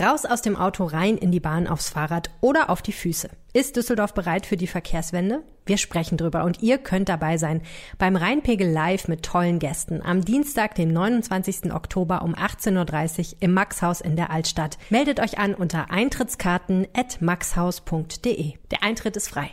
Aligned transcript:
Raus 0.00 0.24
aus 0.24 0.42
dem 0.42 0.56
Auto, 0.56 0.86
rein 0.86 1.16
in 1.16 1.30
die 1.30 1.38
Bahn, 1.38 1.68
aufs 1.68 1.88
Fahrrad 1.88 2.28
oder 2.40 2.68
auf 2.68 2.82
die 2.82 2.92
Füße. 2.92 3.28
Ist 3.52 3.76
Düsseldorf 3.76 4.12
bereit 4.12 4.44
für 4.44 4.56
die 4.56 4.66
Verkehrswende? 4.66 5.44
Wir 5.66 5.78
sprechen 5.78 6.18
drüber 6.18 6.42
und 6.42 6.60
ihr 6.62 6.78
könnt 6.78 7.08
dabei 7.08 7.38
sein 7.38 7.62
beim 7.96 8.16
Rheinpegel 8.16 8.68
Live 8.68 9.06
mit 9.06 9.22
tollen 9.22 9.60
Gästen 9.60 10.02
am 10.02 10.24
Dienstag, 10.24 10.74
dem 10.74 10.92
29. 10.92 11.72
Oktober 11.72 12.22
um 12.22 12.34
18.30 12.34 13.34
Uhr 13.34 13.36
im 13.38 13.54
Maxhaus 13.54 14.00
in 14.00 14.16
der 14.16 14.30
Altstadt. 14.32 14.78
Meldet 14.90 15.20
euch 15.20 15.38
an 15.38 15.54
unter 15.54 15.92
eintrittskarten 15.92 16.88
at 16.92 17.22
maxhaus.de. 17.22 18.54
Der 18.72 18.82
Eintritt 18.82 19.16
ist 19.16 19.28
frei. 19.28 19.52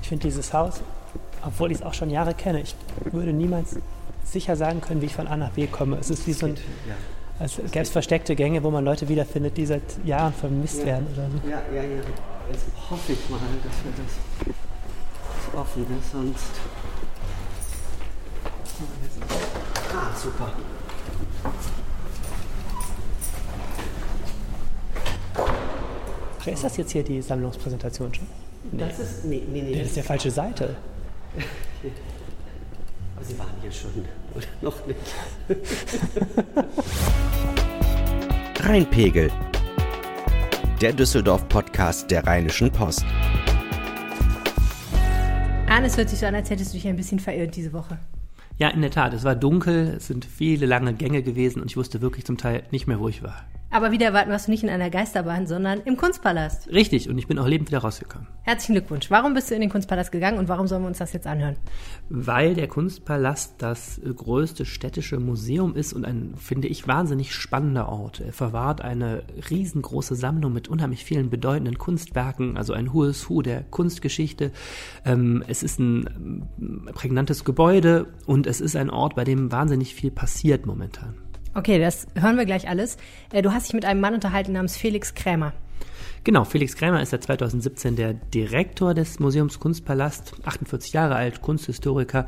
Ich 0.00 0.08
finde 0.08 0.24
dieses 0.24 0.50
Haus, 0.54 0.80
obwohl 1.44 1.72
ich 1.72 1.78
es 1.78 1.84
auch 1.84 1.92
schon 1.92 2.08
Jahre 2.08 2.32
kenne, 2.32 2.62
ich 2.62 2.74
würde 3.12 3.34
niemals 3.34 3.76
sicher 4.26 4.56
sagen 4.56 4.80
können, 4.80 5.00
wie 5.00 5.06
ich 5.06 5.14
von 5.14 5.26
A 5.28 5.36
nach 5.36 5.50
B 5.50 5.66
komme. 5.66 5.98
Es 5.98 6.10
ist 6.10 6.26
wie 6.26 6.32
so 6.32 6.46
ein, 6.46 6.56
als 7.38 7.56
gäbe 7.56 7.80
es 7.80 7.90
versteckte 7.90 8.34
Gänge, 8.34 8.62
wo 8.62 8.70
man 8.70 8.84
Leute 8.84 9.08
wiederfindet, 9.08 9.56
die 9.56 9.66
seit 9.66 9.82
Jahren 10.04 10.32
vermisst 10.32 10.80
Ja. 10.80 10.86
werden 10.86 11.06
oder 11.12 11.28
so. 11.30 11.48
Ja, 11.48 11.62
ja, 11.74 11.82
ja. 11.82 12.02
Jetzt 12.50 12.64
hoffe 12.90 13.12
ich 13.12 13.28
mal, 13.30 13.38
dass 13.64 13.84
wir 13.84 13.92
das, 14.04 14.54
das 15.52 15.60
offen 15.60 15.86
ist, 15.98 16.12
sonst. 16.12 16.44
Ah, 19.94 20.14
super. 20.16 20.52
Ach, 26.40 26.46
ist 26.46 26.64
das 26.64 26.76
jetzt 26.76 26.92
hier 26.92 27.02
die 27.02 27.20
Sammlungspräsentation 27.22 28.12
schon? 28.14 28.26
Das 28.72 28.98
ist. 28.98 29.24
Nee, 29.24 29.42
nee, 29.50 29.62
nee. 29.62 29.78
Das 29.78 29.88
ist 29.88 29.96
der 29.96 30.04
falsche 30.04 30.30
Seite. 30.30 30.76
Aber 33.16 33.24
Sie 33.24 33.38
waren 33.38 33.48
hier 33.62 33.72
schon. 33.72 33.90
Oder 34.34 34.46
noch 34.62 34.86
nicht? 34.86 35.00
Rheinpegel. 38.60 39.30
Der 40.82 40.92
Düsseldorf-Podcast 40.92 42.10
der 42.10 42.26
Rheinischen 42.26 42.70
Post. 42.70 43.04
Arne, 45.68 45.86
es 45.86 45.96
hört 45.96 46.10
sich 46.10 46.18
so 46.18 46.26
an, 46.26 46.34
als 46.34 46.50
hättest 46.50 46.72
du 46.72 46.76
dich 46.76 46.86
ein 46.86 46.96
bisschen 46.96 47.18
verirrt 47.18 47.56
diese 47.56 47.72
Woche. 47.72 47.98
Ja, 48.58 48.68
in 48.68 48.82
der 48.82 48.90
Tat. 48.90 49.14
Es 49.14 49.24
war 49.24 49.34
dunkel, 49.34 49.94
es 49.96 50.06
sind 50.06 50.24
viele 50.24 50.66
lange 50.66 50.92
Gänge 50.94 51.22
gewesen 51.22 51.62
und 51.62 51.70
ich 51.70 51.76
wusste 51.76 52.02
wirklich 52.02 52.26
zum 52.26 52.36
Teil 52.36 52.64
nicht 52.70 52.86
mehr, 52.86 53.00
wo 53.00 53.08
ich 53.08 53.22
war. 53.22 53.46
Aber 53.68 53.90
wieder 53.90 54.14
warst 54.14 54.46
du 54.46 54.52
nicht 54.52 54.62
in 54.62 54.70
einer 54.70 54.90
Geisterbahn, 54.90 55.46
sondern 55.46 55.80
im 55.80 55.96
Kunstpalast. 55.96 56.68
Richtig, 56.68 57.10
und 57.10 57.18
ich 57.18 57.26
bin 57.26 57.38
auch 57.38 57.48
lebend 57.48 57.68
wieder 57.68 57.80
rausgekommen. 57.80 58.28
Herzlichen 58.42 58.74
Glückwunsch. 58.74 59.10
Warum 59.10 59.34
bist 59.34 59.50
du 59.50 59.56
in 59.56 59.60
den 59.60 59.70
Kunstpalast 59.70 60.12
gegangen 60.12 60.38
und 60.38 60.48
warum 60.48 60.68
sollen 60.68 60.82
wir 60.82 60.88
uns 60.88 60.98
das 60.98 61.12
jetzt 61.12 61.26
anhören? 61.26 61.56
Weil 62.08 62.54
der 62.54 62.68
Kunstpalast 62.68 63.56
das 63.58 63.98
äh, 63.98 64.14
größte 64.14 64.64
städtische 64.64 65.18
Museum 65.18 65.74
ist 65.74 65.92
und 65.92 66.04
ein, 66.04 66.34
finde 66.36 66.68
ich, 66.68 66.86
wahnsinnig 66.86 67.34
spannender 67.34 67.88
Ort. 67.88 68.20
Er 68.20 68.32
verwahrt 68.32 68.82
eine 68.82 69.24
riesengroße 69.50 70.14
Sammlung 70.14 70.52
mit 70.52 70.68
unheimlich 70.68 71.04
vielen 71.04 71.28
bedeutenden 71.28 71.76
Kunstwerken, 71.76 72.56
also 72.56 72.72
ein 72.72 72.92
hohes 72.92 73.28
Hu 73.28 73.42
der 73.42 73.64
Kunstgeschichte. 73.64 74.52
Ähm, 75.04 75.42
es 75.48 75.64
ist 75.64 75.80
ein 75.80 76.46
ähm, 76.58 76.88
prägnantes 76.94 77.44
Gebäude 77.44 78.06
und 78.26 78.46
es 78.46 78.60
ist 78.60 78.76
ein 78.76 78.90
Ort, 78.90 79.16
bei 79.16 79.24
dem 79.24 79.50
wahnsinnig 79.50 79.94
viel 79.96 80.12
passiert 80.12 80.66
momentan. 80.66 81.25
Okay, 81.56 81.78
das 81.78 82.06
hören 82.14 82.36
wir 82.36 82.44
gleich 82.44 82.68
alles. 82.68 82.98
Äh, 83.32 83.40
Du 83.40 83.50
hast 83.50 83.68
dich 83.68 83.72
mit 83.72 83.86
einem 83.86 84.00
Mann 84.00 84.12
unterhalten 84.12 84.52
namens 84.52 84.76
Felix 84.76 85.14
Krämer. 85.14 85.54
Genau, 86.22 86.44
Felix 86.44 86.76
Krämer 86.76 87.00
ist 87.00 87.10
seit 87.10 87.22
2017 87.22 87.96
der 87.96 88.12
Direktor 88.12 88.92
des 88.92 89.20
Museums 89.20 89.58
Kunstpalast, 89.58 90.34
48 90.44 90.92
Jahre 90.92 91.14
alt, 91.14 91.40
Kunsthistoriker 91.40 92.26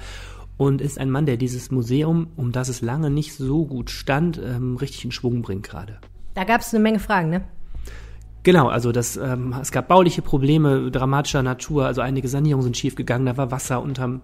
und 0.56 0.80
ist 0.80 0.98
ein 0.98 1.10
Mann, 1.10 1.26
der 1.26 1.36
dieses 1.36 1.70
Museum, 1.70 2.28
um 2.36 2.52
das 2.52 2.70
es 2.70 2.80
lange 2.80 3.10
nicht 3.10 3.34
so 3.34 3.66
gut 3.66 3.90
stand, 3.90 4.38
ähm, 4.42 4.76
richtig 4.76 5.04
in 5.04 5.12
Schwung 5.12 5.42
bringt 5.42 5.64
gerade. 5.64 5.98
Da 6.32 6.44
gab 6.44 6.62
es 6.62 6.72
eine 6.72 6.82
Menge 6.82 6.98
Fragen, 6.98 7.28
ne? 7.28 7.44
Genau, 8.44 8.68
also 8.68 8.92
das, 8.92 9.18
ähm, 9.18 9.54
es 9.60 9.72
gab 9.72 9.88
bauliche 9.88 10.22
Probleme 10.22 10.90
dramatischer 10.90 11.42
Natur, 11.42 11.84
also 11.84 12.00
einige 12.00 12.28
Sanierungen 12.28 12.64
sind 12.64 12.78
schiefgegangen, 12.78 13.26
da 13.26 13.36
war 13.36 13.50
Wasser 13.50 13.82
unterm 13.82 14.22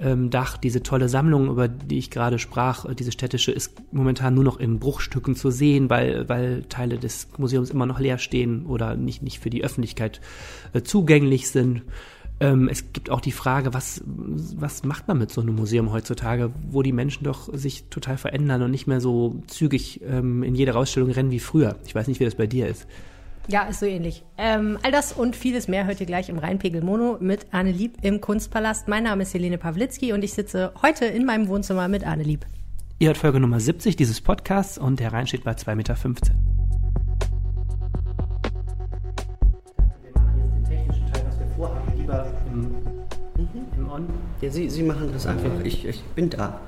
ähm, 0.00 0.30
Dach. 0.30 0.56
Diese 0.56 0.82
tolle 0.82 1.08
Sammlung, 1.08 1.48
über 1.48 1.68
die 1.68 1.98
ich 1.98 2.10
gerade 2.10 2.38
sprach, 2.38 2.84
äh, 2.84 2.94
diese 2.94 3.12
städtische, 3.12 3.52
ist 3.52 3.72
momentan 3.92 4.34
nur 4.34 4.44
noch 4.44 4.58
in 4.58 4.78
Bruchstücken 4.78 5.34
zu 5.34 5.50
sehen, 5.50 5.90
weil, 5.90 6.28
weil 6.28 6.64
Teile 6.68 6.98
des 6.98 7.28
Museums 7.38 7.70
immer 7.70 7.86
noch 7.86 8.00
leer 8.00 8.18
stehen 8.18 8.66
oder 8.66 8.96
nicht, 8.96 9.22
nicht 9.22 9.38
für 9.38 9.50
die 9.50 9.64
Öffentlichkeit 9.64 10.20
äh, 10.72 10.82
zugänglich 10.82 11.50
sind. 11.50 11.82
Ähm, 12.40 12.68
es 12.68 12.92
gibt 12.92 13.10
auch 13.10 13.20
die 13.20 13.32
Frage, 13.32 13.74
was, 13.74 14.02
was 14.06 14.84
macht 14.84 15.08
man 15.08 15.18
mit 15.18 15.32
so 15.32 15.40
einem 15.40 15.56
Museum 15.56 15.90
heutzutage, 15.90 16.52
wo 16.70 16.82
die 16.82 16.92
Menschen 16.92 17.24
doch 17.24 17.52
sich 17.52 17.84
total 17.90 18.16
verändern 18.16 18.62
und 18.62 18.70
nicht 18.70 18.86
mehr 18.86 19.00
so 19.00 19.42
zügig 19.48 20.00
ähm, 20.04 20.44
in 20.44 20.54
jede 20.54 20.76
Ausstellung 20.76 21.10
rennen 21.10 21.32
wie 21.32 21.40
früher. 21.40 21.76
Ich 21.84 21.94
weiß 21.94 22.06
nicht, 22.06 22.20
wie 22.20 22.24
das 22.24 22.36
bei 22.36 22.46
dir 22.46 22.68
ist. 22.68 22.86
Ja, 23.50 23.62
ist 23.62 23.80
so 23.80 23.86
ähnlich. 23.86 24.24
Ähm, 24.36 24.78
all 24.82 24.92
das 24.92 25.14
und 25.14 25.34
vieles 25.34 25.68
mehr 25.68 25.86
hört 25.86 26.00
ihr 26.00 26.06
gleich 26.06 26.28
im 26.28 26.38
Rheinpegel 26.38 26.82
Mono 26.82 27.16
mit 27.18 27.46
Arne 27.50 27.72
Lieb 27.72 27.96
im 28.02 28.20
Kunstpalast. 28.20 28.88
Mein 28.88 29.04
Name 29.04 29.22
ist 29.22 29.32
Helene 29.32 29.56
Pawlitzki 29.56 30.12
und 30.12 30.22
ich 30.22 30.34
sitze 30.34 30.70
heute 30.82 31.06
in 31.06 31.24
meinem 31.24 31.48
Wohnzimmer 31.48 31.88
mit 31.88 32.06
Arne 32.06 32.24
Lieb. 32.24 32.44
Ihr 32.98 33.06
hört 33.08 33.16
Folge 33.16 33.40
Nummer 33.40 33.58
70 33.58 33.96
dieses 33.96 34.20
Podcasts 34.20 34.76
und 34.76 35.00
der 35.00 35.14
Rhein 35.14 35.26
steht 35.26 35.44
bei 35.44 35.52
2,15 35.52 35.74
Meter. 35.76 35.96
Wir 40.02 40.12
machen 40.14 40.42
jetzt 40.42 40.52
den 40.52 40.64
technischen 40.64 41.06
Teil, 41.10 41.24
was 41.26 41.38
wir 41.38 41.46
vorhaben, 41.56 41.98
lieber 41.98 42.26
im, 42.52 42.74
im 43.78 43.90
On. 43.90 44.06
Ja, 44.42 44.50
Sie, 44.50 44.68
Sie 44.68 44.82
machen 44.82 45.08
das 45.10 45.26
einfach. 45.26 45.64
Ich, 45.64 45.86
ich 45.86 46.02
bin 46.14 46.28
da. 46.28 46.60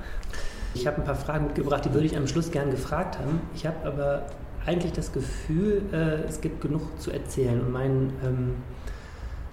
Ich 0.73 0.87
habe 0.87 0.97
ein 0.97 1.03
paar 1.03 1.13
Fragen 1.13 1.45
mitgebracht, 1.45 1.85
die 1.85 1.93
würde 1.93 2.07
ich 2.07 2.17
am 2.17 2.25
Schluss 2.25 2.49
gern 2.49 2.71
gefragt 2.71 3.19
haben. 3.19 3.39
Ich 3.53 3.67
habe 3.67 3.85
aber 3.85 4.25
eigentlich 4.65 4.93
das 4.93 5.11
Gefühl, 5.11 5.83
äh, 5.91 6.27
es 6.27 6.41
gibt 6.41 6.61
genug 6.61 6.81
zu 6.99 7.11
erzählen. 7.11 7.61
Und 7.61 7.71
mein 7.71 8.13
ähm, 8.23 8.55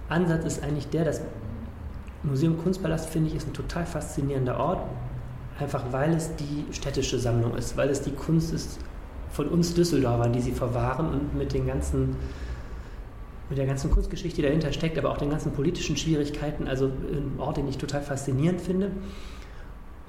Ansatz 0.07 0.45
ist 0.45 0.63
eigentlich 0.63 0.87
der, 0.89 1.05
das 1.05 1.21
Museum 2.23 2.57
Kunstpalast, 2.57 3.09
finde 3.09 3.29
ich, 3.29 3.35
ist 3.35 3.47
ein 3.47 3.53
total 3.53 3.85
faszinierender 3.85 4.59
Ort. 4.59 4.81
Einfach 5.59 5.85
weil 5.91 6.13
es 6.13 6.35
die 6.35 6.65
städtische 6.71 7.19
Sammlung 7.19 7.55
ist, 7.55 7.75
weil 7.75 7.89
es 7.89 8.01
die 8.01 8.11
Kunst 8.11 8.53
ist 8.53 8.79
von 9.31 9.47
uns 9.47 9.73
Düsseldorfern, 9.73 10.33
die 10.33 10.41
sie 10.41 10.51
verwahren 10.51 11.09
und 11.09 11.35
mit 11.37 11.53
den 11.53 11.67
ganzen 11.67 12.15
mit 13.49 13.57
der 13.57 13.65
ganzen 13.65 13.89
Kunstgeschichte, 13.89 14.37
die 14.37 14.41
dahinter 14.43 14.71
steckt, 14.71 14.97
aber 14.99 15.09
auch 15.09 15.17
den 15.17 15.31
ganzen 15.31 15.51
politischen 15.51 15.97
Schwierigkeiten, 15.97 16.67
also 16.67 16.85
ein 16.85 17.39
Ort, 17.39 17.57
den 17.57 17.67
ich 17.67 17.79
total 17.79 18.03
faszinierend 18.03 18.61
finde. 18.61 18.91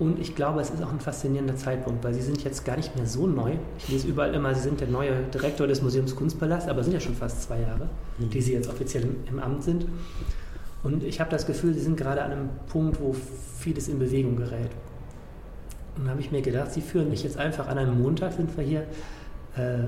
Und 0.00 0.19
ich 0.19 0.34
glaube, 0.34 0.62
es 0.62 0.71
ist 0.71 0.83
auch 0.83 0.91
ein 0.91 0.99
faszinierender 0.99 1.56
Zeitpunkt, 1.56 2.03
weil 2.03 2.15
sie 2.15 2.22
sind 2.22 2.43
jetzt 2.43 2.65
gar 2.65 2.77
nicht 2.77 2.97
mehr 2.97 3.06
so 3.06 3.27
neu. 3.27 3.53
Ich 3.77 3.88
lese 3.88 4.09
überall 4.09 4.34
immer, 4.34 4.55
sie 4.55 4.62
sind 4.62 4.81
der 4.81 4.88
neue 4.88 5.25
Direktor 5.25 5.66
des 5.66 5.83
Museums 5.83 6.16
Kunstpalast, 6.16 6.71
aber 6.71 6.83
sind 6.83 6.94
ja 6.94 7.00
schon 7.00 7.15
fast 7.15 7.43
zwei 7.43 7.61
Jahre, 7.61 7.91
die 8.19 8.41
sie 8.41 8.55
jetzt 8.55 8.71
offiziell 8.71 9.05
im, 9.05 9.16
im 9.28 9.39
Amt 9.39 9.62
sind. 9.62 9.87
Und 10.83 11.05
ich 11.05 11.21
habe 11.21 11.31
das 11.31 11.47
Gefühl, 11.47 11.75
sie 11.75 11.81
sind 11.81 11.99
gerade 11.99 12.22
an 12.22 12.33
einem 12.33 12.49
Punkt, 12.66 12.99
wo 12.99 13.15
vieles 13.59 13.89
in 13.89 13.99
Bewegung 13.99 14.37
gerät. 14.37 14.71
Und 15.99 16.06
da 16.06 16.12
habe 16.12 16.21
ich 16.22 16.33
mir 16.33 16.41
gedacht, 16.41 16.72
sie 16.72 16.81
führen 16.81 17.10
mich 17.10 17.22
jetzt 17.22 17.37
einfach 17.37 17.69
an 17.69 17.77
einem 17.77 18.03
Montag, 18.03 18.33
sind 18.33 18.56
wir 18.56 18.65
hier, 18.65 18.81
äh, 19.54 19.84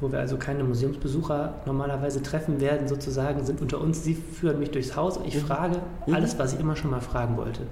wo 0.00 0.10
wir 0.10 0.18
also 0.18 0.36
keine 0.36 0.64
Museumsbesucher 0.64 1.62
normalerweise 1.66 2.22
treffen 2.22 2.60
werden, 2.60 2.88
sozusagen, 2.88 3.44
sind 3.44 3.60
unter 3.60 3.80
uns. 3.80 4.02
Sie 4.02 4.14
führen 4.14 4.58
mich 4.58 4.70
durchs 4.70 4.96
Haus 4.96 5.18
und 5.18 5.26
ich 5.26 5.38
frage 5.38 5.80
alles, 6.10 6.38
was 6.38 6.54
ich 6.54 6.60
immer 6.60 6.76
schon 6.76 6.90
mal 6.90 7.00
fragen 7.00 7.36
wollte. 7.36 7.66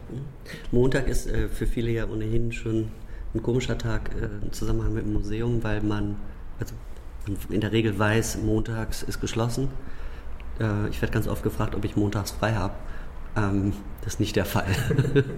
Montag 0.71 1.09
ist 1.09 1.27
äh, 1.27 1.49
für 1.49 1.67
viele 1.67 1.91
ja 1.91 2.07
ohnehin 2.07 2.53
schon 2.53 2.89
ein 3.35 3.43
komischer 3.43 3.79
Tag 3.79 4.11
äh, 4.15 4.45
im 4.45 4.53
Zusammenhang 4.53 4.95
mit 4.95 5.05
dem 5.05 5.15
Museum, 5.15 5.63
weil 5.63 5.83
man, 5.83 6.17
also 6.61 6.75
man 7.27 7.37
in 7.51 7.61
der 7.61 7.73
Regel 7.73 7.99
weiß, 7.99 8.39
montags 8.43 9.03
ist 9.03 9.21
geschlossen. 9.21 9.69
Äh, 10.61 10.89
ich 10.89 11.01
werde 11.01 11.13
ganz 11.13 11.29
oft 11.29 11.43
gefragt, 11.43 11.75
ob 11.75 11.85
ich 11.85 11.97
montags 11.97 12.31
frei 12.31 12.53
habe. 12.55 12.75
Ähm, 13.37 13.73
das 14.03 14.15
ist 14.15 14.21
nicht 14.21 14.37
der 14.37 14.45
Fall. 14.45 14.67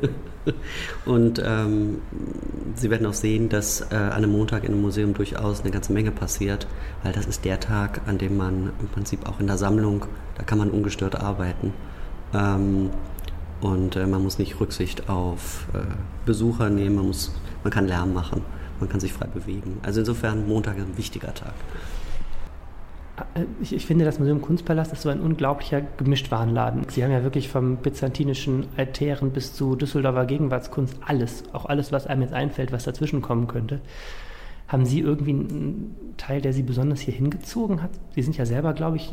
Und 1.04 1.42
ähm, 1.44 1.98
Sie 2.74 2.90
werden 2.90 3.06
auch 3.06 3.14
sehen, 3.14 3.48
dass 3.48 3.80
äh, 3.90 3.94
an 3.94 4.12
einem 4.12 4.32
Montag 4.32 4.64
in 4.64 4.72
einem 4.72 4.82
Museum 4.82 5.14
durchaus 5.14 5.62
eine 5.62 5.70
ganze 5.70 5.92
Menge 5.92 6.12
passiert, 6.12 6.66
weil 7.02 7.12
das 7.12 7.26
ist 7.26 7.44
der 7.44 7.58
Tag, 7.58 8.02
an 8.06 8.18
dem 8.18 8.36
man 8.36 8.70
im 8.80 8.88
Prinzip 8.88 9.28
auch 9.28 9.40
in 9.40 9.46
der 9.46 9.58
Sammlung, 9.58 10.06
da 10.36 10.44
kann 10.44 10.58
man 10.58 10.70
ungestört 10.70 11.16
arbeiten. 11.16 11.72
Ähm, 12.32 12.90
und 13.60 13.96
äh, 13.96 14.06
man 14.06 14.22
muss 14.22 14.38
nicht 14.38 14.60
Rücksicht 14.60 15.08
auf 15.08 15.66
äh, 15.74 15.78
Besucher 16.24 16.70
nehmen, 16.70 16.96
man, 16.96 17.06
muss, 17.08 17.32
man 17.62 17.72
kann 17.72 17.86
Lärm 17.86 18.14
machen. 18.14 18.42
man 18.78 18.88
kann 18.88 19.00
sich 19.00 19.12
frei 19.12 19.26
bewegen. 19.26 19.78
Also 19.82 20.00
insofern 20.00 20.46
Montag 20.46 20.76
ein 20.76 20.96
wichtiger 20.96 21.34
Tag. 21.34 21.54
Äh, 23.34 23.44
ich, 23.60 23.72
ich, 23.72 23.86
finde, 23.86 24.04
das 24.04 24.18
Museum 24.18 24.40
Kunstpalast 24.40 24.92
ist 24.92 25.02
so 25.02 25.08
ein 25.08 25.20
unglaublicher 25.20 25.82
Gemischtwarenladen. 25.96 26.86
Sie 26.88 27.02
haben 27.04 27.10
ja 27.10 27.22
wirklich 27.22 27.48
vom 27.48 27.76
byzantinischen 27.76 28.66
Altären 28.76 29.30
bis 29.30 29.54
zu 29.54 29.76
Düsseldorfer 29.76 30.26
Gegenwartskunst 30.26 30.96
alles, 31.06 31.44
auch 31.52 31.66
alles, 31.66 31.92
was 31.92 32.06
einem 32.06 32.22
jetzt 32.22 32.34
einfällt, 32.34 32.72
was 32.72 32.84
dazwischen 32.84 33.22
kommen 33.22 33.46
könnte. 33.46 33.80
Haben 34.68 34.86
Sie 34.86 35.00
irgendwie 35.00 35.30
einen 35.30 36.14
Teil, 36.16 36.40
der 36.40 36.52
Sie 36.52 36.62
besonders 36.62 37.00
hier 37.00 37.14
hingezogen 37.14 37.82
hat? 37.82 37.90
Sie 38.14 38.22
sind 38.22 38.36
ja 38.36 38.46
selber, 38.46 38.72
glaube 38.72 38.96
ich, 38.96 39.12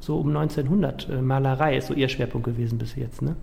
so 0.00 0.18
um 0.18 0.28
1900. 0.28 1.08
Äh, 1.08 1.22
Malerei 1.22 1.76
ist 1.76 1.88
so 1.88 1.94
Ihr 1.94 2.08
Schwerpunkt 2.08 2.46
gewesen 2.46 2.78
bis 2.78 2.96
jetzt, 2.96 3.22
ne? 3.22 3.36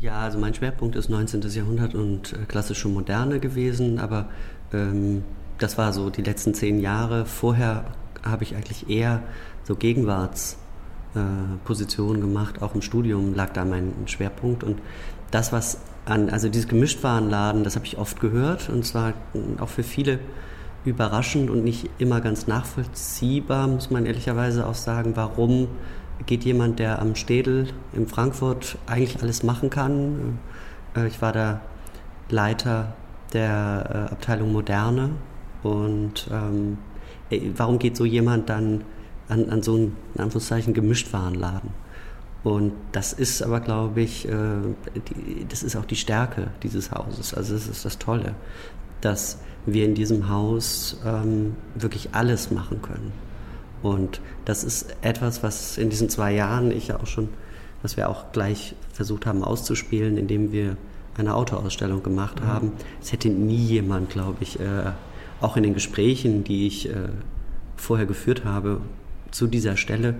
Ja, 0.00 0.20
also 0.20 0.38
mein 0.38 0.54
Schwerpunkt 0.54 0.96
ist 0.96 1.10
19. 1.10 1.42
Jahrhundert 1.42 1.94
und 1.94 2.32
äh, 2.32 2.46
klassische 2.48 2.88
Moderne 2.88 3.40
gewesen, 3.40 3.98
aber 3.98 4.30
ähm, 4.72 5.22
das 5.58 5.76
war 5.76 5.92
so 5.92 6.08
die 6.08 6.22
letzten 6.22 6.54
zehn 6.54 6.80
Jahre. 6.80 7.26
Vorher 7.26 7.84
habe 8.22 8.44
ich 8.44 8.54
eigentlich 8.54 8.88
eher 8.88 9.22
so 9.64 9.74
Gegenwartspositionen 9.74 12.22
äh, 12.22 12.26
gemacht. 12.26 12.62
Auch 12.62 12.74
im 12.74 12.82
Studium 12.82 13.34
lag 13.34 13.52
da 13.52 13.64
mein 13.64 13.92
Schwerpunkt. 14.06 14.62
Und 14.64 14.80
das, 15.30 15.52
was 15.52 15.78
an, 16.04 16.30
also 16.30 16.48
dieses 16.48 16.68
Gemischtwarenladen, 16.68 17.64
das 17.64 17.76
habe 17.76 17.86
ich 17.86 17.98
oft 17.98 18.20
gehört 18.20 18.68
und 18.68 18.84
zwar 18.84 19.14
auch 19.60 19.68
für 19.68 19.84
viele 19.84 20.18
überraschend 20.84 21.48
und 21.48 21.62
nicht 21.62 21.88
immer 21.98 22.20
ganz 22.20 22.48
nachvollziehbar, 22.48 23.68
muss 23.68 23.90
man 23.90 24.04
ehrlicherweise 24.04 24.66
auch 24.66 24.74
sagen, 24.74 25.12
warum 25.14 25.68
geht 26.26 26.44
jemand, 26.44 26.78
der 26.78 27.00
am 27.00 27.14
Städel 27.14 27.68
in 27.92 28.06
Frankfurt 28.06 28.78
eigentlich 28.86 29.22
alles 29.22 29.42
machen 29.42 29.70
kann. 29.70 30.38
Äh, 30.96 31.06
ich 31.06 31.22
war 31.22 31.32
da 31.32 31.60
Leiter 32.28 32.94
der 33.32 34.08
äh, 34.10 34.12
Abteilung 34.12 34.52
Moderne 34.52 35.10
und 35.62 36.28
ähm, 36.32 36.78
warum 37.56 37.78
geht 37.78 37.96
so 37.96 38.04
jemand 38.04 38.48
dann 38.48 38.84
an, 39.28 39.48
an 39.48 39.62
so 39.62 39.74
einen, 39.74 39.96
in 40.14 40.20
Anführungszeichen, 40.20 40.74
Gemischtwarenladen? 40.74 41.70
Und 42.44 42.72
das 42.90 43.12
ist 43.12 43.42
aber, 43.42 43.60
glaube 43.60 44.00
ich, 44.00 44.28
äh, 44.28 44.32
die, 45.08 45.46
das 45.48 45.62
ist 45.62 45.76
auch 45.76 45.84
die 45.84 45.96
Stärke 45.96 46.48
dieses 46.62 46.90
Hauses. 46.90 47.34
Also 47.34 47.54
das 47.54 47.68
ist 47.68 47.84
das 47.84 47.98
Tolle, 47.98 48.34
dass 49.00 49.38
wir 49.64 49.84
in 49.84 49.94
diesem 49.94 50.28
Haus 50.28 51.00
ähm, 51.06 51.54
wirklich 51.76 52.10
alles 52.12 52.50
machen 52.50 52.82
können. 52.82 53.12
Und 53.82 54.20
das 54.44 54.64
ist 54.64 54.94
etwas, 55.02 55.42
was 55.42 55.78
in 55.78 55.90
diesen 55.90 56.08
zwei 56.08 56.32
Jahren 56.32 56.70
ich 56.70 56.88
ja 56.88 57.00
auch 57.00 57.06
schon, 57.06 57.28
was 57.82 57.96
wir 57.96 58.08
auch 58.08 58.32
gleich 58.32 58.74
versucht 58.92 59.26
haben 59.26 59.44
auszuspielen, 59.44 60.16
indem 60.16 60.52
wir 60.52 60.76
eine 61.16 61.34
Autoausstellung 61.34 62.02
gemacht 62.02 62.40
mhm. 62.40 62.46
haben. 62.46 62.72
Es 63.00 63.12
hätte 63.12 63.28
nie 63.28 63.56
jemand, 63.56 64.10
glaube 64.10 64.38
ich, 64.40 64.58
äh, 64.58 64.92
auch 65.42 65.56
in 65.56 65.62
den 65.62 65.74
Gesprächen, 65.74 66.44
die 66.44 66.66
ich 66.66 66.88
äh, 66.88 67.08
vorher 67.76 68.06
geführt 68.06 68.44
habe, 68.44 68.80
zu 69.30 69.46
dieser 69.46 69.76
Stelle, 69.76 70.14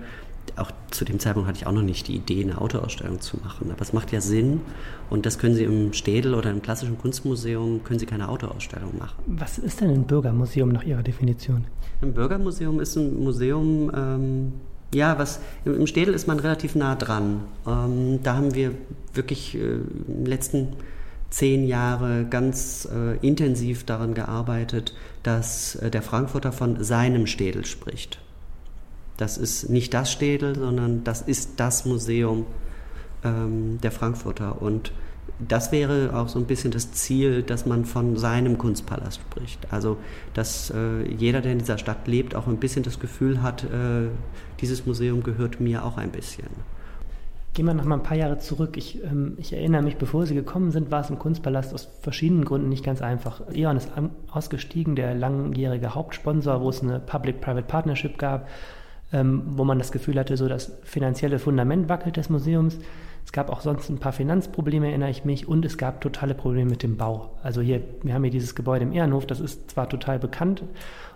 auch 0.55 0.71
zu 0.91 1.05
dem 1.05 1.19
Zeitpunkt 1.19 1.47
hatte 1.47 1.59
ich 1.59 1.67
auch 1.67 1.71
noch 1.71 1.81
nicht 1.81 2.07
die 2.07 2.15
Idee, 2.15 2.43
eine 2.43 2.59
Autoausstellung 2.59 3.21
zu 3.21 3.37
machen. 3.37 3.71
Aber 3.71 3.81
es 3.81 3.93
macht 3.93 4.11
ja 4.11 4.21
Sinn 4.21 4.61
und 5.09 5.25
das 5.25 5.39
können 5.39 5.55
Sie 5.55 5.63
im 5.63 5.93
Städel 5.93 6.33
oder 6.33 6.51
im 6.51 6.61
klassischen 6.61 6.97
Kunstmuseum, 6.97 7.83
können 7.83 7.99
Sie 7.99 8.05
keine 8.05 8.29
Autoausstellung 8.29 8.97
machen. 8.97 9.15
Was 9.25 9.57
ist 9.57 9.81
denn 9.81 9.89
ein 9.89 10.03
Bürgermuseum 10.03 10.69
nach 10.69 10.83
Ihrer 10.83 11.01
Definition? 11.01 11.65
Ein 12.01 12.13
Bürgermuseum 12.13 12.79
ist 12.79 12.95
ein 12.97 13.23
Museum, 13.23 13.91
ähm, 13.95 14.53
ja, 14.93 15.17
was 15.17 15.39
im 15.65 15.87
Städel 15.87 16.13
ist 16.13 16.27
man 16.27 16.39
relativ 16.39 16.75
nah 16.75 16.95
dran. 16.95 17.41
Ähm, 17.65 18.19
da 18.21 18.35
haben 18.35 18.53
wir 18.53 18.71
wirklich 19.13 19.55
äh, 19.55 19.79
den 20.07 20.25
letzten 20.25 20.67
zehn 21.33 21.65
Jahre 21.65 22.25
ganz 22.29 22.87
äh, 22.93 23.17
intensiv 23.25 23.85
daran 23.85 24.13
gearbeitet, 24.13 24.93
dass 25.23 25.73
äh, 25.75 25.89
der 25.89 26.03
Frankfurter 26.03 26.51
von 26.51 26.83
seinem 26.83 27.25
Städel 27.25 27.65
spricht. 27.65 28.19
Das 29.17 29.39
ist 29.39 29.67
nicht 29.67 29.95
das 29.95 30.11
Städel, 30.11 30.55
sondern 30.55 31.03
das 31.03 31.23
ist 31.23 31.53
das 31.57 31.85
Museum 31.85 32.45
ähm, 33.23 33.79
der 33.81 33.91
Frankfurter. 33.91 34.61
Und 34.61 34.91
das 35.39 35.71
wäre 35.71 36.15
auch 36.15 36.29
so 36.29 36.37
ein 36.37 36.45
bisschen 36.45 36.69
das 36.69 36.91
Ziel, 36.91 37.41
dass 37.41 37.65
man 37.65 37.85
von 37.85 38.15
seinem 38.15 38.59
Kunstpalast 38.59 39.19
spricht. 39.19 39.59
Also, 39.71 39.97
dass 40.35 40.69
äh, 40.69 41.01
jeder, 41.17 41.41
der 41.41 41.53
in 41.53 41.59
dieser 41.59 41.79
Stadt 41.79 42.07
lebt, 42.07 42.35
auch 42.35 42.45
ein 42.45 42.57
bisschen 42.57 42.83
das 42.83 42.99
Gefühl 42.99 43.41
hat, 43.41 43.63
äh, 43.63 44.09
dieses 44.61 44.85
Museum 44.85 45.23
gehört 45.23 45.59
mir 45.59 45.83
auch 45.83 45.97
ein 45.97 46.11
bisschen. 46.11 46.49
Gehen 47.53 47.67
wir 47.67 47.75
noch 47.75 47.85
mal 47.85 47.97
ein 47.97 48.03
paar 48.03 48.17
Jahre 48.17 48.39
zurück. 48.39 48.77
Ich, 48.77 49.03
ähm, 49.03 49.35
ich, 49.37 49.53
erinnere 49.53 49.83
mich, 49.83 49.97
bevor 49.97 50.25
Sie 50.25 50.33
gekommen 50.33 50.71
sind, 50.71 50.89
war 50.89 51.01
es 51.01 51.11
im 51.11 51.19
Kunstpalast 51.19 51.71
aus 51.73 51.87
verschiedenen 52.01 52.45
Gründen 52.45 52.69
nicht 52.69 52.83
ganz 52.83 53.03
einfach. 53.03 53.41
Eon 53.53 53.77
ist 53.77 53.91
ausgestiegen, 54.31 54.95
der 54.95 55.13
langjährige 55.13 55.93
Hauptsponsor, 55.93 56.61
wo 56.61 56.69
es 56.69 56.81
eine 56.81 56.99
Public-Private 56.99 57.67
Partnership 57.67 58.17
gab, 58.17 58.47
ähm, 59.11 59.43
wo 59.45 59.65
man 59.65 59.77
das 59.77 59.91
Gefühl 59.91 60.17
hatte, 60.17 60.35
so 60.35 60.47
das 60.47 60.79
finanzielle 60.83 61.37
Fundament 61.37 61.89
wackelt 61.89 62.17
des 62.17 62.29
Museums. 62.29 62.79
Es 63.23 63.31
gab 63.31 63.51
auch 63.51 63.61
sonst 63.61 63.87
ein 63.89 63.99
paar 63.99 64.13
Finanzprobleme, 64.13 64.87
erinnere 64.87 65.11
ich 65.11 65.23
mich, 65.23 65.47
und 65.47 65.63
es 65.63 65.77
gab 65.77 66.01
totale 66.01 66.33
Probleme 66.33 66.71
mit 66.71 66.81
dem 66.81 66.97
Bau. 66.97 67.37
Also 67.43 67.61
hier, 67.61 67.81
wir 68.01 68.15
haben 68.15 68.23
hier 68.23 68.31
dieses 68.31 68.55
Gebäude 68.55 68.83
im 68.83 68.91
Ehrenhof, 68.91 69.27
das 69.27 69.39
ist 69.39 69.69
zwar 69.69 69.87
total 69.87 70.17
bekannt 70.17 70.63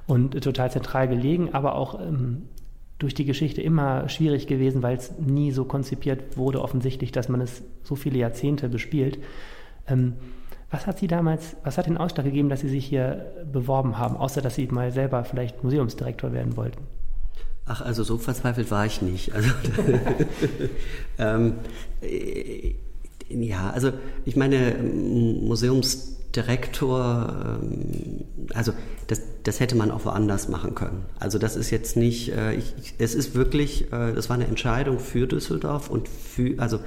und 0.05 0.41
total 0.43 0.69
zentral 0.69 1.07
gelegen, 1.07 1.49
aber 1.53 1.75
auch 1.75 1.99
ähm, 1.99 2.43
durch 2.99 3.13
die 3.13 3.25
Geschichte 3.25 3.61
immer 3.61 4.09
schwierig 4.09 4.47
gewesen, 4.47 4.81
weil 4.81 4.97
es 4.97 5.11
nie 5.19 5.51
so 5.51 5.65
konzipiert 5.65 6.37
wurde, 6.37 6.61
offensichtlich, 6.61 7.11
dass 7.11 7.29
man 7.29 7.41
es 7.41 7.63
so 7.83 7.95
viele 7.95 8.17
Jahrzehnte 8.17 8.69
bespielt. 8.69 9.19
Ähm, 9.87 10.13
was 10.71 10.87
hat 10.87 10.99
Sie 10.99 11.07
damals, 11.07 11.55
was 11.63 11.77
hat 11.77 11.85
den 11.85 11.97
Ausschlag 11.97 12.25
gegeben, 12.25 12.49
dass 12.49 12.61
Sie 12.61 12.69
sich 12.69 12.85
hier 12.85 13.33
beworben 13.51 13.97
haben, 13.97 14.17
außer 14.17 14.41
dass 14.41 14.55
Sie 14.55 14.67
mal 14.67 14.91
selber 14.91 15.23
vielleicht 15.23 15.63
Museumsdirektor 15.63 16.33
werden 16.33 16.57
wollten? 16.57 16.81
Ach, 17.65 17.81
also 17.81 18.03
so 18.03 18.17
verzweifelt 18.17 18.71
war 18.71 18.85
ich 18.85 19.01
nicht. 19.01 19.33
Also, 19.33 19.51
ähm, 21.19 21.53
äh, 22.01 22.75
ja, 23.29 23.69
also 23.69 23.91
ich 24.25 24.35
meine, 24.35 24.75
Museums 24.81 26.17
Direktor, 26.35 27.59
ähm, 27.61 28.25
also 28.53 28.71
das, 29.07 29.21
das 29.43 29.59
hätte 29.59 29.75
man 29.75 29.91
auch 29.91 30.05
woanders 30.05 30.49
machen 30.49 30.75
können. 30.75 31.05
Also 31.19 31.39
das 31.39 31.55
ist 31.55 31.71
jetzt 31.71 31.97
nicht, 31.97 32.31
äh, 32.31 32.53
ich, 32.53 32.73
es 32.99 33.15
ist 33.15 33.33
wirklich, 33.33 33.91
äh, 33.91 34.13
das 34.13 34.29
war 34.29 34.35
eine 34.35 34.45
Entscheidung 34.45 34.99
für 34.99 35.25
Düsseldorf 35.25 35.89
und 35.89 36.07
für, 36.07 36.59
also 36.59 36.79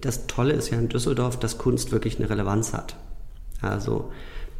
das 0.00 0.26
Tolle 0.26 0.52
ist 0.52 0.70
ja 0.70 0.78
in 0.78 0.88
Düsseldorf, 0.88 1.38
dass 1.38 1.58
Kunst 1.58 1.90
wirklich 1.90 2.18
eine 2.18 2.28
Relevanz 2.28 2.72
hat. 2.72 2.96
Also, 3.60 4.10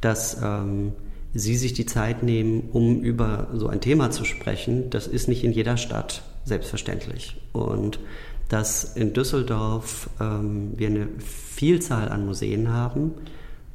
dass 0.01 0.39
ähm, 0.43 0.93
Sie 1.35 1.57
sich 1.57 1.75
die 1.75 1.87
Zeit 1.87 2.23
nehmen, 2.23 2.71
um 2.73 3.03
über 3.03 3.49
so 3.55 3.69
ein 3.69 3.81
Thema 3.81 4.11
zu 4.11 4.25
sprechen, 4.25 4.89
das 4.89 5.07
ist 5.07 5.29
nicht 5.29 5.45
in 5.45 5.53
jeder 5.53 5.77
Stadt 5.77 6.23
selbstverständlich. 6.45 7.37
Und 7.53 7.99
dass 8.49 8.85
in 8.97 9.13
Düsseldorf 9.13 10.09
ähm, 10.21 10.73
wir 10.77 10.89
eine 10.89 11.09
Vielzahl 11.19 12.09
an 12.09 12.27
Museen 12.27 12.73
haben, 12.73 13.13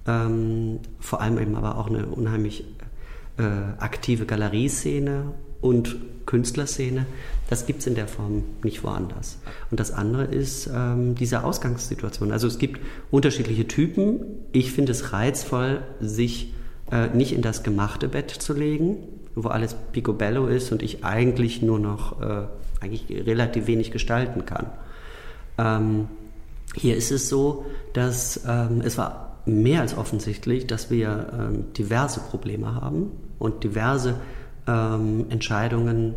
ähm, 0.07 0.79
vor 0.99 1.21
allem 1.21 1.37
eben 1.39 1.55
aber 1.55 1.77
auch 1.77 1.87
eine 1.87 2.05
unheimlich 2.07 2.63
äh, 3.37 3.43
aktive 3.43 4.25
Galerieszene 4.25 5.33
und 5.61 5.95
Künstlerszene. 6.25 7.05
Das 7.49 7.65
gibt 7.65 7.81
es 7.81 7.87
in 7.87 7.95
der 7.95 8.07
Form 8.07 8.43
nicht 8.63 8.83
woanders. 8.83 9.39
Und 9.69 9.79
das 9.79 9.91
andere 9.91 10.23
ist 10.23 10.69
ähm, 10.73 11.15
diese 11.15 11.43
Ausgangssituation. 11.43 12.31
Also 12.31 12.47
es 12.47 12.57
gibt 12.57 12.79
unterschiedliche 13.09 13.67
Typen. 13.67 14.21
Ich 14.51 14.71
finde 14.71 14.93
es 14.93 15.11
reizvoll, 15.11 15.81
sich 15.99 16.53
äh, 16.91 17.07
nicht 17.09 17.33
in 17.33 17.41
das 17.41 17.63
gemachte 17.63 18.07
Bett 18.07 18.31
zu 18.31 18.53
legen, 18.53 18.97
wo 19.35 19.49
alles 19.49 19.75
picobello 19.91 20.47
ist 20.47 20.71
und 20.71 20.81
ich 20.81 21.03
eigentlich 21.03 21.61
nur 21.61 21.79
noch 21.79 22.21
äh, 22.21 22.47
eigentlich 22.81 23.05
relativ 23.25 23.67
wenig 23.67 23.91
gestalten 23.91 24.45
kann. 24.45 24.67
Ähm, 25.57 26.07
hier 26.75 26.95
ist 26.95 27.11
es 27.11 27.29
so, 27.29 27.65
dass 27.93 28.41
ähm, 28.47 28.81
es 28.83 28.97
war 28.97 29.37
mehr 29.45 29.81
als 29.81 29.97
offensichtlich, 29.97 30.67
dass 30.67 30.89
wir 30.89 31.27
ähm, 31.33 31.73
diverse 31.73 32.19
Probleme 32.19 32.75
haben 32.75 33.11
und 33.39 33.63
diverse 33.63 34.15
ähm, 34.67 35.25
Entscheidungen 35.29 36.15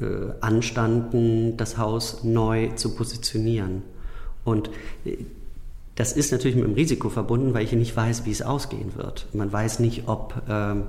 äh, 0.00 0.04
anstanden, 0.40 1.56
das 1.56 1.78
Haus 1.78 2.24
neu 2.24 2.68
zu 2.74 2.94
positionieren. 2.94 3.82
Und 4.44 4.70
äh, 5.04 5.18
das 5.94 6.12
ist 6.12 6.32
natürlich 6.32 6.56
mit 6.56 6.64
dem 6.64 6.74
Risiko 6.74 7.10
verbunden, 7.10 7.52
weil 7.52 7.64
ich 7.64 7.72
nicht 7.72 7.94
weiß, 7.96 8.24
wie 8.24 8.30
es 8.30 8.40
ausgehen 8.42 8.96
wird. 8.96 9.26
Man 9.34 9.52
weiß 9.52 9.78
nicht, 9.80 10.04
ob 10.08 10.40
ähm, 10.48 10.84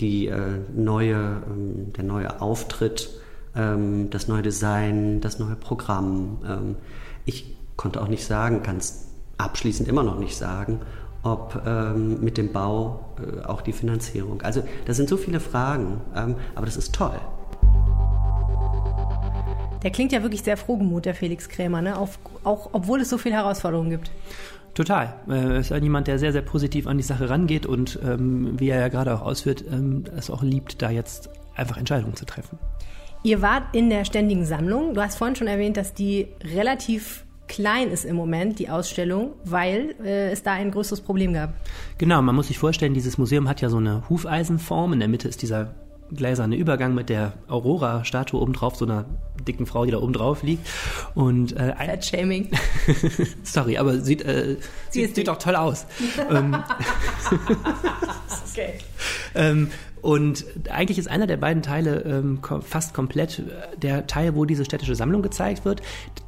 die, 0.00 0.26
äh, 0.28 0.60
neue, 0.74 1.42
ähm, 1.46 1.92
der 1.92 2.04
neue 2.04 2.40
Auftritt, 2.40 3.10
ähm, 3.56 4.10
das 4.10 4.28
neue 4.28 4.42
Design, 4.42 5.20
das 5.20 5.38
neue 5.38 5.56
Programm. 5.56 6.38
Ähm, 6.46 6.76
ich 7.24 7.56
konnte 7.76 8.00
auch 8.00 8.08
nicht 8.08 8.24
sagen, 8.24 8.62
kann 8.62 8.78
es 8.78 9.06
abschließend 9.38 9.88
immer 9.88 10.02
noch 10.02 10.18
nicht 10.18 10.36
sagen, 10.36 10.80
ob 11.22 11.62
ähm, 11.66 12.20
mit 12.22 12.38
dem 12.38 12.52
Bau 12.52 13.04
äh, 13.18 13.44
auch 13.44 13.60
die 13.60 13.72
Finanzierung. 13.72 14.42
Also 14.42 14.62
das 14.86 14.96
sind 14.96 15.08
so 15.08 15.16
viele 15.16 15.40
Fragen, 15.40 16.00
ähm, 16.14 16.36
aber 16.54 16.66
das 16.66 16.76
ist 16.76 16.94
toll. 16.94 17.18
Der 19.82 19.92
klingt 19.92 20.10
ja 20.12 20.22
wirklich 20.22 20.42
sehr 20.42 20.56
frohgemut, 20.56 21.04
der 21.04 21.14
Felix 21.14 21.48
Krämer, 21.48 21.82
ne? 21.82 21.96
Auf, 21.96 22.18
auch 22.42 22.70
obwohl 22.72 23.00
es 23.00 23.10
so 23.10 23.18
viele 23.18 23.36
Herausforderungen 23.36 23.90
gibt. 23.90 24.10
Total. 24.74 25.14
Er 25.28 25.56
ist 25.56 25.70
ja 25.70 25.76
jemand, 25.76 26.06
der 26.06 26.18
sehr, 26.18 26.32
sehr 26.32 26.42
positiv 26.42 26.86
an 26.86 26.98
die 26.98 27.02
Sache 27.02 27.30
rangeht 27.30 27.66
und 27.66 27.98
ähm, 28.04 28.58
wie 28.60 28.68
er 28.68 28.80
ja 28.80 28.88
gerade 28.88 29.14
auch 29.14 29.22
ausführt, 29.22 29.64
ähm, 29.70 30.04
es 30.16 30.30
auch 30.30 30.42
liebt, 30.42 30.82
da 30.82 30.90
jetzt 30.90 31.30
einfach 31.54 31.76
Entscheidungen 31.76 32.14
zu 32.14 32.24
treffen. 32.24 32.58
Ihr 33.22 33.42
wart 33.42 33.74
in 33.74 33.90
der 33.90 34.04
ständigen 34.04 34.44
Sammlung. 34.44 34.94
Du 34.94 35.02
hast 35.02 35.16
vorhin 35.16 35.36
schon 35.36 35.48
erwähnt, 35.48 35.76
dass 35.76 35.94
die 35.94 36.28
relativ 36.42 37.24
klein 37.48 37.90
ist 37.90 38.04
im 38.04 38.14
Moment, 38.14 38.58
die 38.58 38.68
Ausstellung, 38.68 39.32
weil 39.44 39.94
äh, 40.04 40.30
es 40.30 40.42
da 40.42 40.52
ein 40.52 40.70
größeres 40.70 41.00
Problem 41.00 41.32
gab. 41.32 41.54
Genau, 41.96 42.20
man 42.22 42.34
muss 42.34 42.48
sich 42.48 42.58
vorstellen, 42.58 42.94
dieses 42.94 43.18
Museum 43.18 43.48
hat 43.48 43.60
ja 43.60 43.70
so 43.70 43.78
eine 43.78 44.08
Hufeisenform. 44.08 44.92
In 44.92 45.00
der 45.00 45.08
Mitte 45.08 45.28
ist 45.28 45.42
dieser 45.42 45.74
gläserne 46.10 46.56
Übergang 46.56 46.94
mit 46.94 47.08
der 47.08 47.34
Aurora-Statue 47.48 48.40
obendrauf, 48.40 48.76
so 48.76 48.84
einer 48.84 49.04
dicken 49.46 49.66
Frau, 49.66 49.84
die 49.84 49.90
da 49.90 49.98
oben 49.98 50.12
drauf 50.12 50.42
liegt. 50.42 50.66
Und, 51.14 51.56
äh, 51.56 51.74
Fat-Shaming. 51.74 52.50
Sorry, 53.42 53.78
aber 53.78 53.98
sieht, 54.00 54.22
äh, 54.22 54.56
sieht, 54.90 55.14
sieht 55.14 55.28
doch 55.28 55.38
toll 55.38 55.56
aus. 55.56 55.86
ähm, 56.30 56.56
okay. 58.52 58.74
ähm, 59.34 59.70
und 60.02 60.44
eigentlich 60.70 60.98
ist 60.98 61.08
einer 61.08 61.26
der 61.26 61.36
beiden 61.36 61.62
Teile 61.62 62.02
ähm, 62.02 62.40
fast 62.62 62.94
komplett 62.94 63.42
der 63.80 64.06
Teil, 64.06 64.34
wo 64.34 64.44
diese 64.44 64.64
städtische 64.64 64.94
Sammlung 64.94 65.22
gezeigt 65.22 65.64
wird. 65.64 65.82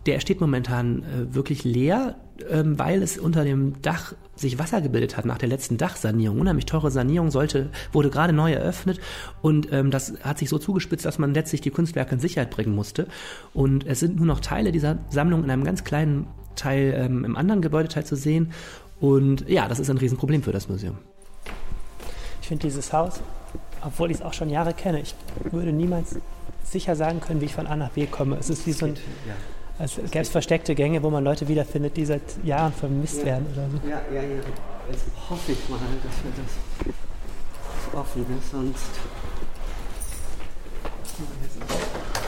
Der 0.07 0.21
steht 0.21 0.41
momentan 0.41 1.03
äh, 1.03 1.35
wirklich 1.35 1.65
leer, 1.65 2.17
ähm, 2.49 2.79
weil 2.79 3.03
es 3.03 3.19
unter 3.19 3.45
dem 3.45 3.81
Dach 3.83 4.15
sich 4.35 4.59
Wasser 4.59 4.81
gebildet 4.81 5.17
hat 5.17 5.27
nach 5.27 5.39
der 5.39 5.49
letzten 5.49 5.77
Dachsanierung. 5.77 6.41
Unheimlich 6.41 6.67
teure 6.67 6.91
Sanierung 6.91 7.31
sollte, 7.31 7.71
wurde 7.93 8.11
gerade 8.11 8.33
neu 8.33 8.53
eröffnet 8.53 9.01
und 9.43 9.71
ähm, 9.73 9.91
das 9.91 10.15
hat 10.23 10.39
sich 10.39 10.49
so 10.49 10.59
zugespitzt, 10.59 11.05
dass 11.05 11.19
man 11.19 11.35
letztlich 11.35 11.61
die 11.61 11.71
Kunstwerke 11.71 12.15
in 12.15 12.21
Sicherheit 12.21 12.51
bringen 12.51 12.75
musste. 12.75 13.07
Und 13.53 13.87
es 13.87 14.01
sind 14.01 14.17
nur 14.17 14.27
noch 14.27 14.41
Teile 14.41 14.73
dieser 14.73 14.99
Sammlung 15.11 15.45
in 15.45 15.51
einem 15.51 15.65
ganz 15.65 15.85
kleinen 15.85 16.27
Teil 16.57 16.95
ähm, 16.97 17.25
im 17.25 17.37
anderen 17.37 17.63
Gebäudeteil 17.63 18.05
zu 18.05 18.17
sehen. 18.17 18.53
Und 19.01 19.49
ja, 19.49 19.69
das 19.69 19.79
ist 19.79 19.91
ein 19.91 19.99
Riesenproblem 19.99 20.43
für 20.43 20.53
das 20.53 20.69
Museum. 20.69 20.99
Ich 22.43 22.49
finde 22.49 22.67
dieses 22.67 22.93
Haus 22.93 23.21
obwohl 23.85 24.11
ich 24.11 24.19
es 24.19 24.23
auch 24.23 24.33
schon 24.33 24.51
Jahre 24.51 24.75
kenne, 24.75 25.01
ich 25.01 25.15
würde 25.51 25.73
niemals 25.73 26.17
sicher 26.65 26.97
sagen 26.97 27.21
können, 27.21 27.41
wie 27.41 27.47
ich 27.47 27.55
von 27.55 27.67
A 27.67 27.77
nach 27.77 27.91
B 27.91 28.07
komme. 28.07 28.37
Es 28.37 28.51
ist 28.51 28.67
wie 28.67 28.73
so 28.73 28.87
ein, 28.87 28.97
als 29.79 29.97
gäbe 29.97 30.21
es 30.21 30.29
versteckte 30.29 30.75
Gänge, 30.75 31.03
wo 31.03 31.11
man 31.11 31.25
Leute 31.25 31.49
wiederfindet, 31.49 31.97
die 31.97 32.05
seit 32.05 32.23
Jahren 32.45 32.73
vermisst 32.73 33.19
ja. 33.21 33.27
werden 33.27 33.47
oder 33.53 33.67
so. 33.71 33.89
Ja, 33.89 34.01
ja, 34.15 34.23
ja. 34.23 34.41
Jetzt 34.91 35.07
hoffe 35.29 35.53
ich 35.53 35.69
mal, 35.69 35.79
dass 35.79 36.25
wir 36.25 36.33
das 36.37 37.95
offen 37.95 38.27
ist, 38.39 38.51
sonst. 38.51 38.91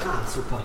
Ah, 0.04 0.26
super. 0.28 0.64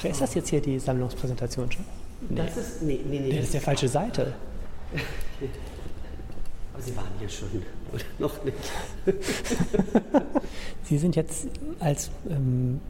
Wer 0.00 0.10
ist 0.10 0.20
das 0.20 0.34
jetzt 0.34 0.48
hier, 0.48 0.60
die 0.60 0.78
Sammlungspräsentation 0.78 1.72
schon? 1.72 1.84
Nee. 2.28 2.36
Das 2.36 2.56
ist, 2.56 2.82
nee, 2.82 3.00
nee, 3.08 3.20
nee. 3.20 3.36
Das 3.36 3.46
ist 3.46 3.54
der 3.54 3.60
falsche 3.60 3.88
Seite. 3.88 4.34
Aber 6.72 6.82
Sie 6.82 6.96
waren 6.96 7.06
hier 7.18 7.28
schon, 7.28 7.48
oder 7.92 8.04
noch 8.18 8.44
nicht? 8.44 8.56
Sie 10.84 10.98
sind 10.98 11.16
jetzt 11.16 11.48
als 11.80 12.10
ähm, 12.30 12.80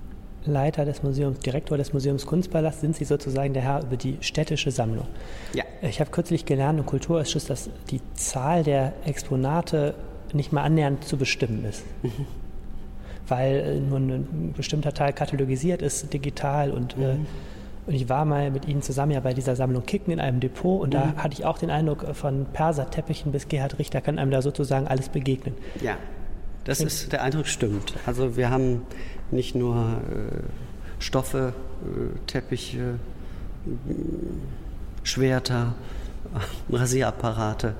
Leiter 0.44 0.84
des 0.84 1.02
Museums, 1.02 1.38
Direktor 1.40 1.78
des 1.78 1.92
Museums 1.92 2.26
Kunstpalast, 2.26 2.80
sind 2.80 2.96
Sie 2.96 3.04
sozusagen 3.04 3.54
der 3.54 3.62
Herr 3.62 3.82
über 3.82 3.96
die 3.96 4.18
städtische 4.20 4.70
Sammlung. 4.70 5.06
Ja. 5.54 5.64
Ich 5.82 6.00
habe 6.00 6.10
kürzlich 6.10 6.44
gelernt 6.44 6.78
im 6.78 6.86
Kulturausschuss, 6.86 7.46
dass 7.46 7.70
die 7.90 8.00
Zahl 8.14 8.62
der 8.62 8.92
Exponate 9.04 9.94
nicht 10.32 10.52
mal 10.52 10.62
annähernd 10.62 11.04
zu 11.04 11.16
bestimmen 11.16 11.64
ist. 11.64 11.84
Mhm. 12.02 12.26
Weil 13.26 13.56
äh, 13.56 13.80
nur 13.80 13.98
ein 13.98 14.54
bestimmter 14.56 14.92
Teil 14.92 15.12
katalogisiert 15.12 15.82
ist, 15.82 16.12
digital 16.12 16.70
und 16.70 16.94
äh, 16.94 17.14
mhm. 17.14 17.22
äh, 17.22 17.26
und 17.88 17.94
ich 17.94 18.10
war 18.10 18.26
mal 18.26 18.50
mit 18.50 18.68
ihnen 18.68 18.82
zusammen 18.82 19.12
ja 19.12 19.20
bei 19.20 19.32
dieser 19.32 19.56
Sammlung 19.56 19.86
Kicken 19.86 20.12
in 20.12 20.20
einem 20.20 20.40
Depot 20.40 20.82
und 20.82 20.88
mhm. 20.88 20.92
da 20.92 21.14
hatte 21.16 21.32
ich 21.32 21.46
auch 21.46 21.56
den 21.56 21.70
Eindruck, 21.70 22.04
von 22.14 22.44
Perserteppichen 22.52 23.32
bis 23.32 23.48
Gerhard 23.48 23.78
Richter 23.78 24.02
kann 24.02 24.18
einem 24.18 24.30
da 24.30 24.42
sozusagen 24.42 24.86
alles 24.86 25.08
begegnen. 25.08 25.54
Ja, 25.80 25.96
das 26.64 26.80
ist, 26.80 27.12
der 27.12 27.22
Eindruck 27.22 27.46
stimmt. 27.46 27.94
Also 28.04 28.36
wir 28.36 28.50
haben 28.50 28.82
nicht 29.30 29.54
nur 29.54 29.76
äh, 29.76 31.02
Stoffe, 31.02 31.54
äh, 31.82 32.18
Teppiche, 32.26 32.98
Schwerter, 35.02 35.74
Rasierapparate, 36.70 37.74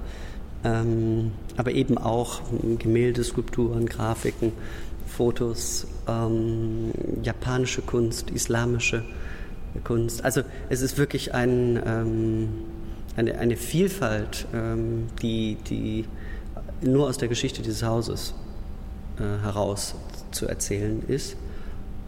ähm, 0.64 1.32
aber 1.58 1.72
eben 1.72 1.98
auch 1.98 2.40
Gemälde, 2.78 3.24
Skulpturen, 3.24 3.84
Grafiken, 3.84 4.52
Fotos, 5.06 5.86
ähm, 6.08 6.92
japanische 7.22 7.82
Kunst, 7.82 8.30
islamische 8.30 9.04
Kunst. 9.84 10.24
Also 10.24 10.42
es 10.68 10.80
ist 10.80 10.98
wirklich 10.98 11.34
ein, 11.34 11.80
ähm, 11.84 12.48
eine, 13.16 13.38
eine, 13.38 13.56
Vielfalt, 13.56 14.46
ähm, 14.54 15.06
die, 15.22 15.56
die 15.68 16.04
nur 16.80 17.08
aus 17.08 17.18
der 17.18 17.28
Geschichte 17.28 17.62
dieses 17.62 17.82
Hauses 17.82 18.34
äh, 19.18 19.42
heraus 19.42 19.94
zu 20.30 20.46
erzählen 20.46 21.02
ist. 21.08 21.36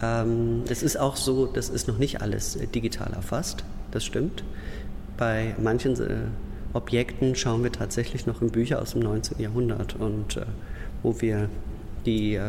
Ähm, 0.02 0.64
es 0.68 0.82
ist 0.82 0.98
auch 0.98 1.16
so, 1.16 1.46
das 1.46 1.68
ist 1.68 1.88
noch 1.88 1.98
nicht 1.98 2.22
alles 2.22 2.56
äh, 2.56 2.66
digital 2.66 3.12
erfasst, 3.12 3.64
das 3.90 4.04
stimmt. 4.04 4.44
Bei 5.16 5.54
manchen 5.60 6.00
äh, 6.00 6.16
Objekten 6.72 7.34
schauen 7.34 7.62
wir 7.62 7.72
tatsächlich 7.72 8.26
noch 8.26 8.40
in 8.40 8.50
Bücher 8.50 8.80
aus 8.80 8.92
dem 8.92 9.02
19. 9.02 9.40
Jahrhundert 9.40 9.96
und 9.96 10.36
äh, 10.36 10.46
wo 11.02 11.20
wir 11.20 11.48
die, 12.06 12.34
äh, 12.34 12.42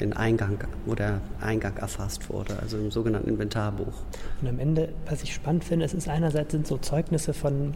den 0.00 0.12
Eingang, 0.12 0.58
wo 0.86 0.94
der 0.94 1.20
Eingang 1.40 1.76
erfasst 1.76 2.28
wurde, 2.30 2.58
also 2.60 2.76
im 2.78 2.90
sogenannten 2.90 3.28
Inventarbuch. 3.28 4.02
Und 4.40 4.48
am 4.48 4.58
Ende, 4.58 4.88
was 5.08 5.22
ich 5.22 5.34
spannend 5.34 5.64
finde, 5.64 5.84
es 5.84 5.94
ist 5.94 6.08
einerseits 6.08 6.52
sind 6.52 6.66
so 6.66 6.78
Zeugnisse 6.78 7.32
von 7.32 7.74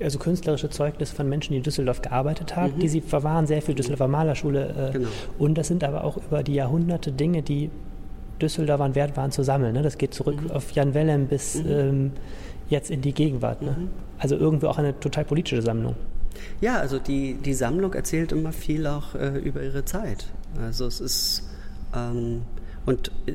also 0.00 0.18
künstlerische 0.18 0.70
Zeugnisse 0.70 1.14
von 1.14 1.28
Menschen, 1.28 1.52
die 1.52 1.58
in 1.58 1.62
Düsseldorf 1.62 2.02
gearbeitet 2.02 2.56
haben, 2.56 2.74
mhm. 2.76 2.80
die 2.80 2.88
sie 2.88 3.00
verwahren, 3.00 3.46
sehr 3.46 3.62
viel 3.62 3.74
Düsseldorfer 3.74 4.08
Malerschule. 4.08 4.90
Äh, 4.90 4.92
genau. 4.92 5.08
Und 5.38 5.58
das 5.58 5.68
sind 5.68 5.82
aber 5.84 6.04
auch 6.04 6.16
über 6.16 6.42
die 6.42 6.54
Jahrhunderte 6.54 7.12
Dinge, 7.12 7.42
die 7.42 7.70
Düsseldorfern 8.40 8.94
wert 8.94 9.16
waren 9.16 9.32
zu 9.32 9.42
sammeln. 9.42 9.74
Ne? 9.74 9.82
Das 9.82 9.98
geht 9.98 10.14
zurück 10.14 10.40
mhm. 10.40 10.50
auf 10.50 10.70
Jan 10.72 10.94
Wellem 10.94 11.26
bis 11.26 11.56
mhm. 11.56 11.70
ähm, 11.70 12.12
jetzt 12.68 12.90
in 12.90 13.00
die 13.00 13.12
Gegenwart. 13.12 13.62
Ne? 13.62 13.76
Mhm. 13.78 13.88
Also 14.18 14.36
irgendwie 14.36 14.66
auch 14.66 14.78
eine 14.78 14.98
total 15.00 15.24
politische 15.24 15.62
Sammlung. 15.62 15.96
Ja, 16.60 16.78
also 16.78 16.98
die, 16.98 17.34
die 17.34 17.54
Sammlung 17.54 17.94
erzählt 17.94 18.32
immer 18.32 18.52
viel 18.52 18.86
auch 18.86 19.14
äh, 19.14 19.38
über 19.38 19.62
ihre 19.62 19.84
Zeit. 19.84 20.26
Also 20.60 20.86
es 20.86 21.00
ist 21.00 21.48
ähm, 21.94 22.42
und 22.86 23.12
äh, 23.26 23.34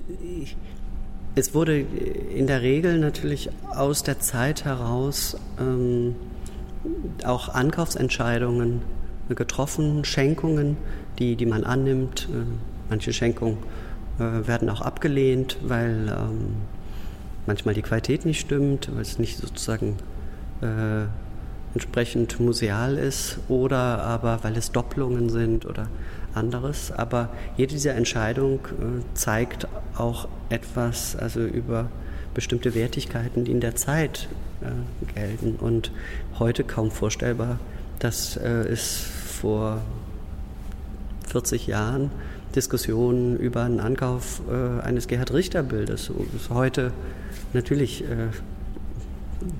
es 1.36 1.54
wurde 1.54 1.80
in 1.80 2.48
der 2.48 2.62
Regel 2.62 3.00
natürlich 3.00 3.50
aus 3.70 4.04
der 4.04 4.20
Zeit 4.20 4.66
heraus 4.66 5.36
ähm, 5.60 6.16
auch 7.24 7.50
Ankaufsentscheidungen 7.50 8.82
getroffen, 9.30 10.06
Schenkungen, 10.06 10.78
die, 11.18 11.36
die 11.36 11.46
man 11.46 11.64
annimmt. 11.64 12.28
Äh, 12.32 12.46
manche 12.90 13.14
Schenkungen 13.14 13.58
äh, 14.20 14.48
werden 14.48 14.70
auch 14.70 14.82
abgelehnt, 14.82 15.58
weil 15.64 16.08
ähm, 16.10 16.56
manchmal 17.48 17.74
die 17.74 17.82
Qualität 17.82 18.26
nicht 18.26 18.40
stimmt, 18.40 18.90
weil 18.94 19.02
es 19.02 19.18
nicht 19.18 19.38
sozusagen 19.38 19.98
äh, 20.62 21.06
entsprechend 21.74 22.40
museal 22.40 22.98
ist 22.98 23.40
oder 23.48 24.04
aber 24.04 24.40
weil 24.44 24.56
es 24.58 24.72
Doppelungen 24.72 25.30
sind 25.30 25.66
oder 25.66 25.88
anderes. 26.34 26.92
Aber 26.92 27.30
jede 27.58 27.74
dieser 27.74 27.96
Entscheidungen 27.96 28.60
äh, 28.60 29.16
zeigt 29.16 29.68
auch 29.98 30.28
etwas 30.50 31.16
also 31.16 31.42
über 31.42 31.90
bestimmte 32.34 32.76
Wertigkeiten, 32.76 33.46
die 33.46 33.52
in 33.52 33.60
der 33.60 33.76
Zeit 33.76 34.28
äh, 34.62 35.14
gelten 35.14 35.56
und 35.56 35.92
heute 36.40 36.64
kaum 36.64 36.92
vorstellbar, 36.92 37.60
dass 38.00 38.38
äh, 38.38 38.50
es 38.50 39.00
vor 39.00 39.82
40 41.28 41.68
Jahren 41.68 42.12
Diskussionen 42.56 43.38
über 43.38 43.64
einen 43.64 43.80
Ankauf 43.80 44.42
äh, 44.50 44.82
eines 44.82 45.08
Gerhard 45.08 45.34
Richter 45.34 45.64
Bildes. 45.64 46.12
Heute 46.50 46.92
natürlich 47.54 48.04
äh, 48.04 48.28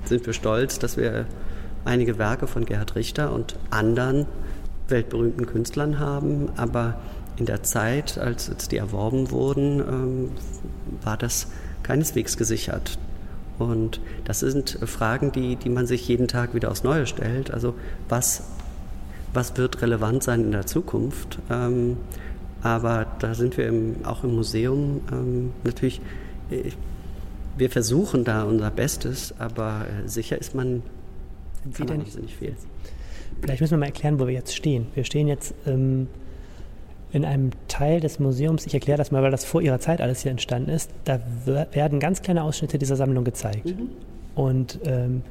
sind 0.04 0.26
wir 0.26 0.32
stolz, 0.32 0.78
dass 0.78 0.96
wir 0.96 1.26
einige 1.84 2.18
Werke 2.18 2.46
von 2.46 2.64
Gerhard 2.64 2.96
Richter 2.96 3.32
und 3.32 3.56
anderen 3.70 4.26
weltberühmten 4.88 5.46
Künstlern 5.46 5.98
haben, 5.98 6.50
aber 6.56 6.94
in 7.36 7.46
der 7.46 7.62
Zeit, 7.62 8.18
als, 8.18 8.50
die 8.68 8.76
erworben 8.76 9.30
wurden, 9.30 9.80
ähm, 9.80 10.30
war 11.02 11.16
das 11.16 11.48
keineswegs 11.82 12.36
gesichert. 12.36 12.98
Und 13.58 14.00
das 14.24 14.40
sind 14.40 14.78
Fragen, 14.84 15.32
die, 15.32 15.56
die 15.56 15.68
man 15.68 15.86
sich 15.86 16.06
jeden 16.08 16.28
Tag 16.28 16.54
wieder 16.54 16.70
aufs 16.70 16.84
Neue 16.84 17.06
stellt. 17.06 17.52
Also 17.52 17.74
was, 18.08 18.44
was 19.32 19.56
wird 19.56 19.80
relevant 19.82 20.22
sein 20.22 20.42
in 20.44 20.52
der 20.52 20.66
Zukunft? 20.66 21.38
Ähm, 21.50 21.96
aber 22.62 23.06
da 23.18 23.34
sind 23.34 23.56
wir 23.56 23.68
im, 23.68 23.96
auch 24.04 24.24
im 24.24 24.34
Museum 24.34 25.02
ähm, 25.12 25.52
natürlich, 25.64 26.00
äh, 26.50 26.70
wir 27.56 27.70
versuchen 27.70 28.24
da 28.24 28.44
unser 28.44 28.70
Bestes, 28.70 29.34
aber 29.38 29.82
äh, 29.86 30.08
sicher 30.08 30.38
ist 30.38 30.54
man 30.54 30.82
sind 31.64 31.76
Sie 31.76 31.86
denn 31.86 31.98
nicht 31.98 32.36
viel? 32.36 32.54
Vielleicht 33.40 33.60
müssen 33.60 33.72
wir 33.72 33.78
mal 33.78 33.86
erklären, 33.86 34.20
wo 34.20 34.26
wir 34.26 34.34
jetzt 34.34 34.54
stehen. 34.54 34.86
Wir 34.94 35.04
stehen 35.04 35.26
jetzt 35.26 35.54
ähm, 35.66 36.06
in 37.12 37.24
einem 37.24 37.50
Teil 37.68 38.00
des 38.00 38.18
Museums, 38.18 38.66
ich 38.66 38.74
erkläre 38.74 38.98
das 38.98 39.10
mal, 39.10 39.22
weil 39.22 39.30
das 39.30 39.44
vor 39.44 39.62
ihrer 39.62 39.80
Zeit 39.80 40.00
alles 40.00 40.22
hier 40.22 40.30
entstanden 40.30 40.70
ist, 40.70 40.90
da 41.04 41.20
werden 41.44 42.00
ganz 42.00 42.22
kleine 42.22 42.42
Ausschnitte 42.42 42.78
dieser 42.78 42.96
Sammlung 42.96 43.24
gezeigt. 43.24 43.66
Mhm. 43.66 43.90
Und 44.34 44.80
ähm, 44.84 45.22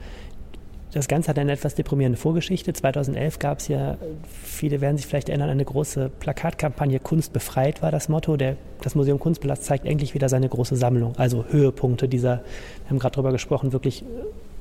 das 0.93 1.07
Ganze 1.07 1.29
hat 1.29 1.39
eine 1.39 1.51
etwas 1.51 1.75
deprimierende 1.75 2.17
Vorgeschichte. 2.17 2.71
2011 2.71 3.39
gab 3.39 3.59
es 3.59 3.67
ja, 3.67 3.97
viele 4.43 4.79
werden 4.79 4.95
sich 4.95 5.07
vielleicht 5.07 5.27
erinnern, 5.27 5.49
eine 5.49 5.65
große 5.65 6.11
Plakatkampagne 6.19 6.99
Kunst 6.99 7.33
befreit 7.33 7.81
war 7.81 7.91
das 7.91 8.09
Motto. 8.09 8.37
Der, 8.37 8.57
das 8.81 8.93
Museum 8.93 9.19
Kunstpalast 9.19 9.65
zeigt 9.65 9.85
endlich 9.85 10.13
wieder 10.13 10.29
seine 10.29 10.47
große 10.47 10.75
Sammlung, 10.75 11.15
also 11.17 11.45
Höhepunkte 11.49 12.07
dieser, 12.07 12.43
wir 12.83 12.89
haben 12.91 12.99
gerade 12.99 13.15
darüber 13.15 13.31
gesprochen, 13.31 13.73
wirklich 13.73 14.05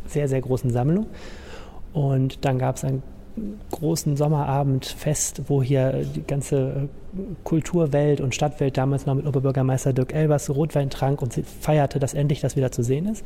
sehr, 0.07 0.27
sehr 0.27 0.41
großen 0.41 0.71
Sammlung. 0.71 1.07
Und 1.93 2.45
dann 2.45 2.59
gab 2.59 2.77
es 2.77 2.85
einen 2.85 3.03
großen 3.71 4.17
Sommerabendfest, 4.17 5.43
wo 5.49 5.63
hier 5.63 6.05
die 6.15 6.23
ganze 6.23 6.89
Kulturwelt 7.45 8.21
und 8.21 8.35
Stadtwelt 8.35 8.77
damals 8.77 9.07
noch 9.07 9.15
mit 9.15 9.27
Oberbürgermeister 9.27 9.93
Dirk 9.93 10.15
Elbers 10.15 10.51
Rotwein 10.51 10.91
trank 10.91 11.23
und 11.23 11.35
feierte, 11.61 11.99
dass 11.99 12.15
endlich 12.15 12.41
das 12.41 12.57
wieder 12.57 12.73
zu 12.73 12.83
sehen 12.83 13.07
ist. 13.07 13.25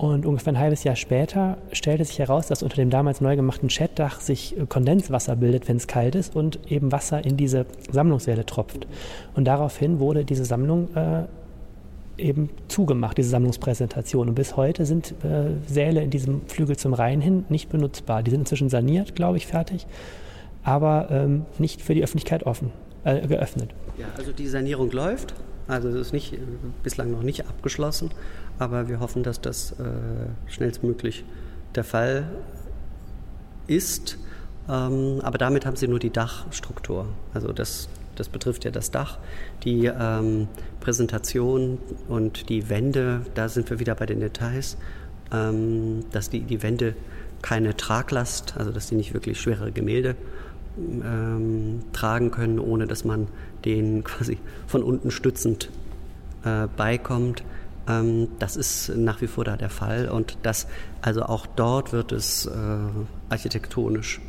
Und 0.00 0.24
ungefähr 0.24 0.54
ein 0.54 0.58
halbes 0.58 0.82
Jahr 0.82 0.96
später 0.96 1.58
stellte 1.72 2.06
sich 2.06 2.18
heraus, 2.20 2.46
dass 2.46 2.62
unter 2.62 2.76
dem 2.76 2.88
damals 2.88 3.20
neu 3.20 3.36
gemachten 3.36 3.68
Chatdach 3.68 4.20
sich 4.20 4.56
äh, 4.56 4.64
Kondenswasser 4.66 5.36
bildet, 5.36 5.68
wenn 5.68 5.76
es 5.76 5.88
kalt 5.88 6.14
ist, 6.14 6.34
und 6.34 6.58
eben 6.72 6.90
Wasser 6.90 7.22
in 7.22 7.36
diese 7.36 7.66
Sammlungssäle 7.92 8.46
tropft. 8.46 8.86
Und 9.34 9.44
daraufhin 9.44 10.00
wurde 10.00 10.24
diese 10.24 10.46
Sammlung 10.46 10.88
äh, 10.94 11.24
eben 12.20 12.50
zugemacht, 12.68 13.18
diese 13.18 13.30
Sammlungspräsentation. 13.30 14.28
Und 14.28 14.34
bis 14.34 14.56
heute 14.56 14.86
sind 14.86 15.14
äh, 15.24 15.50
Säle 15.66 16.02
in 16.02 16.10
diesem 16.10 16.42
Flügel 16.46 16.76
zum 16.76 16.94
Rhein 16.94 17.20
hin 17.20 17.44
nicht 17.48 17.68
benutzbar. 17.68 18.22
Die 18.22 18.30
sind 18.30 18.40
inzwischen 18.40 18.68
saniert, 18.68 19.14
glaube 19.14 19.36
ich, 19.36 19.46
fertig, 19.46 19.86
aber 20.62 21.08
ähm, 21.10 21.46
nicht 21.58 21.82
für 21.82 21.94
die 21.94 22.02
Öffentlichkeit 22.02 22.44
offen, 22.44 22.72
äh, 23.04 23.26
geöffnet. 23.26 23.70
Ja, 23.98 24.06
also 24.16 24.32
die 24.32 24.46
Sanierung 24.46 24.90
läuft. 24.90 25.34
Also 25.68 25.88
es 25.88 25.94
ist 25.94 26.12
nicht, 26.12 26.32
äh, 26.32 26.38
bislang 26.82 27.10
noch 27.12 27.22
nicht 27.22 27.46
abgeschlossen, 27.46 28.10
aber 28.58 28.88
wir 28.88 29.00
hoffen, 29.00 29.22
dass 29.22 29.40
das 29.40 29.72
äh, 29.72 30.50
schnellstmöglich 30.50 31.24
der 31.74 31.84
Fall 31.84 32.28
ist. 33.66 34.18
Ähm, 34.68 35.20
aber 35.22 35.38
damit 35.38 35.66
haben 35.66 35.76
sie 35.76 35.88
nur 35.88 35.98
die 35.98 36.10
Dachstruktur. 36.10 37.06
Also 37.32 37.52
das, 37.52 37.88
das 38.20 38.28
betrifft 38.28 38.64
ja 38.66 38.70
das 38.70 38.90
Dach. 38.90 39.18
Die 39.64 39.86
ähm, 39.86 40.46
Präsentation 40.80 41.78
und 42.06 42.50
die 42.50 42.68
Wände, 42.68 43.22
da 43.34 43.48
sind 43.48 43.70
wir 43.70 43.80
wieder 43.80 43.94
bei 43.94 44.04
den 44.04 44.20
Details, 44.20 44.76
ähm, 45.32 46.04
dass 46.12 46.28
die, 46.28 46.42
die 46.42 46.62
Wände 46.62 46.94
keine 47.40 47.76
Traglast, 47.76 48.54
also 48.58 48.72
dass 48.72 48.88
sie 48.88 48.94
nicht 48.94 49.14
wirklich 49.14 49.40
schwere 49.40 49.72
Gemälde 49.72 50.16
ähm, 50.76 51.80
tragen 51.94 52.30
können, 52.30 52.58
ohne 52.58 52.86
dass 52.86 53.04
man 53.04 53.28
den 53.64 54.04
quasi 54.04 54.36
von 54.66 54.82
unten 54.82 55.10
stützend 55.10 55.70
äh, 56.44 56.66
beikommt. 56.76 57.42
Ähm, 57.88 58.28
das 58.38 58.56
ist 58.56 58.92
nach 58.94 59.22
wie 59.22 59.28
vor 59.28 59.44
da 59.44 59.56
der 59.56 59.70
Fall 59.70 60.10
und 60.10 60.36
das, 60.42 60.66
also 61.00 61.22
auch 61.22 61.46
dort 61.46 61.94
wird 61.94 62.12
es 62.12 62.44
äh, 62.44 62.50
architektonisch 63.30 64.20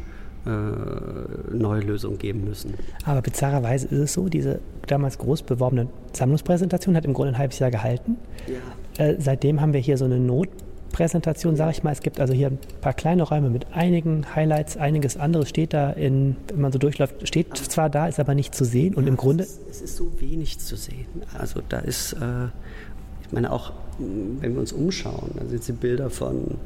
äh, 0.45 1.55
neue 1.55 1.81
Lösungen 1.81 2.17
geben 2.17 2.45
müssen. 2.45 2.73
Aber 3.05 3.21
bizarrerweise 3.21 3.87
ist 3.87 3.99
es 3.99 4.13
so, 4.13 4.27
diese 4.29 4.59
damals 4.87 5.17
groß 5.17 5.43
beworbene 5.43 5.87
Sammlungspräsentation 6.13 6.95
hat 6.95 7.05
im 7.05 7.13
Grunde 7.13 7.33
ein 7.33 7.37
halbes 7.37 7.59
Jahr 7.59 7.71
gehalten. 7.71 8.17
Ja. 8.47 9.05
Äh, 9.05 9.15
seitdem 9.19 9.61
haben 9.61 9.73
wir 9.73 9.79
hier 9.79 9.97
so 9.97 10.05
eine 10.05 10.19
Not 10.19 10.49
Präsentation, 10.91 11.55
sage 11.55 11.71
ich 11.71 11.83
mal. 11.83 11.91
Es 11.91 12.01
gibt 12.01 12.19
also 12.19 12.33
hier 12.33 12.47
ein 12.47 12.59
paar 12.81 12.93
kleine 12.93 13.23
Räume 13.23 13.49
mit 13.49 13.67
einigen 13.71 14.35
Highlights, 14.35 14.77
einiges 14.77 15.17
anderes 15.17 15.49
steht 15.49 15.73
da, 15.73 15.91
in, 15.91 16.35
wenn 16.49 16.61
man 16.61 16.71
so 16.71 16.79
durchläuft, 16.79 17.27
steht 17.27 17.47
aber 17.51 17.69
zwar 17.69 17.89
da, 17.89 18.07
ist 18.07 18.19
aber 18.19 18.35
nicht 18.35 18.53
zu 18.53 18.65
sehen 18.65 18.95
und 18.95 19.03
ja, 19.03 19.09
im 19.09 19.17
Grunde... 19.17 19.43
Es, 19.43 19.59
es, 19.69 19.81
ist 19.81 19.95
so 19.95 20.11
wenig 20.19 20.59
zu 20.59 20.75
sehen. 20.75 21.07
Also 21.37 21.61
da 21.67 21.79
ist, 21.79 22.13
äh, 22.13 22.45
ich 23.21 23.31
meine 23.31 23.51
auch, 23.51 23.71
wenn 23.99 24.53
wir 24.53 24.59
uns 24.59 24.73
umschauen, 24.73 25.31
da 25.35 25.45
sind 25.45 25.67
die 25.67 25.71
Bilder 25.71 26.09
von 26.09 26.57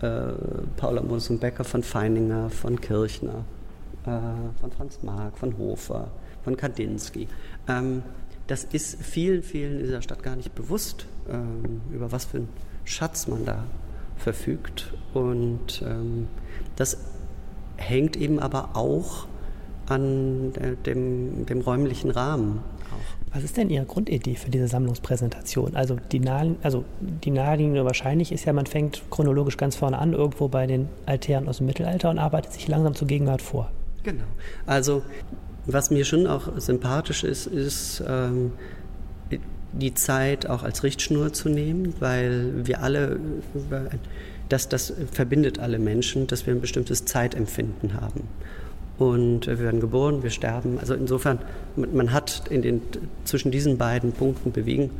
äh, 0.00 0.32
Paula 0.76 1.00
und 1.00 1.40
Becker, 1.40 1.64
von 1.64 1.82
Feininger, 1.82 2.50
von 2.50 2.80
Kirchner, 2.80 3.44
äh, 4.04 4.60
von 4.60 4.70
Franz 4.70 4.98
Marc, 5.02 5.38
von 5.38 5.56
Hofer, 5.58 6.08
von 6.44 6.56
Kandinsky. 6.56 7.28
Ähm, 7.68 8.02
das 8.46 8.64
ist 8.64 9.02
vielen, 9.02 9.42
vielen 9.42 9.78
in 9.78 9.84
dieser 9.84 10.02
Stadt 10.02 10.22
gar 10.22 10.36
nicht 10.36 10.54
bewusst, 10.54 11.06
ähm, 11.28 11.82
über 11.92 12.12
was 12.12 12.24
für 12.24 12.38
ein 12.38 12.48
Schatz 12.84 13.28
man 13.28 13.44
da 13.44 13.64
verfügt. 14.16 14.92
Und 15.14 15.82
ähm, 15.84 16.28
das 16.76 16.98
hängt 17.76 18.16
eben 18.16 18.38
aber 18.38 18.70
auch 18.74 19.26
an 19.86 20.54
äh, 20.54 20.76
dem, 20.76 21.46
dem 21.46 21.60
räumlichen 21.60 22.10
Rahmen. 22.10 22.60
Auch. 22.90 23.17
Was 23.32 23.44
ist 23.44 23.56
denn 23.56 23.70
Ihre 23.70 23.84
Grundidee 23.84 24.34
für 24.34 24.50
diese 24.50 24.68
Sammlungspräsentation? 24.68 25.76
Also 25.76 25.96
die, 26.12 26.20
nahe, 26.20 26.56
also 26.62 26.84
die 27.00 27.30
naheliegende 27.30 27.84
wahrscheinlich 27.84 28.32
ist 28.32 28.44
ja, 28.44 28.52
man 28.52 28.66
fängt 28.66 29.02
chronologisch 29.10 29.56
ganz 29.56 29.76
vorne 29.76 29.98
an, 29.98 30.12
irgendwo 30.12 30.48
bei 30.48 30.66
den 30.66 30.88
Altären 31.06 31.48
aus 31.48 31.58
dem 31.58 31.66
Mittelalter 31.66 32.10
und 32.10 32.18
arbeitet 32.18 32.52
sich 32.52 32.68
langsam 32.68 32.94
zur 32.94 33.08
Gegenwart 33.08 33.42
vor. 33.42 33.70
Genau. 34.02 34.24
Also 34.66 35.02
was 35.66 35.90
mir 35.90 36.04
schon 36.04 36.26
auch 36.26 36.58
sympathisch 36.58 37.24
ist, 37.24 37.46
ist 37.46 38.02
ähm, 38.08 38.52
die 39.72 39.94
Zeit 39.94 40.48
auch 40.48 40.62
als 40.62 40.82
Richtschnur 40.82 41.32
zu 41.32 41.50
nehmen, 41.50 41.94
weil 42.00 42.66
wir 42.66 42.82
alle, 42.82 43.20
das, 44.48 44.68
das 44.68 44.94
verbindet 45.12 45.58
alle 45.58 45.78
Menschen, 45.78 46.26
dass 46.26 46.46
wir 46.46 46.54
ein 46.54 46.60
bestimmtes 46.60 47.04
Zeitempfinden 47.04 48.00
haben. 48.00 48.28
Und 48.98 49.46
wir 49.46 49.60
werden 49.60 49.80
geboren, 49.80 50.22
wir 50.22 50.30
sterben. 50.30 50.78
Also 50.80 50.94
insofern, 50.94 51.38
man 51.76 52.12
hat 52.12 52.42
in 52.50 52.62
den, 52.62 52.82
zwischen 53.24 53.50
diesen 53.52 53.78
beiden 53.78 54.12
Punkten 54.12 54.50
bewegen 54.50 54.90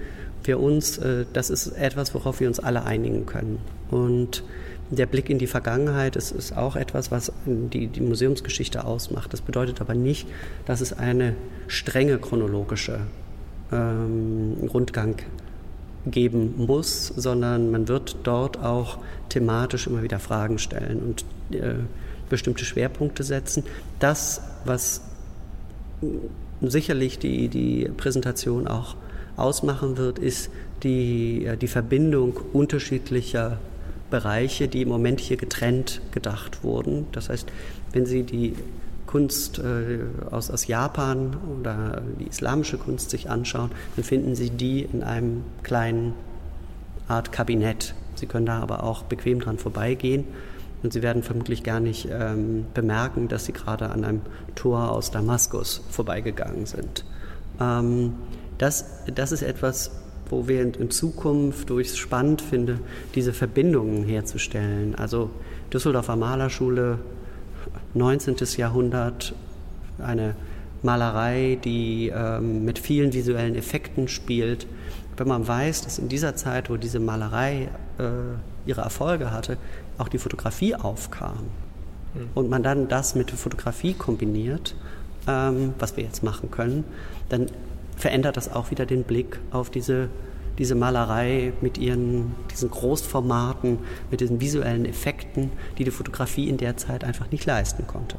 wir 0.44 0.60
uns, 0.60 0.98
äh, 0.98 1.24
das 1.32 1.50
ist 1.50 1.68
etwas, 1.68 2.14
worauf 2.14 2.40
wir 2.40 2.48
uns 2.48 2.60
alle 2.60 2.84
einigen 2.84 3.26
können. 3.26 3.58
Und 3.90 4.44
der 4.90 5.06
Blick 5.06 5.28
in 5.28 5.38
die 5.38 5.46
Vergangenheit 5.46 6.16
ist, 6.16 6.30
ist 6.30 6.56
auch 6.56 6.76
etwas, 6.76 7.10
was 7.10 7.32
die, 7.44 7.88
die 7.88 8.00
Museumsgeschichte 8.00 8.84
ausmacht. 8.84 9.32
Das 9.32 9.40
bedeutet 9.40 9.80
aber 9.80 9.94
nicht, 9.94 10.26
dass 10.64 10.80
es 10.80 10.92
eine 10.92 11.34
strenge 11.66 12.18
chronologische 12.18 13.00
ähm, 13.72 14.56
Rundgang 14.72 15.16
geben 16.06 16.54
muss, 16.56 17.08
sondern 17.08 17.70
man 17.70 17.88
wird 17.88 18.16
dort 18.22 18.62
auch 18.62 18.98
thematisch 19.28 19.86
immer 19.86 20.02
wieder 20.02 20.18
Fragen 20.18 20.58
stellen 20.58 21.00
und 21.00 21.24
äh, 21.54 21.74
bestimmte 22.28 22.64
Schwerpunkte 22.64 23.22
setzen. 23.22 23.64
Das, 23.98 24.40
was 24.64 25.02
sicherlich 26.60 27.18
die, 27.18 27.48
die 27.48 27.90
Präsentation 27.96 28.66
auch 28.66 28.96
ausmachen 29.36 29.96
wird, 29.96 30.18
ist 30.18 30.50
die, 30.82 31.48
die 31.60 31.68
Verbindung 31.68 32.38
unterschiedlicher 32.52 33.58
Bereiche, 34.10 34.68
die 34.68 34.82
im 34.82 34.88
Moment 34.88 35.20
hier 35.20 35.36
getrennt 35.36 36.00
gedacht 36.12 36.64
wurden. 36.64 37.06
Das 37.12 37.28
heißt, 37.28 37.48
wenn 37.92 38.06
Sie 38.06 38.22
die 38.22 38.54
Kunst 39.06 39.58
äh, 39.58 40.00
aus, 40.30 40.50
aus 40.50 40.66
Japan 40.66 41.36
oder 41.60 42.02
die 42.18 42.26
islamische 42.26 42.78
Kunst 42.78 43.10
sich 43.10 43.30
anschauen, 43.30 43.70
dann 43.96 44.04
finden 44.04 44.34
Sie 44.34 44.50
die 44.50 44.82
in 44.82 45.02
einem 45.02 45.44
kleinen 45.62 46.14
Art 47.06 47.32
Kabinett. 47.32 47.94
Sie 48.16 48.26
können 48.26 48.46
da 48.46 48.60
aber 48.60 48.82
auch 48.82 49.04
bequem 49.04 49.40
dran 49.40 49.58
vorbeigehen 49.58 50.24
und 50.82 50.92
Sie 50.92 51.02
werden 51.02 51.22
vermutlich 51.22 51.62
gar 51.62 51.80
nicht 51.80 52.08
ähm, 52.10 52.66
bemerken, 52.74 53.28
dass 53.28 53.44
Sie 53.44 53.52
gerade 53.52 53.90
an 53.90 54.04
einem 54.04 54.20
Tor 54.54 54.90
aus 54.90 55.10
Damaskus 55.10 55.82
vorbeigegangen 55.90 56.66
sind. 56.66 57.04
Ähm, 57.60 58.14
das, 58.58 58.86
das 59.14 59.32
ist 59.32 59.42
etwas, 59.42 59.90
wo 60.30 60.46
wir 60.46 60.62
in, 60.62 60.90
Zukunft, 60.90 61.70
wo 61.70 61.78
ich 61.78 61.88
es 61.88 61.96
spannend 61.96 62.42
finde, 62.42 62.80
diese 63.14 63.32
Verbindungen 63.32 64.04
herzustellen. 64.04 64.94
Also 64.94 65.30
Düsseldorfer 65.72 66.16
Malerschule 66.16 66.98
19. 67.94 68.36
Jahrhundert, 68.56 69.34
eine 69.98 70.34
Malerei, 70.82 71.58
die 71.64 72.12
ähm, 72.14 72.64
mit 72.64 72.78
vielen 72.78 73.12
visuellen 73.12 73.56
Effekten 73.56 74.08
spielt. 74.08 74.66
Wenn 75.16 75.28
man 75.28 75.48
weiß, 75.48 75.82
dass 75.82 75.98
in 75.98 76.08
dieser 76.08 76.36
Zeit, 76.36 76.70
wo 76.70 76.76
diese 76.76 77.00
Malerei 77.00 77.68
äh, 77.98 78.68
ihre 78.68 78.82
Erfolge 78.82 79.32
hatte, 79.32 79.56
auch 79.98 80.08
die 80.08 80.18
Fotografie 80.18 80.74
aufkam 80.74 81.46
mhm. 82.14 82.28
und 82.34 82.50
man 82.50 82.62
dann 82.62 82.88
das 82.88 83.14
mit 83.14 83.30
der 83.30 83.38
Fotografie 83.38 83.94
kombiniert, 83.94 84.74
ähm, 85.26 85.74
was 85.78 85.96
wir 85.96 86.04
jetzt 86.04 86.22
machen 86.22 86.50
können, 86.50 86.84
dann 87.28 87.46
verändert 87.96 88.36
das 88.36 88.52
auch 88.52 88.70
wieder 88.70 88.86
den 88.86 89.04
Blick 89.04 89.40
auf 89.50 89.70
diese 89.70 90.08
diese 90.58 90.74
Malerei 90.74 91.52
mit 91.60 91.78
ihren 91.78 92.34
diesen 92.50 92.70
Großformaten, 92.70 93.78
mit 94.10 94.20
diesen 94.20 94.40
visuellen 94.40 94.86
Effekten, 94.86 95.50
die 95.78 95.84
die 95.84 95.92
Fotografie 95.92 96.48
in 96.48 96.56
der 96.56 96.76
Zeit 96.76 97.04
einfach 97.04 97.30
nicht 97.30 97.46
leisten 97.46 97.86
konnte. 97.86 98.16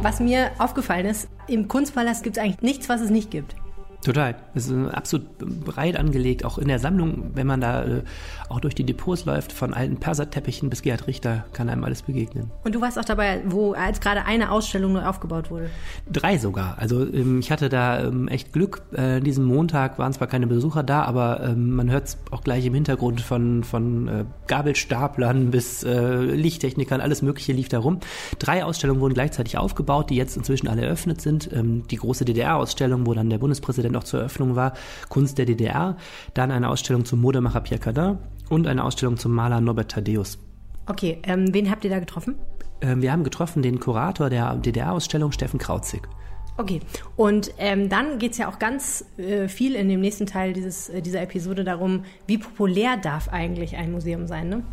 Was 0.00 0.20
mir 0.20 0.52
aufgefallen 0.58 1.06
ist, 1.06 1.28
im 1.48 1.66
Kunstpalast 1.66 2.22
gibt 2.22 2.36
es 2.36 2.42
eigentlich 2.42 2.62
nichts, 2.62 2.88
was 2.88 3.00
es 3.00 3.10
nicht 3.10 3.32
gibt. 3.32 3.56
Total. 4.04 4.36
Es 4.54 4.68
ist 4.68 4.94
absolut 4.94 5.26
breit 5.38 5.96
angelegt, 5.96 6.44
auch 6.44 6.58
in 6.58 6.68
der 6.68 6.78
Sammlung, 6.78 7.32
wenn 7.34 7.46
man 7.46 7.60
da 7.60 7.84
äh, 7.84 8.02
auch 8.48 8.60
durch 8.60 8.74
die 8.74 8.84
Depots 8.84 9.24
läuft, 9.24 9.52
von 9.52 9.74
alten 9.74 9.96
Perserteppichen 9.96 10.70
bis 10.70 10.82
Gerhard 10.82 11.06
Richter, 11.08 11.44
kann 11.52 11.68
einem 11.68 11.82
alles 11.82 12.02
begegnen. 12.02 12.50
Und 12.62 12.74
du 12.74 12.80
warst 12.80 12.98
auch 12.98 13.04
dabei, 13.04 13.42
wo 13.46 13.72
als 13.72 14.00
gerade 14.00 14.24
eine 14.24 14.52
Ausstellung 14.52 14.92
neu 14.92 15.04
aufgebaut 15.04 15.50
wurde? 15.50 15.70
Drei 16.10 16.38
sogar. 16.38 16.78
Also 16.78 17.02
ähm, 17.02 17.40
ich 17.40 17.50
hatte 17.50 17.68
da 17.68 18.04
ähm, 18.04 18.28
echt 18.28 18.52
Glück. 18.52 18.82
Äh, 18.92 19.20
diesen 19.20 19.44
Montag 19.44 19.98
waren 19.98 20.12
zwar 20.12 20.28
keine 20.28 20.46
Besucher 20.46 20.84
da, 20.84 21.02
aber 21.02 21.42
ähm, 21.42 21.74
man 21.74 21.90
hört 21.90 22.06
es 22.06 22.18
auch 22.30 22.44
gleich 22.44 22.64
im 22.66 22.74
Hintergrund 22.74 23.20
von, 23.20 23.64
von 23.64 24.08
äh, 24.08 24.24
Gabelstaplern 24.46 25.50
bis 25.50 25.82
äh, 25.82 26.18
Lichttechnikern, 26.18 27.00
alles 27.00 27.22
Mögliche 27.22 27.52
lief 27.52 27.68
da 27.68 27.80
rum. 27.80 27.98
Drei 28.38 28.64
Ausstellungen 28.64 29.00
wurden 29.00 29.14
gleichzeitig 29.14 29.58
aufgebaut, 29.58 30.10
die 30.10 30.16
jetzt 30.16 30.36
inzwischen 30.36 30.68
alle 30.68 30.82
eröffnet 30.82 31.20
sind. 31.20 31.50
Ähm, 31.52 31.82
die 31.88 31.96
große 31.96 32.24
DDR-Ausstellung, 32.24 33.04
wo 33.06 33.14
dann 33.14 33.28
der 33.28 33.38
Bundespräsident 33.38 33.87
der 33.88 33.92
noch 33.98 34.04
zur 34.04 34.20
Eröffnung 34.20 34.56
war, 34.56 34.74
Kunst 35.08 35.38
der 35.38 35.46
DDR, 35.46 35.96
dann 36.34 36.50
eine 36.50 36.68
Ausstellung 36.68 37.04
zum 37.04 37.20
Modemacher 37.20 37.60
Pierre 37.60 37.80
Cardin 37.80 38.18
und 38.48 38.66
eine 38.66 38.84
Ausstellung 38.84 39.16
zum 39.16 39.32
Maler 39.32 39.60
Norbert 39.60 39.90
Thaddeus. 39.90 40.38
Okay, 40.86 41.18
ähm, 41.24 41.52
wen 41.52 41.70
habt 41.70 41.84
ihr 41.84 41.90
da 41.90 41.98
getroffen? 41.98 42.36
Ähm, 42.80 43.02
wir 43.02 43.12
haben 43.12 43.24
getroffen 43.24 43.62
den 43.62 43.80
Kurator 43.80 44.30
der 44.30 44.56
DDR-Ausstellung, 44.56 45.32
Steffen 45.32 45.58
Krauzig. 45.58 46.08
Okay, 46.56 46.80
und 47.16 47.52
ähm, 47.58 47.88
dann 47.88 48.18
geht 48.18 48.32
es 48.32 48.38
ja 48.38 48.48
auch 48.48 48.58
ganz 48.58 49.04
äh, 49.16 49.46
viel 49.46 49.74
in 49.74 49.88
dem 49.88 50.00
nächsten 50.00 50.26
Teil 50.26 50.52
dieses, 50.52 50.88
äh, 50.88 51.02
dieser 51.02 51.22
Episode 51.22 51.62
darum, 51.62 52.04
wie 52.26 52.38
populär 52.38 52.96
darf 52.96 53.28
eigentlich 53.28 53.76
ein 53.76 53.92
Museum 53.92 54.26
sein, 54.26 54.48
ne? 54.48 54.64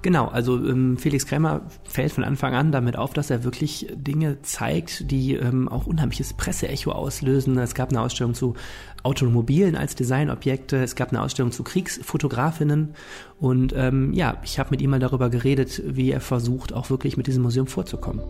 Genau, 0.00 0.26
also 0.28 0.56
ähm, 0.56 0.96
Felix 0.96 1.26
Krämer 1.26 1.62
fällt 1.84 2.12
von 2.12 2.22
Anfang 2.22 2.54
an 2.54 2.70
damit 2.70 2.96
auf, 2.96 3.12
dass 3.14 3.30
er 3.30 3.42
wirklich 3.42 3.88
Dinge 3.94 4.40
zeigt, 4.42 5.10
die 5.10 5.34
ähm, 5.34 5.68
auch 5.68 5.86
unheimliches 5.86 6.34
Presseecho 6.34 6.92
auslösen. 6.92 7.58
Es 7.58 7.74
gab 7.74 7.90
eine 7.90 8.00
Ausstellung 8.00 8.34
zu 8.34 8.54
Automobilen 9.02 9.76
als 9.76 9.94
Designobjekte, 9.96 10.76
es 10.82 10.94
gab 10.94 11.10
eine 11.10 11.22
Ausstellung 11.22 11.50
zu 11.50 11.64
Kriegsfotografinnen 11.64 12.94
und 13.40 13.72
ähm, 13.76 14.12
ja, 14.12 14.36
ich 14.42 14.58
habe 14.58 14.70
mit 14.70 14.82
ihm 14.82 14.90
mal 14.90 15.00
darüber 15.00 15.30
geredet, 15.30 15.82
wie 15.84 16.10
er 16.10 16.20
versucht, 16.20 16.72
auch 16.72 16.90
wirklich 16.90 17.16
mit 17.16 17.26
diesem 17.26 17.42
Museum 17.42 17.66
vorzukommen. 17.66 18.22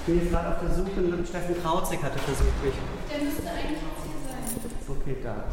Ich 0.00 0.14
bin 0.14 0.22
jetzt 0.22 0.30
gerade 0.30 0.48
auf 0.48 0.60
der 0.60 0.74
Suche, 0.74 1.26
Steffen 1.28 1.62
Krauzig 1.62 2.02
hatte 2.02 2.18
versucht 2.18 2.64
mich. 2.64 2.74
Der 3.12 3.24
müsste 3.24 3.42
eigentlich 3.42 3.78
hier 3.78 4.20
sein. 4.26 4.48
Okay, 4.88 5.16
da. 5.22 5.44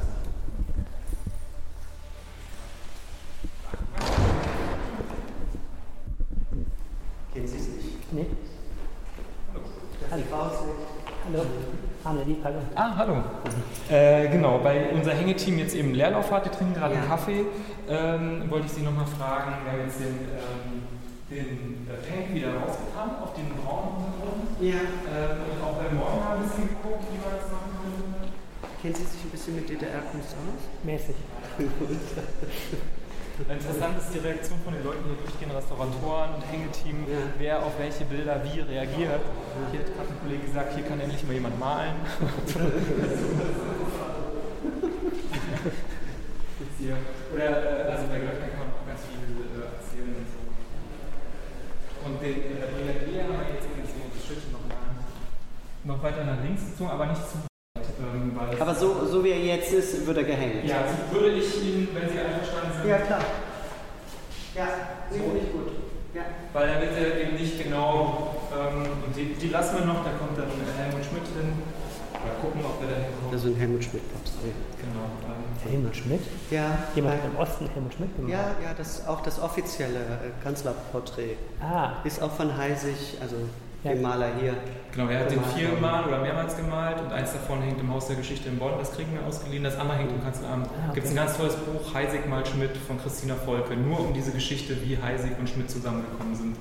Kennen 7.36 7.48
Sie 7.48 7.58
es 7.58 7.68
nicht? 7.68 8.14
Nee. 8.14 8.26
Hallo. 10.10 10.24
Hallo. 12.06 12.22
Ah, 12.76 12.96
hallo. 12.96 13.16
Äh, 13.90 14.30
genau, 14.30 14.64
weil 14.64 14.92
unser 14.94 15.12
Hängeteam 15.14 15.58
jetzt 15.60 15.76
eben 15.76 15.94
Leerlauf 15.94 16.32
hat, 16.32 16.46
die 16.46 16.50
trinken 16.50 16.76
gerade 16.76 16.94
Ja. 16.94 17.02
einen 17.02 17.10
Kaffee, 17.10 17.46
ähm, 17.90 18.50
wollte 18.50 18.68
ich 18.68 18.72
Sie 18.72 18.84
nochmal 18.84 19.06
fragen, 19.08 19.52
wir 19.66 19.72
haben 19.74 19.82
jetzt 19.86 20.00
den, 20.00 20.16
ähm, 20.32 20.84
den 21.30 21.88
äh, 21.90 22.08
Tank 22.08 22.34
wieder 22.34 22.54
rausgetan 22.56 23.10
auf 23.22 23.34
den 23.34 23.50
braunen 23.50 24.06
Untergrund 24.06 24.62
Ja. 24.62 24.76
ähm, 24.80 25.38
und 25.52 25.62
auch 25.62 25.76
beim 25.76 25.98
Morgen 25.98 26.22
ein 26.32 26.42
bisschen 26.48 26.70
geguckt, 26.70 27.04
wie 27.12 27.20
man 27.20 27.36
das 27.36 27.52
machen 27.52 27.72
könnte. 27.84 28.82
Kennen 28.82 28.96
Sie 28.96 29.04
sich 29.04 29.24
ein 29.26 29.30
bisschen 29.32 29.56
mit 29.56 29.68
DDR-Kunst 29.70 30.30
aus? 30.40 30.62
mäßig. 30.86 31.16
Interessant 33.38 33.98
ist 34.00 34.14
die 34.14 34.20
Reaktion 34.20 34.60
von 34.64 34.74
den 34.74 34.84
Leuten, 34.84 35.04
die 35.04 35.10
hier 35.10 35.20
durchgehen, 35.28 35.52
Restauratoren 35.52 36.36
und 36.36 36.44
Hängeteam, 36.50 37.04
Ja. 37.04 37.18
wer 37.38 37.64
auf 37.66 37.78
welche 37.78 38.06
Bilder 38.06 38.42
wie 38.44 38.62
reagiert. 38.62 39.20
Hier 39.72 39.80
hat 39.82 39.88
gerade 39.92 40.10
ein 40.10 40.20
Kollege 40.24 40.44
gesagt, 40.48 40.74
hier 40.74 40.84
kann 40.86 41.00
endlich 41.02 41.24
mal 41.28 41.34
jemand 41.34 41.60
malen. 41.60 41.96
Hier. 46.80 46.96
Oder, 47.34 47.44
äh, 47.44 47.92
also 47.92 48.08
bei 48.08 48.20
Glöckner 48.20 48.48
kann 48.56 48.60
man 48.60 48.70
auch 48.72 48.88
ganz 48.88 49.02
viel 49.04 49.20
äh, 49.20 49.68
erzählen 49.68 50.16
und 50.16 50.28
so. 50.32 50.40
Und 52.08 52.22
den 52.22 52.38
äh, 52.56 52.68
Brigadier 52.72 53.24
haben 53.24 53.40
wir 53.44 53.52
jetzt 53.56 53.68
irgendwie 53.68 53.92
so 53.92 54.00
das 54.16 54.24
Schild 54.24 54.52
noch, 54.54 54.64
mal, 54.70 54.96
noch 55.84 56.04
weiter 56.04 56.24
nach 56.24 56.42
links 56.44 56.66
gezogen, 56.72 56.92
aber 56.92 57.08
nicht 57.08 57.24
zu 57.28 57.38
weil 58.36 58.62
Aber 58.62 58.76
so, 58.76 59.06
so 59.06 59.24
wie 59.24 59.30
er 59.32 59.40
jetzt 59.40 59.72
ist, 59.74 60.06
wird 60.06 60.18
er 60.18 60.24
gehängt. 60.24 60.66
ja, 60.66 60.78
also 60.82 60.96
würde 61.22 61.38
ich 61.38 61.64
Ihnen, 61.64 61.88
wenn 61.94 62.10
Sie 62.10 62.20
einverstanden 62.20 62.72
sind, 62.82 62.90
Ja, 62.90 62.98
klar. 62.98 63.20
Ja, 64.56 64.68
so 65.12 65.18
nicht 65.34 65.52
gut. 65.52 65.72
Ja. 66.14 66.22
Weil 66.54 66.68
da 66.68 66.82
wird 66.82 66.92
er 66.98 67.22
eben 67.22 67.36
nicht 67.36 67.62
genau, 67.62 68.36
ähm, 68.54 68.84
und 69.06 69.16
die, 69.16 69.34
die 69.36 69.50
lassen 69.50 69.80
wir 69.80 69.86
noch, 69.86 70.04
da 70.06 70.12
kommt 70.12 70.38
dann 70.38 70.48
Helmut 70.78 71.04
Schmidt 71.06 71.28
hin. 71.36 71.52
Mal 72.14 72.42
gucken, 72.42 72.62
ob 72.66 72.80
wir 72.82 72.88
da 72.90 72.96
hinkommen. 72.96 73.32
Das 73.32 73.42
ist 73.44 73.48
ein 73.48 73.56
Helmut 73.58 73.84
Schmidt-Pops. 73.84 74.32
genau. 74.42 75.06
Ähm, 75.28 75.72
Helmut 75.72 75.96
Schmidt? 75.96 76.22
Ja, 76.50 76.78
Jemand 76.96 77.20
im 77.26 77.38
Osten 77.38 77.68
Helmut 77.74 77.94
Schmidt 77.94 78.16
gemacht. 78.16 78.32
ja, 78.32 78.56
ja, 78.64 78.74
das 78.78 79.06
auch 79.08 79.22
das 79.22 79.40
offizielle 79.42 80.00
äh, 80.00 80.44
Kanzlerporträt 80.44 81.36
Ah, 81.62 81.98
ist 82.06 82.22
auch 82.24 82.32
von 82.32 82.56
Heisig, 82.58 83.18
also 83.22 83.36
Ja. 83.86 83.92
dem 83.94 84.02
Maler 84.02 84.28
hier. 84.40 84.54
genau, 84.92 85.08
er 85.10 85.20
hat 85.20 85.30
den 85.32 85.40
gemalt. 85.40 85.56
viermal 85.58 86.06
oder 86.06 86.18
mehrmals 86.20 86.58
gemalt 86.58 87.00
und 87.02 87.12
eins 87.12 87.34
davon 87.34 87.62
hängt 87.62 87.80
im 87.80 87.94
Haus 87.94 88.08
der 88.08 88.16
Geschichte 88.16 88.50
in 88.50 88.58
Bonn, 88.58 88.74
das 88.80 88.92
kriegen 88.94 89.14
wir 89.14 89.26
ausgeliehen. 89.28 89.64
Das 89.64 89.78
andere 89.78 89.98
hängt 89.98 90.12
im 90.12 90.24
Kanzleramt. 90.24 90.68
Ah, 90.68 90.72
okay. 90.86 90.96
Gibt 90.96 91.06
es 91.06 91.12
ein 91.12 91.16
ganz 91.18 91.38
tolles 91.38 91.56
Buch, 91.56 91.94
Heisig 91.94 92.28
malt 92.28 92.48
Schmidt 92.48 92.76
von 92.78 93.00
Christina 93.00 93.36
Volke, 93.36 93.76
nur 93.76 94.00
um 94.00 94.14
diese 94.14 94.32
Geschichte, 94.32 94.76
wie 94.84 94.98
Heisig 95.02 95.32
und 95.40 95.48
Schmidt 95.50 95.70
zusammengekommen 95.70 96.36
sind. 96.36 96.56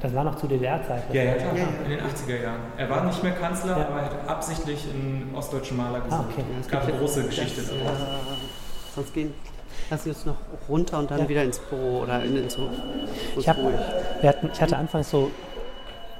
das 0.00 0.14
war 0.14 0.24
noch 0.24 0.34
zu 0.36 0.46
DDR-Zeiten. 0.48 1.14
Ja, 1.14 1.22
ja, 1.22 1.34
klar, 1.34 1.56
Ja, 1.56 1.64
in 1.84 1.90
den 1.90 2.00
80er 2.00 2.42
Jahren. 2.42 2.60
Er 2.76 2.90
war 2.90 3.04
nicht 3.04 3.22
mehr 3.22 3.32
Kanzler, 3.32 3.78
Ja. 3.78 3.86
aber 3.86 3.98
er 4.00 4.04
hat 4.06 4.28
absichtlich 4.28 4.84
einen 4.92 5.32
ostdeutschen 5.34 5.76
Maler 5.76 6.00
gesucht. 6.00 6.20
Ah, 6.20 6.24
okay. 6.32 6.44
Es 6.60 6.68
gab 6.68 6.82
eine 6.86 6.96
große 6.98 7.20
das, 7.20 7.28
Geschichte 7.30 7.60
äh, 7.60 7.84
daraus. 7.84 7.98
Sonst 8.94 9.14
gehen, 9.14 9.32
wir 9.90 9.98
uns 10.12 10.24
noch 10.26 10.36
runter 10.68 10.98
und 10.98 11.10
dann 11.10 11.20
Ja. 11.20 11.28
wieder 11.28 11.44
ins 11.44 11.58
Büro 11.58 12.00
oder 12.02 12.22
in, 12.24 12.36
ins 12.36 12.56
Hof. 12.58 12.70
Ich, 13.36 13.48
hab, 13.48 13.56
wir 13.58 14.28
hatten, 14.28 14.50
ich 14.52 14.60
hatte 14.60 14.76
anfangs 14.76 15.10
so 15.10 15.30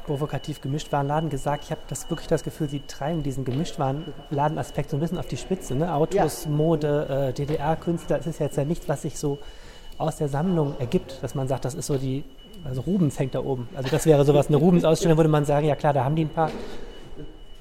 provokativ 0.07 0.61
Gemischtwarenladen 0.61 1.31
gesagt. 1.31 1.64
Ich 1.64 1.71
habe 1.71 1.81
das 1.88 2.09
wirklich 2.11 2.29
das 2.29 2.43
Gefühl, 2.43 2.69
sie 2.69 2.81
treiben 2.87 3.23
diesen 3.23 3.45
Gemischtwarenladenaspekt 3.45 4.90
so 4.90 4.97
ein 4.97 5.01
bisschen 5.01 5.19
auf 5.19 5.27
die 5.27 5.37
Spitze. 5.37 5.75
Ne? 5.75 5.93
Autos, 5.93 6.47
Mode, 6.47 7.07
äh, 7.31 7.33
DDR-Künstler. 7.33 8.19
Es 8.19 8.27
ist 8.27 8.38
jetzt 8.40 8.57
ja 8.57 8.64
nichts, 8.64 8.88
was 8.88 9.03
sich 9.03 9.19
so 9.19 9.38
aus 9.99 10.17
der 10.17 10.29
Sammlung 10.29 10.75
ergibt, 10.79 11.23
dass 11.23 11.35
man 11.35 11.49
sagt, 11.49 11.64
das 11.64 11.75
ist 11.75 11.87
so 11.87 11.97
die, 11.97 12.25
also 12.64 12.81
Rubens 12.83 13.19
hängt 13.19 13.35
da 13.35 13.40
oben. 13.40 13.69
Also 13.75 13.88
das 13.90 14.07
wäre 14.07 14.25
sowas, 14.25 14.49
eine 14.49 14.57
Rubens-Ausstellung 14.57 15.17
würde 15.17 15.31
man 15.31 15.45
sagen, 15.45 15.67
ja 15.67 15.77
klar, 15.77 15.93
da 15.93 16.05
haben 16.05 16.17
die 16.17 16.25
ein 16.25 16.29
paar, 16.31 16.51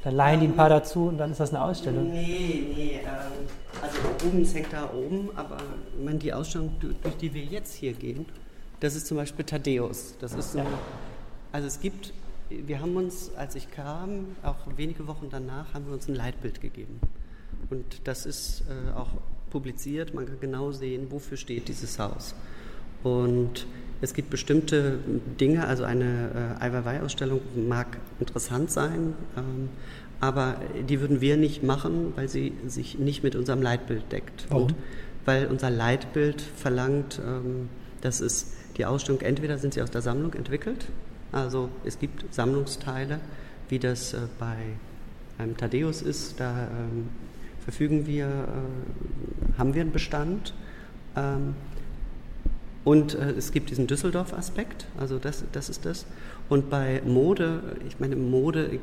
dann 0.04 0.16
leihen 0.16 0.40
die 0.42 0.48
ein 0.48 0.56
paar 0.56 0.70
dazu 0.70 1.06
und 1.08 1.18
dann 1.18 1.32
ist 1.32 1.40
das 1.40 1.54
eine 1.54 1.64
Ausstellung. 1.64 2.10
Nee, 2.12 2.64
nee, 2.76 3.00
ähm, 3.04 3.48
also 3.82 3.98
Rubens 4.26 4.54
hängt 4.56 4.74
da 4.74 4.90
oben, 4.94 5.30
aber 5.36 5.58
ich 5.98 6.04
meine, 6.04 6.18
die 6.18 6.34
Ausstellung, 6.34 6.72
du- 6.80 6.94
durch 7.02 7.16
die 7.18 7.34
wir 7.34 7.44
jetzt 7.44 7.74
hier 7.76 7.94
gehen, 7.94 8.26
das 8.80 8.96
ist 8.96 9.08
zum 9.08 9.18
Beispiel 9.18 9.46
Thaddeus. 9.46 10.16
Das 10.20 10.34
ist 10.34 10.58
ein, 10.58 10.66
also 11.54 11.68
es 11.68 11.80
gibt, 11.80 12.12
wir 12.50 12.82
haben 12.82 12.96
uns, 12.96 13.32
als 13.36 13.56
ich 13.56 13.72
kam, 13.72 14.36
auch 14.44 14.56
wenige 14.78 15.08
Wochen 15.08 15.28
danach, 15.30 15.74
haben 15.74 15.86
wir 15.88 15.94
uns 15.94 16.08
ein 16.08 16.16
Leitbild 16.16 16.62
gegeben. 16.62 17.00
Und 17.70 18.08
das 18.08 18.26
ist 18.26 18.64
äh, 18.70 18.98
auch 18.98 19.10
publiziert, 19.50 20.14
man 20.14 20.26
kann 20.26 20.40
genau 20.40 20.72
sehen, 20.72 21.08
wofür 21.10 21.38
steht 21.38 21.68
dieses 21.68 22.00
Haus. 22.00 22.36
Und 23.04 23.68
es 24.02 24.14
gibt 24.14 24.30
bestimmte 24.30 25.00
Dinge, 25.40 25.68
also 25.68 25.84
eine 25.84 26.58
äh, 26.60 26.64
Ai 26.64 26.74
Weiwei-Ausstellung 26.74 27.42
mag 27.68 27.98
interessant 28.20 28.72
sein, 28.72 29.14
ähm, 29.38 29.70
aber 30.20 30.56
die 30.90 31.02
würden 31.02 31.22
wir 31.22 31.38
nicht 31.38 31.64
machen, 31.64 32.14
weil 32.16 32.30
sie 32.30 32.54
sich 32.68 32.98
nicht 32.98 33.24
mit 33.24 33.36
unserem 33.36 33.62
Leitbild 33.62 34.12
deckt. 34.12 34.46
Warum? 34.50 34.68
Und 34.68 34.76
weil 35.26 35.48
unser 35.48 35.70
Leitbild 35.70 36.42
verlangt, 36.42 37.22
ähm, 37.26 37.70
dass 38.02 38.20
es 38.20 38.54
die 38.78 38.86
Ausstellung, 38.86 39.22
entweder 39.22 39.58
sind 39.58 39.74
sie 39.74 39.82
aus 39.82 39.92
der 39.92 40.02
Sammlung 40.02 40.34
entwickelt, 40.34 40.88
also 41.34 41.70
es 41.84 42.00
gibt 42.00 42.34
Sammlungsteile, 42.34 43.20
wie 43.70 43.80
das 43.80 44.14
äh, 44.14 44.20
bei 44.40 44.56
einem 45.38 45.58
Thaddeus 45.58 46.02
ist, 46.02 46.40
da 46.40 46.68
ähm, 46.68 47.10
verfügen 47.64 48.06
wir, 48.06 48.26
äh, 48.28 49.58
haben 49.58 49.74
wir 49.74 49.82
einen 49.82 49.92
Bestand. 49.92 50.54
Ähm, 51.16 51.56
und 52.84 53.16
äh, 53.16 53.32
es 53.32 53.52
gibt 53.52 53.70
diesen 53.70 53.88
Düsseldorf-Aspekt, 53.88 54.86
also 54.98 55.18
das, 55.18 55.44
das 55.52 55.70
ist 55.70 55.86
das. 55.86 56.06
Und 56.50 56.70
bei 56.70 57.02
Mode, 57.06 57.78
ich 57.88 58.00
meine, 58.00 58.16
Mode, 58.16 58.74
äh, 58.74 58.80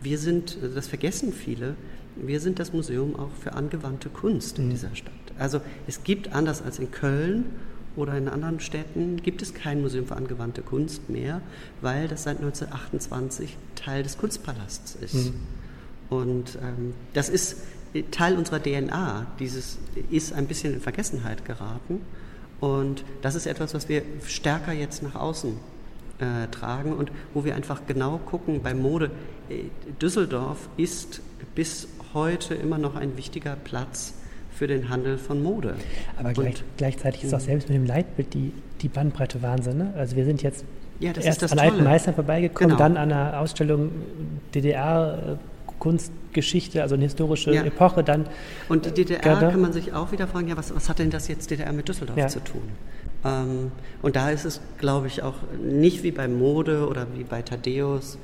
wir 0.00 0.18
sind, 0.18 0.58
das 0.74 0.88
vergessen 0.88 1.32
viele, 1.32 1.76
wir 2.16 2.40
sind 2.40 2.58
das 2.58 2.72
Museum 2.72 3.16
auch 3.16 3.30
für 3.40 3.52
angewandte 3.52 4.08
Kunst 4.08 4.58
in 4.58 4.70
dieser 4.70 4.94
Stadt. 4.94 5.12
Also 5.38 5.60
es 5.86 6.04
gibt, 6.04 6.32
anders 6.32 6.62
als 6.62 6.78
in 6.78 6.90
Köln 6.90 7.44
oder 7.96 8.16
in 8.16 8.28
anderen 8.28 8.60
Städten, 8.60 9.22
gibt 9.22 9.42
es 9.42 9.54
kein 9.54 9.82
Museum 9.82 10.06
für 10.06 10.16
angewandte 10.16 10.62
Kunst 10.62 11.10
mehr, 11.10 11.42
weil 11.80 12.08
das 12.08 12.24
seit 12.24 12.38
1928 12.38 13.56
Teil 13.74 14.02
des 14.02 14.18
Kunstpalasts 14.18 14.96
ist. 14.96 15.32
Und 16.08 16.58
ähm, 16.62 16.94
das 17.12 17.28
ist 17.28 17.56
Teil 18.10 18.36
unserer 18.36 18.62
DNA. 18.62 19.26
Dieses 19.38 19.78
ist 20.10 20.32
ein 20.32 20.46
bisschen 20.46 20.74
in 20.74 20.80
Vergessenheit 20.80 21.44
geraten. 21.44 22.00
Und 22.60 23.04
das 23.22 23.34
ist 23.34 23.46
etwas, 23.46 23.74
was 23.74 23.88
wir 23.88 24.02
stärker 24.26 24.72
jetzt 24.72 25.02
nach 25.02 25.14
außen 25.14 25.56
äh, 26.18 26.48
tragen 26.48 26.92
und 26.92 27.10
wo 27.34 27.44
wir 27.44 27.56
einfach 27.56 27.82
genau 27.86 28.18
gucken 28.18 28.62
bei 28.62 28.74
Mode. 28.74 29.10
Äh, 29.48 29.64
Düsseldorf 30.00 30.68
ist 30.76 31.20
bis 31.54 31.88
heute 32.14 32.54
immer 32.54 32.78
noch 32.78 32.94
ein 32.94 33.16
wichtiger 33.16 33.56
Platz 33.56 34.14
für 34.62 34.68
den 34.68 34.90
Handel 34.90 35.18
von 35.18 35.42
Mode. 35.42 35.74
Aber 36.16 36.32
gleich, 36.32 36.62
gleichzeitig 36.76 37.24
ist 37.24 37.34
auch 37.34 37.40
selbst 37.40 37.68
mit 37.68 37.76
dem 37.76 37.84
Leitbild 37.84 38.32
die, 38.32 38.52
die 38.80 38.86
Bandbreite 38.86 39.42
Wahnsinn. 39.42 39.78
Ne? 39.78 39.92
Also 39.96 40.14
wir 40.14 40.24
sind 40.24 40.40
jetzt 40.40 40.64
ja, 41.00 41.10
erst 41.20 41.42
an 41.50 41.58
alten 41.58 41.82
Meistern 41.82 42.14
vorbeigekommen, 42.14 42.76
genau. 42.76 42.78
dann 42.78 42.96
an 42.96 43.10
einer 43.10 43.40
Ausstellung 43.40 43.90
DDR 44.54 45.40
Kunstgeschichte, 45.80 46.80
also 46.80 46.94
eine 46.94 47.02
historische 47.02 47.52
ja. 47.52 47.64
Epoche 47.64 48.04
dann. 48.04 48.26
Und 48.68 48.86
die 48.86 48.92
DDR 48.92 49.18
gerne. 49.18 49.50
kann 49.50 49.60
man 49.60 49.72
sich 49.72 49.92
auch 49.94 50.12
wieder 50.12 50.28
fragen, 50.28 50.46
ja, 50.46 50.56
was, 50.56 50.72
was 50.72 50.88
hat 50.88 51.00
denn 51.00 51.10
das 51.10 51.26
jetzt 51.26 51.50
DDR 51.50 51.72
mit 51.72 51.88
Düsseldorf 51.88 52.16
ja. 52.16 52.28
zu 52.28 52.38
tun? 52.38 52.62
Ähm, 53.24 53.72
und 54.00 54.14
da 54.14 54.30
ist 54.30 54.44
es, 54.44 54.60
glaube 54.78 55.08
ich, 55.08 55.24
auch 55.24 55.34
nicht 55.60 56.04
wie 56.04 56.12
bei 56.12 56.28
Mode 56.28 56.86
oder 56.86 57.08
wie 57.16 57.24
bei 57.24 57.42
Thaddeus 57.42 58.16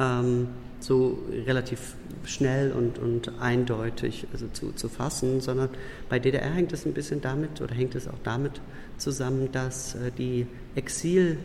ähm, 0.00 0.48
so 0.84 1.18
relativ 1.46 1.94
schnell 2.24 2.72
und, 2.72 2.98
und 2.98 3.40
eindeutig 3.40 4.26
also 4.32 4.48
zu, 4.52 4.72
zu 4.72 4.88
fassen, 4.88 5.40
sondern 5.40 5.70
bei 6.08 6.18
DDR 6.18 6.52
hängt 6.52 6.72
es 6.72 6.84
ein 6.84 6.92
bisschen 6.92 7.20
damit 7.20 7.60
oder 7.60 7.74
hängt 7.74 7.94
es 7.94 8.06
auch 8.06 8.18
damit 8.22 8.60
zusammen, 8.98 9.50
dass 9.50 9.94
äh, 9.94 10.10
die 10.16 10.46
Exil 10.74 11.38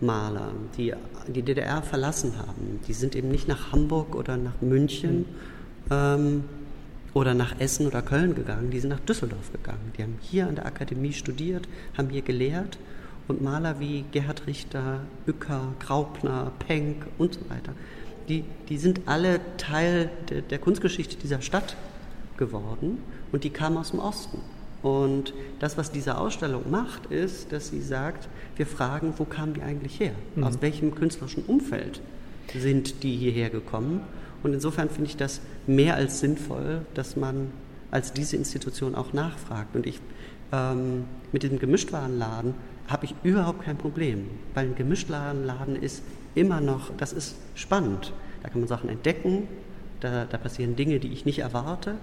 Maler, 0.00 0.52
die 0.76 0.94
die 1.26 1.42
DDR 1.42 1.82
verlassen 1.82 2.38
haben, 2.38 2.80
die 2.86 2.92
sind 2.92 3.16
eben 3.16 3.30
nicht 3.30 3.48
nach 3.48 3.72
Hamburg 3.72 4.14
oder 4.14 4.36
nach 4.36 4.60
München 4.60 5.18
mhm. 5.18 5.24
ähm, 5.90 6.44
oder 7.14 7.34
nach 7.34 7.58
Essen 7.58 7.86
oder 7.86 8.00
Köln 8.00 8.34
gegangen, 8.34 8.70
die 8.70 8.80
sind 8.80 8.90
nach 8.90 9.00
Düsseldorf 9.00 9.52
gegangen. 9.52 9.92
Die 9.96 10.02
haben 10.02 10.18
hier 10.20 10.46
an 10.46 10.54
der 10.54 10.66
Akademie 10.66 11.12
studiert, 11.12 11.68
haben 11.96 12.10
hier 12.10 12.22
gelehrt 12.22 12.78
und 13.26 13.42
Maler 13.42 13.80
wie 13.80 14.04
Gerhard 14.12 14.46
Richter, 14.46 15.00
Bücker, 15.26 15.74
Graupner, 15.80 16.52
Penck 16.60 17.06
und 17.18 17.34
so 17.34 17.40
weiter, 17.50 17.72
die, 18.28 18.44
die 18.68 18.78
sind 18.78 19.02
alle 19.06 19.40
Teil 19.56 20.10
de, 20.30 20.42
der 20.42 20.58
Kunstgeschichte 20.58 21.16
dieser 21.16 21.42
Stadt 21.42 21.76
geworden 22.36 22.98
und 23.32 23.44
die 23.44 23.50
kamen 23.50 23.76
aus 23.76 23.90
dem 23.90 24.00
Osten. 24.00 24.38
Und 24.82 25.34
das, 25.58 25.76
was 25.76 25.90
diese 25.90 26.18
Ausstellung 26.18 26.70
macht, 26.70 27.06
ist, 27.06 27.52
dass 27.52 27.68
sie 27.68 27.80
sagt, 27.80 28.28
wir 28.56 28.66
fragen, 28.66 29.14
wo 29.16 29.24
kamen 29.24 29.54
die 29.54 29.62
eigentlich 29.62 29.98
her? 29.98 30.12
Mhm. 30.36 30.44
Aus 30.44 30.60
welchem 30.60 30.94
künstlerischen 30.94 31.44
Umfeld 31.44 32.00
sind 32.56 33.02
die 33.02 33.16
hierher 33.16 33.50
gekommen? 33.50 34.00
Und 34.42 34.52
insofern 34.52 34.88
finde 34.88 35.10
ich 35.10 35.16
das 35.16 35.40
mehr 35.66 35.96
als 35.96 36.20
sinnvoll, 36.20 36.82
dass 36.94 37.16
man 37.16 37.50
als 37.90 38.12
diese 38.12 38.36
Institution 38.36 38.94
auch 38.94 39.12
nachfragt. 39.12 39.74
Und 39.74 39.86
ich 39.86 40.00
ähm, 40.52 41.04
mit 41.32 41.42
dem 41.42 41.58
Gemischtwarenladen 41.58 42.54
habe 42.86 43.04
ich 43.04 43.14
überhaupt 43.22 43.64
kein 43.64 43.76
Problem, 43.76 44.26
weil 44.54 44.66
ein 44.66 44.74
Gemischtwarenladen 44.74 45.76
ist 45.76 46.02
immer 46.34 46.60
noch, 46.60 46.90
das 46.96 47.12
ist 47.12 47.36
spannend. 47.54 48.12
Da 48.42 48.48
kann 48.48 48.60
man 48.60 48.68
Sachen 48.68 48.88
entdecken, 48.88 49.48
da, 50.00 50.24
da 50.24 50.38
passieren 50.38 50.76
Dinge, 50.76 51.00
die 51.00 51.12
ich 51.12 51.24
nicht 51.24 51.40
erwarte. 51.40 51.96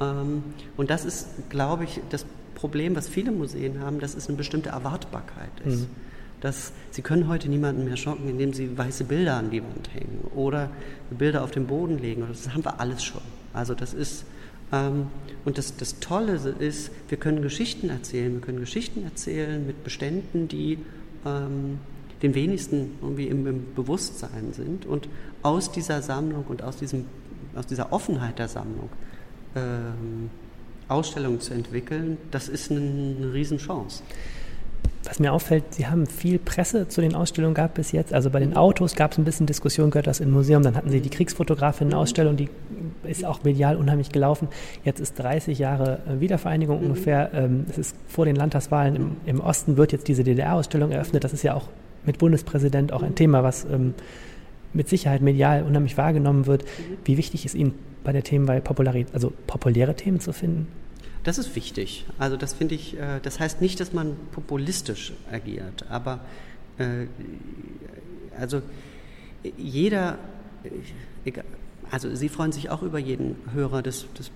Ähm, 0.00 0.42
und 0.76 0.90
das 0.90 1.04
ist, 1.04 1.28
glaube 1.50 1.84
ich, 1.84 2.00
das 2.10 2.26
Problem, 2.54 2.96
was 2.96 3.08
viele 3.08 3.30
Museen 3.30 3.80
haben, 3.80 4.00
dass 4.00 4.14
es 4.14 4.28
eine 4.28 4.36
bestimmte 4.36 4.70
Erwartbarkeit 4.70 5.52
ist. 5.64 5.82
Mhm. 5.82 5.86
Dass 6.40 6.72
sie 6.90 7.02
können 7.02 7.28
heute 7.28 7.48
niemanden 7.48 7.84
mehr 7.84 7.96
schocken, 7.96 8.28
indem 8.28 8.52
sie 8.52 8.76
weiße 8.76 9.04
Bilder 9.04 9.36
an 9.36 9.50
die 9.50 9.62
Wand 9.62 9.92
hängen 9.94 10.20
oder 10.34 10.70
Bilder 11.10 11.42
auf 11.42 11.50
den 11.50 11.66
Boden 11.66 11.98
legen. 11.98 12.24
Das 12.28 12.52
haben 12.52 12.64
wir 12.64 12.80
alles 12.80 13.04
schon. 13.04 13.22
Also 13.52 13.74
das 13.74 13.94
ist 13.94 14.24
ähm, 14.72 15.08
und 15.44 15.58
das, 15.58 15.76
das 15.76 16.00
Tolle 16.00 16.34
ist, 16.58 16.90
wir 17.08 17.18
können 17.18 17.42
Geschichten 17.42 17.88
erzählen. 17.88 18.34
Wir 18.34 18.40
können 18.40 18.60
Geschichten 18.60 19.04
erzählen 19.04 19.66
mit 19.66 19.84
Beständen, 19.84 20.48
die 20.48 20.78
ähm, 21.24 21.78
den 22.22 22.34
wenigsten 22.34 22.92
irgendwie 23.02 23.28
im, 23.28 23.46
im, 23.46 23.74
Bewusstsein 23.74 24.52
sind. 24.52 24.86
Und 24.86 25.08
aus 25.42 25.70
dieser 25.70 26.02
Sammlung 26.02 26.44
und 26.48 26.62
aus, 26.62 26.76
diesem, 26.76 27.04
aus 27.54 27.66
dieser 27.66 27.92
Offenheit 27.92 28.38
der 28.38 28.48
Sammlung 28.48 28.88
ähm, 29.54 30.30
Ausstellungen 30.88 31.40
zu 31.40 31.54
entwickeln, 31.54 32.16
das 32.30 32.48
ist 32.48 32.70
eine, 32.70 32.80
eine 32.80 33.32
Riesenchance. 33.32 34.02
Was 35.06 35.20
mir 35.20 35.32
auffällt, 35.32 35.74
Sie 35.74 35.86
haben 35.86 36.06
viel 36.06 36.38
Presse 36.38 36.88
zu 36.88 37.00
den 37.00 37.14
Ausstellungen 37.14 37.54
gehabt 37.54 37.74
bis 37.74 37.92
jetzt. 37.92 38.12
Also 38.12 38.30
bei 38.30 38.40
den 38.40 38.50
mhm. 38.50 38.56
Autos 38.56 38.96
gab 38.96 39.12
es 39.12 39.18
ein 39.18 39.24
bisschen 39.24 39.46
Diskussion, 39.46 39.90
gehört 39.90 40.08
das 40.08 40.18
im 40.18 40.32
Museum. 40.32 40.62
Dann 40.62 40.74
hatten 40.74 40.90
Sie 40.90 41.00
die 41.00 41.10
Kriegsfotografinnen-Ausstellung, 41.10 42.32
mhm. 42.32 42.36
die 42.36 42.48
ist 43.04 43.24
auch 43.24 43.44
medial 43.44 43.76
unheimlich 43.76 44.10
gelaufen. 44.10 44.48
Jetzt 44.84 44.98
ist 45.00 45.14
30 45.18 45.58
Jahre 45.58 46.00
äh, 46.08 46.20
Wiedervereinigung 46.20 46.80
mhm. 46.80 46.86
ungefähr. 46.86 47.30
Ähm, 47.34 47.66
es 47.70 47.78
ist 47.78 47.96
vor 48.08 48.24
den 48.24 48.34
Landtagswahlen 48.34 48.96
im, 48.96 49.16
im 49.26 49.40
Osten 49.40 49.76
wird 49.76 49.92
jetzt 49.92 50.08
diese 50.08 50.24
DDR-Ausstellung 50.24 50.90
eröffnet. 50.90 51.22
Das 51.22 51.32
ist 51.32 51.44
ja 51.44 51.54
auch 51.54 51.68
mit 52.06 52.18
Bundespräsident 52.18 52.92
auch 52.92 53.02
ein 53.02 53.14
Thema, 53.14 53.42
was 53.42 53.64
ähm, 53.64 53.94
mit 54.72 54.88
Sicherheit 54.88 55.22
medial 55.22 55.62
unheimlich 55.62 55.96
wahrgenommen 55.96 56.46
wird. 56.46 56.64
Wie 57.04 57.16
wichtig 57.16 57.44
ist 57.44 57.54
Ihnen 57.54 57.74
bei 58.04 58.12
der 58.12 58.22
Themenwahl 58.22 58.60
Popularität, 58.60 59.14
also 59.14 59.32
populäre 59.46 59.96
Themen 59.96 60.20
zu 60.20 60.32
finden? 60.32 60.68
Das 61.24 61.38
ist 61.38 61.56
wichtig. 61.56 62.06
Also 62.18 62.36
das 62.36 62.52
finde 62.52 62.76
ich, 62.76 62.96
äh, 62.96 63.18
das 63.20 63.40
heißt 63.40 63.60
nicht, 63.60 63.80
dass 63.80 63.92
man 63.92 64.16
populistisch 64.30 65.12
agiert, 65.32 65.84
aber 65.90 66.20
äh, 66.78 67.06
also 68.38 68.62
jeder, 69.56 70.18
äh, 71.24 71.32
also 71.90 72.14
Sie 72.14 72.28
freuen 72.28 72.52
sich 72.52 72.70
auch 72.70 72.82
über 72.82 73.00
jeden 73.00 73.36
Hörer 73.52 73.82
des, 73.82 74.06
des 74.18 74.30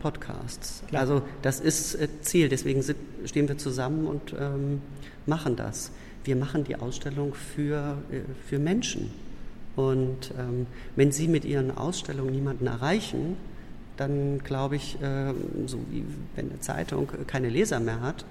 Podcasts. 0.00 0.82
Klar. 0.88 1.02
Also 1.02 1.22
das 1.42 1.60
ist 1.60 1.98
Ziel, 2.22 2.48
deswegen 2.48 2.82
stehen 3.24 3.48
wir 3.48 3.58
zusammen 3.58 4.06
und 4.06 4.34
ähm, 4.38 4.80
machen 5.26 5.56
das. 5.56 5.92
Wir 6.24 6.36
machen 6.36 6.64
die 6.64 6.76
Ausstellung 6.76 7.34
für, 7.34 7.98
für 8.46 8.58
Menschen. 8.58 9.10
Und 9.76 10.32
ähm, 10.38 10.66
wenn 10.96 11.12
Sie 11.12 11.28
mit 11.28 11.44
Ihren 11.44 11.76
Ausstellungen 11.76 12.32
niemanden 12.32 12.66
erreichen, 12.66 13.36
dann 13.96 14.38
glaube 14.38 14.76
ich, 14.76 15.00
äh, 15.02 15.32
so 15.66 15.78
wie 15.90 16.04
wenn 16.36 16.50
eine 16.50 16.60
Zeitung 16.60 17.08
keine 17.26 17.48
Leser 17.48 17.80
mehr 17.80 18.00
hat, 18.00 18.24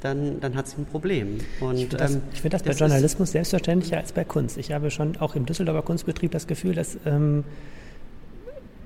dann, 0.00 0.40
dann 0.40 0.56
hat 0.56 0.66
sie 0.66 0.80
ein 0.80 0.86
Problem. 0.86 1.38
Und, 1.60 1.76
ich 1.76 1.88
finde 1.88 1.96
das, 1.96 2.14
ähm, 2.14 2.22
find 2.32 2.54
das, 2.54 2.62
bei 2.62 2.72
Journalismus 2.72 3.32
selbstverständlicher 3.32 3.98
als 3.98 4.12
bei 4.12 4.24
Kunst. 4.24 4.58
Ich 4.58 4.72
habe 4.72 4.90
schon 4.90 5.16
auch 5.18 5.36
im 5.36 5.46
Düsseldorfer 5.46 5.82
Kunstbetrieb 5.82 6.32
das 6.32 6.46
Gefühl, 6.46 6.74
dass 6.74 6.98
ähm, 7.06 7.44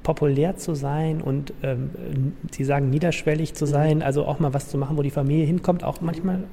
populär 0.02 0.56
zu 0.56 0.74
sein 0.74 1.20
und 1.20 1.52
ähm, 1.62 2.34
Sie 2.50 2.64
sagen 2.64 2.90
niederschwellig 2.90 3.54
zu 3.54 3.66
sein, 3.66 4.02
also 4.02 4.26
auch 4.26 4.38
mal 4.38 4.54
was 4.54 4.68
zu 4.68 4.78
machen, 4.78 4.96
wo 4.96 5.02
die 5.02 5.10
Familie 5.10 5.46
hinkommt, 5.46 5.82
auch 5.82 6.00
manchmal 6.00 6.44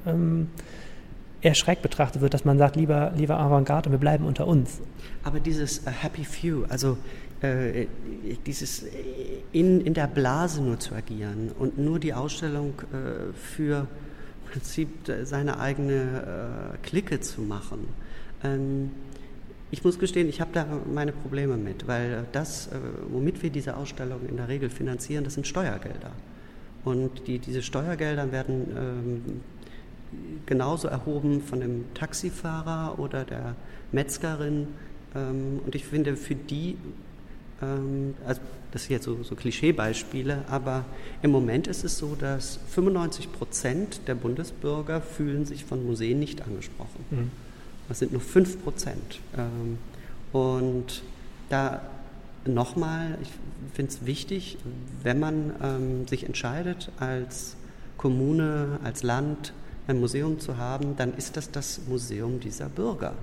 schräg 1.54 1.82
betrachtet 1.82 2.22
wird, 2.22 2.34
dass 2.34 2.46
man 2.46 2.58
sagt, 2.58 2.76
lieber, 2.76 3.12
lieber 3.16 3.40
Avantgarde 3.40 3.92
wir 3.92 3.98
bleiben 3.98 4.26
unter 4.26 4.48
uns. 4.48 4.80
Aber 5.24 5.40
dieses 5.40 5.80
uh, 5.86 5.90
Happy 5.90 6.24
Few, 6.24 6.64
also 6.70 6.98
äh, 7.42 7.88
dieses 8.46 8.86
in, 9.52 9.82
in 9.82 9.94
der 9.94 10.08
Blase 10.08 10.62
nur 10.62 10.80
zu 10.80 10.96
agieren 10.96 11.52
und 11.60 11.78
nur 11.78 12.00
die 12.00 12.14
Ausstellung 12.14 12.74
äh, 12.94 13.34
für 13.34 13.88
im 14.46 14.52
Prinzip 14.52 14.90
seine 15.24 15.60
eigene 15.60 16.74
äh, 16.74 16.88
Clique 16.88 17.20
zu 17.20 17.42
machen. 17.42 17.88
Ähm, 18.44 18.92
ich 19.72 19.84
muss 19.84 19.98
gestehen, 19.98 20.30
ich 20.30 20.40
habe 20.40 20.52
da 20.54 20.68
meine 20.94 21.12
Probleme 21.12 21.58
mit, 21.58 21.88
weil 21.88 22.26
das, 22.32 22.68
äh, 22.68 22.78
womit 23.10 23.42
wir 23.42 23.50
diese 23.50 23.76
Ausstellung 23.76 24.20
in 24.30 24.38
der 24.38 24.48
Regel 24.48 24.70
finanzieren, 24.70 25.24
das 25.24 25.34
sind 25.34 25.48
Steuergelder. 25.48 26.12
Und 26.86 27.28
die, 27.28 27.40
diese 27.40 27.64
Steuergelder 27.64 28.32
werden 28.32 28.68
ähm, 28.78 29.42
genauso 30.46 30.88
erhoben 30.88 31.42
von 31.42 31.60
dem 31.60 31.86
Taxifahrer 31.94 33.00
oder 33.00 33.24
der 33.24 33.56
Metzgerin. 33.92 34.68
Ähm, 35.16 35.60
und 35.66 35.76
ich 35.76 35.86
finde, 35.86 36.16
für 36.16 36.36
die, 36.36 36.78
ähm, 37.62 38.16
also 38.26 38.42
das 38.72 38.84
sind 38.84 38.92
jetzt 38.92 39.06
so, 39.06 39.22
so 39.24 39.36
Klischeebeispiele, 39.36 40.44
aber 40.50 40.86
im 41.22 41.32
Moment 41.32 41.68
ist 41.68 41.84
es 41.84 41.98
so, 41.98 42.16
dass 42.16 42.60
95 42.70 43.32
Prozent 43.32 44.02
der 44.08 44.16
Bundesbürger 44.16 45.02
fühlen 45.02 45.46
sich 45.46 45.64
von 45.64 45.86
Museen 45.86 46.20
nicht 46.20 46.42
angesprochen. 46.42 47.06
Mhm. 47.12 47.32
Das 47.88 48.00
sind 48.00 48.12
nur 48.12 48.22
5 48.22 48.64
Prozent. 48.64 49.20
Ähm, 49.38 49.78
und 50.32 51.04
da 51.50 51.82
nochmal, 52.46 53.18
ich 53.22 53.30
finde 53.74 53.92
es 53.92 54.06
wichtig, 54.06 54.58
wenn 55.04 55.20
man 55.20 56.06
sich 56.08 56.26
entscheidet 56.26 56.92
als 57.00 57.56
Kommune, 57.98 58.80
als 58.84 59.04
Land, 59.04 59.54
ein 59.88 60.00
Museum 60.00 60.40
zu 60.40 60.58
haben, 60.58 60.96
dann 60.96 61.14
ist 61.14 61.38
das 61.38 61.52
das 61.52 61.82
Museum 61.88 62.40
dieser 62.40 62.70
Bürger. 62.70 63.14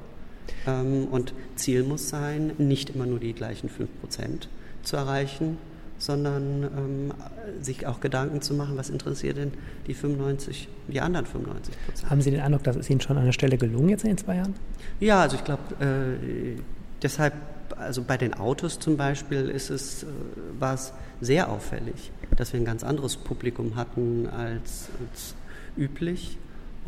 Ähm, 0.66 1.06
und 1.10 1.32
Ziel 1.56 1.84
muss 1.84 2.08
sein, 2.08 2.52
nicht 2.58 2.90
immer 2.90 3.06
nur 3.06 3.18
die 3.18 3.32
gleichen 3.32 3.68
5% 3.68 4.48
zu 4.82 4.96
erreichen, 4.96 5.58
sondern 5.98 6.62
ähm, 6.62 7.14
sich 7.60 7.86
auch 7.86 8.00
Gedanken 8.00 8.40
zu 8.40 8.54
machen, 8.54 8.76
was 8.76 8.88
interessiert 8.88 9.36
denn 9.36 9.52
die 9.86 9.94
95, 9.94 10.68
die 10.88 11.00
anderen 11.00 11.26
95 11.26 11.74
Prozent. 11.84 12.10
Haben 12.10 12.22
Sie 12.22 12.30
den 12.30 12.40
Eindruck, 12.40 12.64
dass 12.64 12.76
es 12.76 12.88
Ihnen 12.88 13.00
schon 13.00 13.18
an 13.18 13.26
der 13.26 13.32
Stelle 13.32 13.58
gelungen 13.58 13.90
jetzt 13.90 14.04
in 14.04 14.10
den 14.10 14.18
zwei 14.18 14.36
Jahren? 14.36 14.54
Ja, 14.98 15.20
also 15.20 15.36
ich 15.36 15.44
glaube, 15.44 15.62
äh, 15.80 16.58
deshalb, 17.02 17.34
also 17.76 18.02
bei 18.02 18.16
den 18.16 18.34
Autos 18.34 18.78
zum 18.78 18.96
Beispiel 18.96 19.48
ist 19.50 19.70
es, 19.70 20.04
äh, 20.04 20.06
war 20.58 20.74
es 20.74 20.92
sehr 21.20 21.50
auffällig, 21.50 22.12
dass 22.36 22.52
wir 22.54 22.60
ein 22.60 22.64
ganz 22.64 22.82
anderes 22.82 23.16
Publikum 23.18 23.76
hatten 23.76 24.26
als, 24.26 24.88
als 25.06 25.34
üblich 25.76 26.38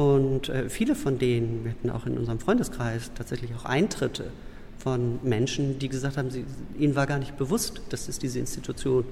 Und 0.02 0.48
äh, 0.48 0.68
viele 0.68 0.96
von 0.96 1.18
denen, 1.18 1.64
wir 1.64 1.70
hatten 1.70 1.90
auch 1.90 2.06
in 2.06 2.18
unserem 2.18 2.40
Freundeskreis 2.40 3.12
tatsächlich 3.14 3.54
auch 3.54 3.64
Eintritte 3.64 4.32
von 4.78 5.20
Menschen, 5.22 5.78
die 5.78 5.88
gesagt 5.88 6.16
haben, 6.16 6.28
sie, 6.30 6.44
ihnen 6.76 6.96
war 6.96 7.06
gar 7.06 7.18
nicht 7.18 7.36
bewusst, 7.36 7.80
dass 7.90 8.08
es 8.08 8.18
diese 8.18 8.40
Institution 8.40 9.04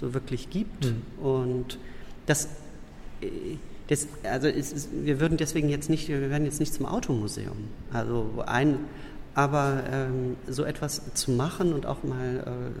so 0.00 0.14
wirklich 0.14 0.48
gibt. 0.48 0.86
Mhm. 0.86 1.24
Und 1.24 1.78
das, 2.24 2.48
äh, 3.20 3.26
das 3.88 4.08
also 4.22 4.48
ist, 4.48 4.88
wir 5.04 5.20
würden 5.20 5.36
deswegen 5.36 5.68
jetzt 5.68 5.90
nicht, 5.90 6.08
wir 6.08 6.30
werden 6.30 6.46
jetzt 6.46 6.58
nicht 6.58 6.72
zum 6.72 6.86
Automuseum. 6.86 7.68
Also 7.92 8.42
ein, 8.46 8.78
aber 9.34 9.84
ähm, 9.92 10.36
so 10.48 10.64
etwas 10.64 11.02
zu 11.12 11.32
machen 11.32 11.74
und 11.74 11.84
auch 11.84 12.02
mal 12.02 12.38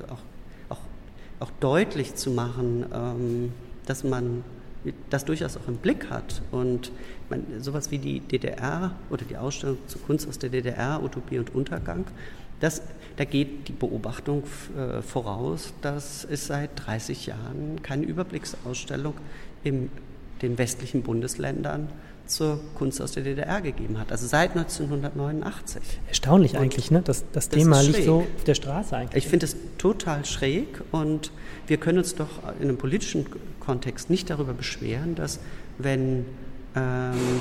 äh, 0.08 0.10
auch, 0.10 0.22
auch, 0.70 0.80
auch 1.40 1.50
deutlich 1.60 2.14
zu 2.14 2.30
machen, 2.30 2.86
ähm, 2.90 3.52
dass 3.84 4.02
man 4.02 4.44
das 5.10 5.26
durchaus 5.26 5.58
auch 5.58 5.68
im 5.68 5.76
Blick 5.76 6.08
hat. 6.08 6.40
Und 6.50 6.90
man, 7.30 7.44
sowas 7.60 7.90
wie 7.90 7.98
die 7.98 8.20
DDR 8.20 8.94
oder 9.10 9.24
die 9.24 9.36
Ausstellung 9.36 9.78
zur 9.86 10.02
Kunst 10.02 10.28
aus 10.28 10.38
der 10.38 10.50
DDR, 10.50 11.02
Utopie 11.02 11.38
und 11.38 11.54
Untergang, 11.54 12.04
das, 12.60 12.82
da 13.16 13.24
geht 13.24 13.68
die 13.68 13.72
Beobachtung 13.72 14.42
äh, 14.76 15.00
voraus, 15.02 15.72
dass 15.80 16.26
es 16.30 16.46
seit 16.46 16.70
30 16.76 17.26
Jahren 17.26 17.80
keine 17.82 18.04
Überblicksausstellung 18.04 19.14
in 19.64 19.90
den 20.42 20.58
westlichen 20.58 21.02
Bundesländern 21.02 21.88
zur 22.26 22.60
Kunst 22.76 23.02
aus 23.02 23.12
der 23.12 23.24
DDR 23.24 23.60
gegeben 23.60 23.98
hat. 23.98 24.12
Also 24.12 24.26
seit 24.26 24.50
1989. 24.56 25.82
Erstaunlich 26.08 26.52
und 26.52 26.60
eigentlich, 26.60 26.90
ne? 26.90 27.02
Das, 27.02 27.24
das, 27.32 27.48
das 27.48 27.58
Thema 27.58 27.80
liegt 27.82 28.04
so 28.04 28.20
auf 28.20 28.44
der 28.44 28.54
Straße 28.54 28.96
eigentlich. 28.96 29.24
Ich 29.24 29.28
finde 29.28 29.46
es 29.46 29.56
total 29.78 30.24
schräg 30.24 30.82
und 30.92 31.32
wir 31.66 31.78
können 31.78 31.98
uns 31.98 32.14
doch 32.14 32.28
in 32.60 32.68
einem 32.68 32.78
politischen 32.78 33.26
Kontext 33.58 34.10
nicht 34.10 34.30
darüber 34.30 34.52
beschweren, 34.52 35.14
dass 35.14 35.40
wenn 35.78 36.24
ähm, 36.74 37.40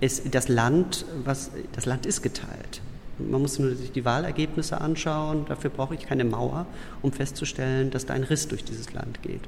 es 0.00 0.22
das 0.30 0.48
Land, 0.48 1.04
was 1.24 1.50
das 1.72 1.86
Land 1.86 2.06
ist 2.06 2.22
geteilt. 2.22 2.82
Man 3.18 3.42
muss 3.42 3.58
nur 3.58 3.74
sich 3.74 3.90
die 3.90 4.04
Wahlergebnisse 4.04 4.80
anschauen. 4.80 5.44
Dafür 5.48 5.70
brauche 5.70 5.94
ich 5.94 6.06
keine 6.06 6.24
Mauer, 6.24 6.66
um 7.02 7.12
festzustellen, 7.12 7.90
dass 7.90 8.06
da 8.06 8.14
ein 8.14 8.22
Riss 8.22 8.46
durch 8.46 8.64
dieses 8.64 8.92
Land 8.92 9.22
geht. 9.22 9.42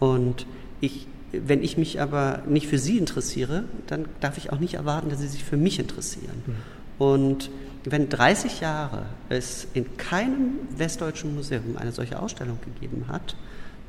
Und 0.00 0.46
ich 0.80 1.06
wenn 1.32 1.62
ich 1.62 1.78
mich 1.78 2.00
aber 2.00 2.42
nicht 2.46 2.66
für 2.66 2.78
Sie 2.78 2.98
interessiere, 2.98 3.64
dann 3.86 4.04
darf 4.20 4.36
ich 4.36 4.52
auch 4.52 4.58
nicht 4.58 4.74
erwarten, 4.74 5.08
dass 5.08 5.20
Sie 5.20 5.28
sich 5.28 5.44
für 5.44 5.56
mich 5.56 5.78
interessieren. 5.78 6.42
Mhm. 6.46 6.54
Und 6.98 7.50
wenn 7.84 8.08
30 8.08 8.60
Jahre 8.60 9.06
es 9.28 9.66
in 9.74 9.96
keinem 9.96 10.58
westdeutschen 10.76 11.34
Museum 11.34 11.76
eine 11.76 11.92
solche 11.92 12.20
Ausstellung 12.20 12.58
gegeben 12.64 13.06
hat, 13.08 13.34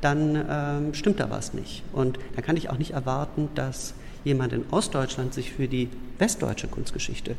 dann 0.01 0.35
ähm, 0.49 0.93
stimmt 0.93 1.19
da 1.19 1.29
was 1.29 1.53
nicht. 1.53 1.83
Und 1.91 2.17
dann 2.35 2.43
kann 2.43 2.57
ich 2.57 2.69
auch 2.69 2.77
nicht 2.77 2.91
erwarten, 2.91 3.49
dass 3.55 3.93
jemand 4.23 4.53
in 4.53 4.63
Ostdeutschland 4.71 5.33
sich 5.33 5.51
für 5.51 5.67
die 5.67 5.89
westdeutsche 6.17 6.67
Kunstgeschichte 6.67 7.35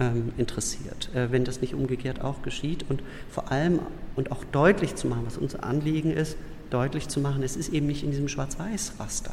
ähm, 0.00 0.32
interessiert, 0.36 1.10
äh, 1.14 1.30
wenn 1.30 1.44
das 1.44 1.60
nicht 1.60 1.74
umgekehrt 1.74 2.20
auch 2.20 2.42
geschieht. 2.42 2.84
Und 2.88 3.02
vor 3.30 3.50
allem 3.50 3.80
und 4.14 4.32
auch 4.32 4.44
deutlich 4.44 4.94
zu 4.94 5.06
machen, 5.06 5.22
was 5.24 5.36
unser 5.36 5.64
Anliegen 5.64 6.10
ist, 6.10 6.36
deutlich 6.70 7.08
zu 7.08 7.20
machen, 7.20 7.42
es 7.42 7.56
ist 7.56 7.72
eben 7.72 7.86
nicht 7.86 8.02
in 8.02 8.10
diesem 8.10 8.28
Schwarz-Weiß-Raster, 8.28 9.32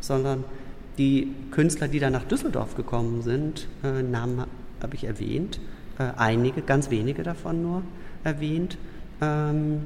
sondern 0.00 0.44
die 0.98 1.32
Künstler, 1.50 1.88
die 1.88 1.98
da 1.98 2.10
nach 2.10 2.24
Düsseldorf 2.24 2.74
gekommen 2.74 3.22
sind, 3.22 3.68
äh, 3.82 4.02
Namen 4.02 4.44
habe 4.82 4.94
ich 4.94 5.04
erwähnt, 5.04 5.58
äh, 5.98 6.04
einige, 6.16 6.62
ganz 6.62 6.90
wenige 6.90 7.22
davon 7.22 7.62
nur 7.62 7.82
erwähnt. 8.24 8.78
Ähm, 9.20 9.80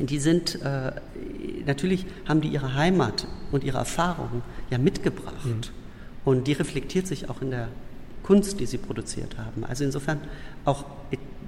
die 0.00 0.18
sind, 0.18 0.60
äh, 0.62 0.92
natürlich 1.64 2.06
haben 2.28 2.40
die 2.40 2.48
ihre 2.48 2.74
Heimat 2.74 3.26
und 3.50 3.64
ihre 3.64 3.78
Erfahrungen 3.78 4.42
ja 4.70 4.78
mitgebracht. 4.78 5.46
Mhm. 5.46 5.60
Und 6.24 6.46
die 6.46 6.52
reflektiert 6.52 7.06
sich 7.06 7.30
auch 7.30 7.40
in 7.40 7.50
der 7.50 7.68
Kunst, 8.22 8.60
die 8.60 8.66
sie 8.66 8.78
produziert 8.78 9.38
haben. 9.38 9.64
Also 9.64 9.84
insofern 9.84 10.20
auch 10.64 10.84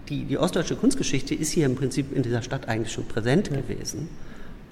die, 0.09 0.25
die 0.25 0.39
ostdeutsche 0.39 0.77
Kunstgeschichte 0.77 1.35
ist 1.35 1.51
hier 1.51 1.67
im 1.67 1.75
Prinzip 1.75 2.15
in 2.15 2.23
dieser 2.23 2.43
Stadt 2.43 2.69
eigentlich 2.69 2.93
schon 2.93 3.05
präsent 3.05 3.51
ja. 3.51 3.57
gewesen. 3.61 4.09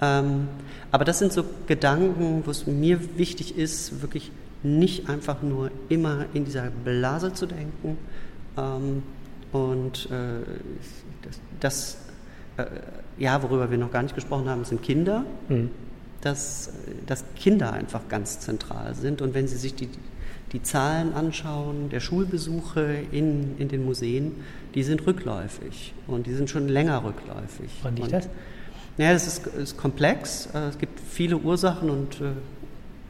Ähm, 0.01 0.47
aber 0.91 1.05
das 1.05 1.19
sind 1.19 1.33
so 1.33 1.43
Gedanken, 1.67 2.43
wo 2.45 2.51
es 2.51 2.65
mir 2.67 3.17
wichtig 3.17 3.57
ist, 3.57 4.01
wirklich 4.01 4.31
nicht 4.63 5.09
einfach 5.09 5.41
nur 5.41 5.71
immer 5.89 6.25
in 6.33 6.45
dieser 6.45 6.69
Blase 6.69 7.33
zu 7.33 7.45
denken. 7.45 7.97
Ähm, 8.57 9.03
und 9.51 10.09
äh, 10.11 10.41
das, 11.21 11.39
das 11.59 11.97
äh, 12.57 12.65
ja, 13.17 13.41
worüber 13.41 13.71
wir 13.71 13.77
noch 13.77 13.91
gar 13.91 14.03
nicht 14.03 14.15
gesprochen 14.15 14.49
haben, 14.49 14.65
sind 14.65 14.81
Kinder. 14.81 15.23
Mhm. 15.49 15.69
Dass, 16.21 16.73
dass 17.05 17.23
Kinder 17.35 17.73
einfach 17.73 18.07
ganz 18.09 18.39
zentral 18.39 18.95
sind. 18.95 19.21
Und 19.21 19.35
wenn 19.35 19.47
Sie 19.47 19.55
sich 19.55 19.75
die, 19.75 19.87
die 20.51 20.63
Zahlen 20.63 21.13
anschauen, 21.13 21.89
der 21.89 21.99
Schulbesuche 21.99 23.03
in, 23.11 23.55
in 23.59 23.67
den 23.67 23.85
Museen, 23.85 24.31
die 24.73 24.81
sind 24.81 25.05
rückläufig. 25.05 25.93
Und 26.07 26.25
die 26.25 26.33
sind 26.33 26.49
schon 26.49 26.67
länger 26.67 27.03
rückläufig. 27.03 27.69
Woran 27.81 27.95
liegt 27.97 28.13
das? 28.13 28.29
Ja, 28.97 29.11
es 29.11 29.27
ist, 29.27 29.45
ist, 29.47 29.77
komplex. 29.77 30.49
Äh, 30.53 30.69
es 30.69 30.79
gibt 30.79 30.99
viele 30.99 31.37
Ursachen 31.37 31.89
und 31.89 32.19
äh, 32.19 32.31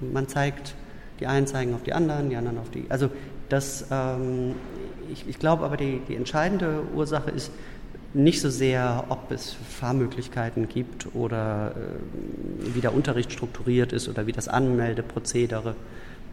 man 0.01 0.27
zeigt, 0.27 0.75
die 1.19 1.27
einen 1.27 1.47
zeigen 1.47 1.73
auf 1.73 1.83
die 1.83 1.93
anderen, 1.93 2.29
die 2.29 2.35
anderen 2.35 2.57
auf 2.57 2.69
die. 2.69 2.85
Also 2.89 3.09
das, 3.49 3.85
ähm, 3.89 4.55
ich, 5.11 5.27
ich 5.27 5.39
glaube 5.39 5.63
aber, 5.63 5.77
die, 5.77 6.01
die 6.07 6.15
entscheidende 6.15 6.81
Ursache 6.93 7.31
ist 7.31 7.51
nicht 8.13 8.41
so 8.41 8.49
sehr, 8.49 9.05
ob 9.09 9.31
es 9.31 9.53
Fahrmöglichkeiten 9.53 10.69
gibt 10.69 11.13
oder 11.15 11.71
äh, 11.71 12.75
wie 12.75 12.81
der 12.81 12.93
Unterricht 12.93 13.31
strukturiert 13.31 13.93
ist 13.93 14.07
oder 14.07 14.27
wie 14.27 14.31
das 14.31 14.47
Anmeldeprozedere. 14.47 15.75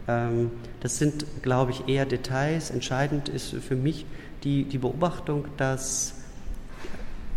Ähm, 0.07 0.51
das 0.79 0.97
sind, 0.97 1.25
glaube 1.41 1.71
ich, 1.71 1.87
eher 1.87 2.05
Details. 2.05 2.71
Entscheidend 2.71 3.29
ist 3.29 3.53
für 3.55 3.75
mich 3.75 4.05
die, 4.43 4.63
die 4.63 4.77
Beobachtung, 4.77 5.45
dass 5.57 6.15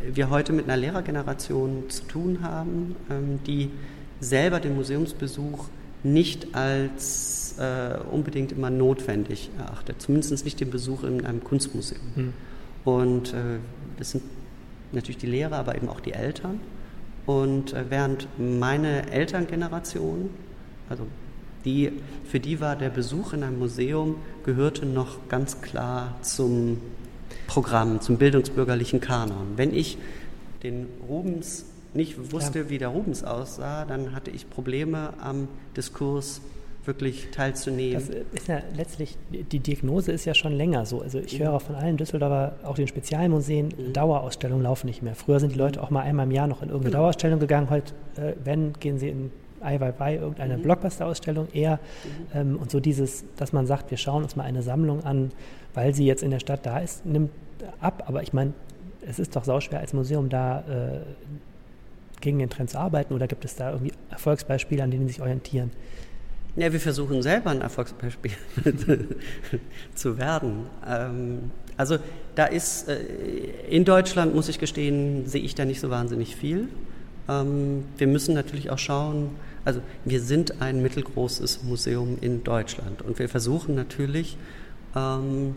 wir 0.00 0.30
heute 0.30 0.52
mit 0.52 0.66
einer 0.66 0.76
Lehrergeneration 0.76 1.90
zu 1.90 2.04
tun 2.04 2.38
haben, 2.42 2.96
ähm, 3.10 3.40
die 3.46 3.70
selber 4.20 4.60
den 4.60 4.76
Museumsbesuch 4.76 5.66
nicht 6.04 6.54
als 6.54 7.56
äh, 7.58 7.98
unbedingt 8.10 8.52
immer 8.52 8.70
notwendig 8.70 9.50
erachtet, 9.58 10.00
zumindest 10.00 10.44
nicht 10.44 10.60
den 10.60 10.70
Besuch 10.70 11.02
in 11.02 11.26
einem 11.26 11.42
Kunstmuseum. 11.42 12.00
Mhm. 12.14 12.32
Und 12.84 13.34
äh, 13.34 13.58
das 13.98 14.12
sind 14.12 14.22
natürlich 14.92 15.18
die 15.18 15.26
Lehrer, 15.26 15.56
aber 15.56 15.74
eben 15.74 15.88
auch 15.88 16.00
die 16.00 16.12
Eltern. 16.12 16.60
Und 17.26 17.74
äh, 17.74 17.84
während 17.90 18.26
meine 18.38 19.10
Elterngeneration, 19.10 20.30
also 20.88 21.06
die, 21.64 21.92
für 22.24 22.40
die 22.40 22.60
war 22.60 22.76
der 22.76 22.88
Besuch 22.88 23.32
in 23.32 23.42
einem 23.42 23.58
Museum, 23.58 24.16
gehörte 24.44 24.86
noch 24.86 25.28
ganz 25.28 25.60
klar 25.60 26.16
zum 26.22 26.78
Programm, 27.46 28.00
zum 28.00 28.16
bildungsbürgerlichen 28.16 29.00
Kanon. 29.00 29.54
Wenn 29.56 29.74
ich 29.74 29.98
den 30.62 30.86
Rubens 31.06 31.66
nicht 31.94 32.32
wusste, 32.32 32.60
ja. 32.60 32.70
wie 32.70 32.78
der 32.78 32.88
Rubens 32.88 33.24
aussah, 33.24 33.84
dann 33.84 34.14
hatte 34.14 34.30
ich 34.30 34.48
Probleme 34.48 35.14
am 35.20 35.48
Diskurs 35.76 36.40
wirklich 36.88 37.28
teilzunehmen. 37.30 37.94
Das 37.94 38.08
ist 38.08 38.48
ja 38.48 38.62
letztlich, 38.76 39.16
die 39.30 39.60
Diagnose 39.60 40.10
ist 40.10 40.24
ja 40.24 40.34
schon 40.34 40.52
länger 40.52 40.86
so. 40.86 41.00
Also 41.00 41.20
ich 41.20 41.38
höre 41.38 41.60
von 41.60 41.76
allen 41.76 41.96
Düsseldorfer, 41.96 42.56
auch 42.64 42.74
den 42.74 42.88
Spezialmuseen, 42.88 43.68
mhm. 43.68 43.92
Dauerausstellungen 43.92 44.64
laufen 44.64 44.88
nicht 44.88 45.02
mehr. 45.02 45.14
Früher 45.14 45.38
sind 45.38 45.52
die 45.52 45.58
Leute 45.58 45.80
auch 45.80 45.90
mal 45.90 46.00
einmal 46.00 46.26
im 46.26 46.32
Jahr 46.32 46.48
noch 46.48 46.62
in 46.62 46.70
irgendeine 46.70 46.96
mhm. 46.96 46.98
Dauerausstellung 46.98 47.38
gegangen. 47.38 47.70
Heute, 47.70 47.92
äh, 48.16 48.32
wenn, 48.42 48.72
gehen 48.72 48.98
sie 48.98 49.10
in 49.10 49.30
Weiwei, 49.60 50.16
irgendeine 50.16 50.56
mhm. 50.56 50.62
Blockbuster-Ausstellung 50.62 51.48
eher. 51.52 51.78
Mhm. 52.32 52.40
Ähm, 52.40 52.56
und 52.56 52.70
so 52.70 52.80
dieses, 52.80 53.24
dass 53.36 53.52
man 53.52 53.66
sagt, 53.66 53.90
wir 53.90 53.98
schauen 53.98 54.24
uns 54.24 54.34
mal 54.34 54.44
eine 54.44 54.62
Sammlung 54.62 55.04
an, 55.04 55.30
weil 55.74 55.94
sie 55.94 56.06
jetzt 56.06 56.22
in 56.22 56.30
der 56.30 56.40
Stadt 56.40 56.66
da 56.66 56.78
ist, 56.78 57.06
nimmt 57.06 57.30
ab. 57.80 58.04
Aber 58.06 58.22
ich 58.22 58.32
meine, 58.32 58.54
es 59.02 59.18
ist 59.18 59.36
doch 59.36 59.44
sauschwer 59.44 59.80
als 59.80 59.92
Museum 59.92 60.28
da 60.28 60.60
äh, 60.60 61.00
gegen 62.20 62.38
den 62.38 62.50
Trend 62.50 62.70
zu 62.70 62.78
arbeiten 62.78 63.14
oder 63.14 63.26
gibt 63.26 63.44
es 63.44 63.56
da 63.56 63.72
irgendwie 63.72 63.92
Erfolgsbeispiele, 64.10 64.82
an 64.82 64.90
denen 64.90 65.06
Sie 65.06 65.14
sich 65.14 65.22
orientieren? 65.22 65.70
Ja, 66.58 66.72
wir 66.72 66.80
versuchen 66.80 67.22
selber 67.22 67.50
ein 67.50 67.60
Erfolgsbeispiel 67.60 68.32
zu 69.94 70.18
werden. 70.18 70.66
Ähm, 70.84 71.52
also 71.76 71.98
da 72.34 72.46
ist, 72.46 72.88
äh, 72.88 72.96
in 73.70 73.84
Deutschland 73.84 74.34
muss 74.34 74.48
ich 74.48 74.58
gestehen, 74.58 75.28
sehe 75.28 75.40
ich 75.40 75.54
da 75.54 75.64
nicht 75.64 75.78
so 75.78 75.88
wahnsinnig 75.88 76.34
viel. 76.34 76.66
Ähm, 77.28 77.84
wir 77.96 78.08
müssen 78.08 78.34
natürlich 78.34 78.70
auch 78.70 78.78
schauen, 78.78 79.30
also 79.64 79.80
wir 80.04 80.20
sind 80.20 80.60
ein 80.60 80.82
mittelgroßes 80.82 81.62
Museum 81.62 82.18
in 82.20 82.42
Deutschland 82.42 83.02
und 83.02 83.20
wir 83.20 83.28
versuchen 83.28 83.76
natürlich, 83.76 84.36
ähm, 84.96 85.54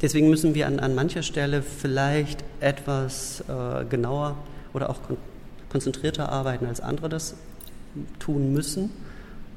deswegen 0.00 0.30
müssen 0.30 0.54
wir 0.54 0.68
an, 0.68 0.78
an 0.78 0.94
mancher 0.94 1.24
Stelle 1.24 1.60
vielleicht 1.60 2.44
etwas 2.60 3.42
äh, 3.48 3.84
genauer 3.86 4.36
oder 4.72 4.90
auch 4.90 5.02
kon 5.02 5.16
konzentrierter 5.70 6.28
arbeiten, 6.28 6.66
als 6.66 6.80
andere 6.80 7.08
das 7.08 7.34
tun 8.20 8.52
müssen. 8.52 8.90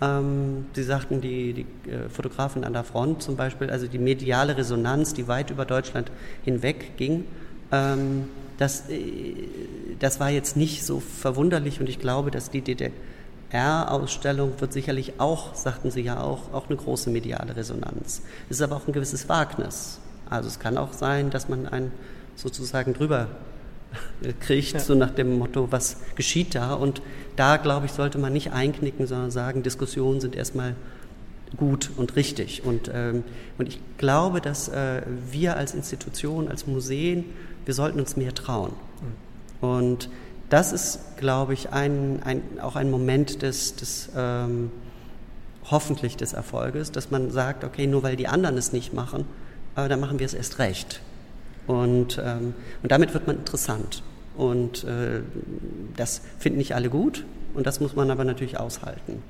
Ähm, 0.01 0.65
Sie 0.73 0.83
sagten, 0.83 1.21
die, 1.21 1.53
die 1.53 1.89
äh, 1.89 2.09
Fotografen 2.09 2.63
an 2.63 2.73
der 2.73 2.83
Front 2.83 3.23
zum 3.23 3.35
Beispiel, 3.35 3.69
also 3.69 3.87
die 3.87 3.97
mediale 3.97 4.57
Resonanz, 4.57 5.13
die 5.13 5.27
weit 5.27 5.49
über 5.49 5.65
Deutschland 5.65 6.11
hinweg 6.43 6.97
ging, 6.97 7.25
ähm, 7.71 8.25
das, 8.57 8.89
äh, 8.89 9.33
das 9.99 10.19
war 10.19 10.29
jetzt 10.29 10.55
nicht 10.55 10.85
so 10.85 10.99
verwunderlich 10.99 11.79
und 11.79 11.89
ich 11.89 11.99
glaube, 11.99 12.31
dass 12.31 12.51
die 12.51 12.61
DDR, 12.61 12.91
R-Ausstellung 13.49 14.59
wird 14.59 14.73
sicherlich 14.73 15.19
auch, 15.19 15.55
sagten 15.55 15.89
Sie 15.89 16.01
ja 16.01 16.21
auch, 16.21 16.53
auch 16.53 16.67
eine 16.67 16.75
große 16.75 17.09
mediale 17.09 17.55
Resonanz. 17.55 18.21
Es 18.49 18.57
ist 18.57 18.61
aber 18.61 18.75
auch 18.75 18.87
ein 18.87 18.93
gewisses 18.93 19.29
Wagnis. 19.29 19.99
Also 20.29 20.49
es 20.49 20.59
kann 20.59 20.77
auch 20.77 20.91
sein, 20.93 21.29
dass 21.29 21.47
man 21.47 21.65
ein 21.65 21.91
sozusagen 22.35 22.93
drüber 22.93 23.27
kriegt, 24.39 24.73
ja. 24.73 24.79
so 24.79 24.95
nach 24.95 25.11
dem 25.11 25.37
Motto, 25.37 25.71
was 25.71 25.97
geschieht 26.15 26.55
da? 26.55 26.73
Und 26.73 27.01
da, 27.35 27.57
glaube 27.57 27.85
ich, 27.85 27.91
sollte 27.91 28.17
man 28.17 28.33
nicht 28.33 28.51
einknicken, 28.51 29.07
sondern 29.07 29.31
sagen, 29.31 29.63
Diskussionen 29.63 30.21
sind 30.21 30.35
erstmal 30.35 30.75
gut 31.55 31.91
und 31.95 32.15
richtig. 32.15 32.63
Und, 32.65 32.91
ähm, 32.93 33.23
und 33.57 33.67
ich 33.67 33.79
glaube, 33.97 34.41
dass 34.41 34.69
äh, 34.69 35.01
wir 35.31 35.55
als 35.55 35.73
Institution, 35.73 36.49
als 36.49 36.67
Museen, 36.67 37.25
wir 37.65 37.73
sollten 37.73 37.99
uns 37.99 38.17
mehr 38.17 38.33
trauen. 38.33 38.71
Mhm. 39.61 39.67
Und 39.67 40.09
das 40.49 40.71
ist, 40.71 41.17
glaube 41.17 41.53
ich, 41.53 41.71
ein, 41.71 42.21
ein, 42.23 42.41
auch 42.61 42.75
ein 42.75 42.89
Moment 42.89 43.41
des, 43.41 43.75
des 43.75 44.09
ähm, 44.15 44.71
hoffentlich 45.69 46.15
des 46.15 46.33
Erfolges, 46.33 46.91
dass 46.91 47.11
man 47.11 47.31
sagt, 47.31 47.63
okay, 47.63 47.87
nur 47.87 48.03
weil 48.03 48.15
die 48.15 48.27
anderen 48.27 48.57
es 48.57 48.71
nicht 48.71 48.93
machen, 48.93 49.25
äh, 49.75 49.87
dann 49.89 49.99
machen 49.99 50.19
wir 50.19 50.25
es 50.25 50.33
erst 50.33 50.59
recht. 50.59 51.01
Und, 51.67 52.19
ähm, 52.23 52.53
und 52.81 52.91
damit 52.91 53.13
wird 53.13 53.27
man 53.27 53.37
interessant. 53.37 54.01
Und 54.37 54.83
äh, 54.83 55.21
das 55.95 56.21
finden 56.39 56.57
nicht 56.59 56.75
alle 56.75 56.89
gut 56.89 57.25
und 57.53 57.67
das 57.67 57.79
muss 57.79 57.95
man 57.95 58.09
aber 58.11 58.23
natürlich 58.23 58.59
aushalten. 58.59 59.23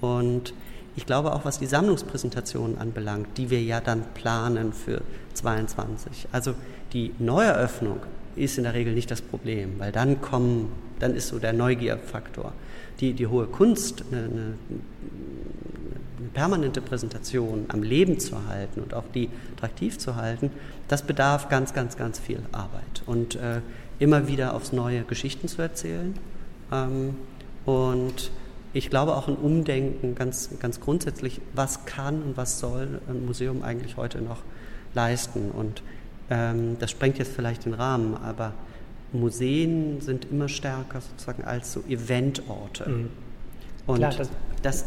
Und 0.00 0.54
ich 0.96 1.06
glaube 1.06 1.32
auch, 1.32 1.44
was 1.44 1.58
die 1.58 1.66
Sammlungspräsentationen 1.66 2.78
anbelangt, 2.78 3.28
die 3.36 3.50
wir 3.50 3.62
ja 3.62 3.80
dann 3.80 4.02
planen 4.14 4.72
für 4.72 5.02
22. 5.34 6.28
Also 6.32 6.54
die 6.92 7.14
Neueröffnung 7.18 8.00
ist 8.36 8.58
in 8.58 8.64
der 8.64 8.74
Regel 8.74 8.94
nicht 8.94 9.10
das 9.10 9.20
Problem, 9.20 9.74
weil 9.78 9.92
dann 9.92 10.20
kommen, 10.20 10.72
dann 10.98 11.14
ist 11.14 11.28
so 11.28 11.38
der 11.38 11.52
Neugierfaktor. 11.52 12.52
Die, 13.00 13.12
die 13.12 13.26
hohe 13.26 13.46
Kunst, 13.46 14.02
eine, 14.10 14.22
eine, 14.22 14.54
permanente 16.38 16.80
Präsentation 16.80 17.64
am 17.66 17.82
Leben 17.82 18.20
zu 18.20 18.46
halten 18.46 18.80
und 18.80 18.94
auch 18.94 19.02
die 19.12 19.28
attraktiv 19.56 19.98
zu 19.98 20.14
halten, 20.14 20.52
das 20.86 21.02
bedarf 21.02 21.48
ganz, 21.48 21.74
ganz, 21.74 21.96
ganz 21.96 22.20
viel 22.20 22.40
Arbeit 22.52 23.02
und 23.06 23.34
äh, 23.34 23.60
immer 23.98 24.28
wieder 24.28 24.54
aufs 24.54 24.72
Neue 24.72 25.02
Geschichten 25.02 25.48
zu 25.48 25.60
erzählen. 25.60 26.14
Ähm, 26.70 27.16
und 27.66 28.30
ich 28.72 28.88
glaube 28.88 29.16
auch 29.16 29.26
ein 29.26 29.34
Umdenken 29.34 30.14
ganz, 30.14 30.50
ganz 30.60 30.78
grundsätzlich, 30.78 31.40
was 31.56 31.86
kann 31.86 32.22
und 32.22 32.36
was 32.36 32.60
soll 32.60 33.00
ein 33.08 33.26
Museum 33.26 33.64
eigentlich 33.64 33.96
heute 33.96 34.22
noch 34.22 34.38
leisten. 34.94 35.50
Und 35.50 35.82
ähm, 36.30 36.76
das 36.78 36.92
sprengt 36.92 37.18
jetzt 37.18 37.32
vielleicht 37.32 37.64
den 37.64 37.74
Rahmen, 37.74 38.16
aber 38.16 38.52
Museen 39.12 40.00
sind 40.02 40.26
immer 40.30 40.48
stärker 40.48 41.00
sozusagen 41.00 41.42
als 41.42 41.72
so 41.72 41.82
Eventorte. 41.88 42.88
Mhm. 42.88 43.08
Und, 43.88 43.96
Klar, 43.96 44.14
das, 44.16 44.30
das, 44.62 44.86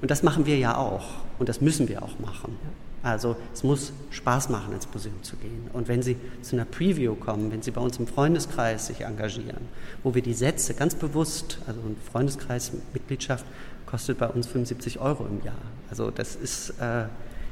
und 0.00 0.10
das 0.10 0.22
machen 0.22 0.46
wir 0.46 0.58
ja 0.58 0.76
auch 0.76 1.04
und 1.38 1.48
das 1.48 1.60
müssen 1.60 1.88
wir 1.88 2.02
auch 2.02 2.18
machen. 2.18 2.56
Also 3.02 3.36
es 3.54 3.62
muss 3.62 3.92
Spaß 4.10 4.48
machen, 4.48 4.72
ins 4.72 4.88
Museum 4.92 5.22
zu 5.22 5.36
gehen. 5.36 5.70
Und 5.72 5.86
wenn 5.86 6.02
Sie 6.02 6.16
zu 6.42 6.56
einer 6.56 6.64
Preview 6.64 7.14
kommen, 7.14 7.52
wenn 7.52 7.62
Sie 7.62 7.70
bei 7.70 7.80
uns 7.80 7.98
im 7.98 8.06
Freundeskreis 8.06 8.88
sich 8.88 9.02
engagieren, 9.02 9.68
wo 10.02 10.14
wir 10.14 10.22
die 10.22 10.34
Sätze 10.34 10.74
ganz 10.74 10.94
bewusst, 10.94 11.58
also 11.66 11.80
eine 11.80 11.94
Freundeskreismitgliedschaft 12.10 13.46
kostet 13.86 14.18
bei 14.18 14.26
uns 14.26 14.46
75 14.48 14.98
Euro 14.98 15.26
im 15.26 15.44
Jahr. 15.44 15.54
Also 15.90 16.10
das 16.10 16.34
ist 16.34 16.70
äh, 16.80 17.04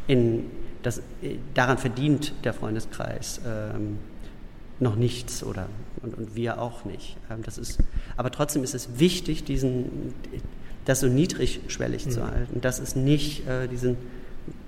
in, 0.08 0.50
das, 0.82 0.98
äh, 1.22 1.36
daran 1.54 1.78
verdient 1.78 2.34
der 2.44 2.52
Freundeskreis 2.52 3.40
ähm, 3.46 3.98
noch 4.78 4.96
nichts 4.96 5.42
oder 5.42 5.68
und, 6.02 6.18
und 6.18 6.34
wir 6.34 6.60
auch 6.60 6.84
nicht. 6.84 7.16
Ähm, 7.30 7.42
das 7.42 7.56
ist, 7.56 7.78
aber 8.16 8.30
trotzdem 8.30 8.64
ist 8.64 8.74
es 8.74 8.98
wichtig, 8.98 9.44
diesen, 9.44 10.12
das 10.86 11.00
so 11.00 11.08
niedrigschwellig 11.08 12.06
mhm. 12.06 12.10
zu 12.10 12.26
halten, 12.26 12.60
dass 12.62 12.78
es 12.78 12.96
nicht 12.96 13.46
äh, 13.46 13.68
diesen 13.68 13.96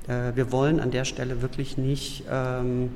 äh, 0.09 0.35
wir 0.35 0.51
wollen 0.53 0.81
an 0.81 0.91
der 0.91 1.05
Stelle 1.05 1.43
wirklich 1.43 1.79
nicht 1.79 2.25
ähm, 2.31 2.91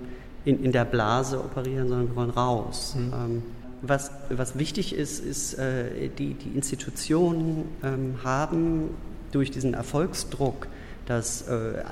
in, 0.45 0.65
in 0.65 0.73
der 0.73 0.85
Blase 0.85 1.39
operieren, 1.39 1.89
sondern 1.89 2.09
wir 2.09 2.17
wollen 2.17 2.31
raus. 2.31 2.97
Mhm. 2.97 3.13
Ähm, 3.13 3.43
was, 3.83 4.13
was 4.31 4.59
wichtig 4.59 4.95
ist, 4.95 5.25
ist, 5.25 5.55
äh, 5.55 6.09
die, 6.09 6.35
die 6.35 6.51
Institutionen 6.51 7.65
ähm, 7.83 8.17
haben 8.23 8.91
durch 9.33 9.51
diesen 9.51 9.75
Erfolgsdruck 9.75 10.69
das, 11.07 11.43
äh, 11.43 11.83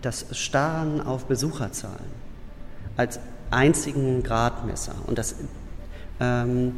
das 0.00 0.26
Starren 0.32 1.00
auf 1.00 1.24
Besucherzahlen 1.24 2.28
als 2.96 3.18
einzigen 3.50 4.22
Gradmesser 4.22 4.94
und 5.06 5.16
das 5.16 5.36
ähm, 6.20 6.72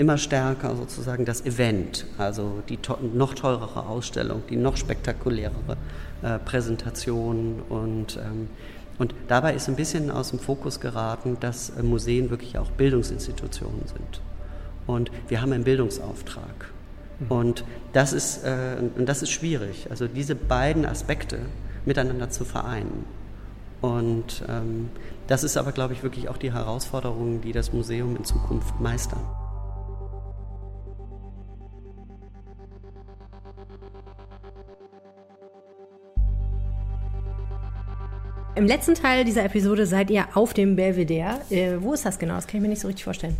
immer 0.00 0.16
stärker 0.16 0.74
sozusagen 0.76 1.26
das 1.26 1.44
Event, 1.44 2.06
also 2.16 2.62
die 2.70 2.78
to 2.78 2.96
noch 3.14 3.34
teurere 3.34 3.86
Ausstellung, 3.86 4.42
die 4.48 4.56
noch 4.56 4.78
spektakulärere 4.78 5.76
äh, 6.22 6.38
Präsentation 6.38 7.62
und, 7.68 8.16
ähm, 8.16 8.48
und 8.98 9.14
dabei 9.28 9.54
ist 9.54 9.68
ein 9.68 9.76
bisschen 9.76 10.10
aus 10.10 10.30
dem 10.30 10.38
Fokus 10.38 10.80
geraten, 10.80 11.36
dass 11.40 11.68
äh, 11.68 11.82
Museen 11.82 12.30
wirklich 12.30 12.56
auch 12.56 12.70
Bildungsinstitutionen 12.70 13.86
sind. 13.86 14.22
Und 14.86 15.10
wir 15.28 15.42
haben 15.42 15.52
einen 15.52 15.64
Bildungsauftrag. 15.64 16.70
Mhm. 17.18 17.26
Und 17.30 17.64
das 17.92 18.14
ist, 18.14 18.42
äh, 18.42 18.76
und 18.96 19.06
das 19.06 19.20
ist 19.20 19.30
schwierig, 19.30 19.88
also 19.90 20.08
diese 20.08 20.34
beiden 20.34 20.86
Aspekte 20.86 21.40
miteinander 21.84 22.30
zu 22.30 22.46
vereinen. 22.46 23.04
Und 23.82 24.44
ähm, 24.48 24.88
das 25.26 25.44
ist 25.44 25.58
aber, 25.58 25.72
glaube 25.72 25.92
ich, 25.92 26.02
wirklich 26.02 26.30
auch 26.30 26.38
die 26.38 26.54
Herausforderung, 26.54 27.42
die 27.42 27.52
das 27.52 27.74
Museum 27.74 28.16
in 28.16 28.24
Zukunft 28.24 28.80
meistern. 28.80 29.20
Im 38.56 38.66
letzten 38.66 38.94
Teil 38.94 39.24
dieser 39.24 39.44
Episode 39.44 39.86
seid 39.86 40.10
ihr 40.10 40.26
auf 40.34 40.54
dem 40.54 40.74
Belvedere. 40.74 41.40
Äh, 41.50 41.76
wo 41.80 41.94
ist 41.94 42.04
das 42.04 42.18
genau? 42.18 42.34
Das 42.34 42.48
kann 42.48 42.56
ich 42.56 42.62
mir 42.62 42.68
nicht 42.68 42.80
so 42.80 42.88
richtig 42.88 43.04
vorstellen. 43.04 43.36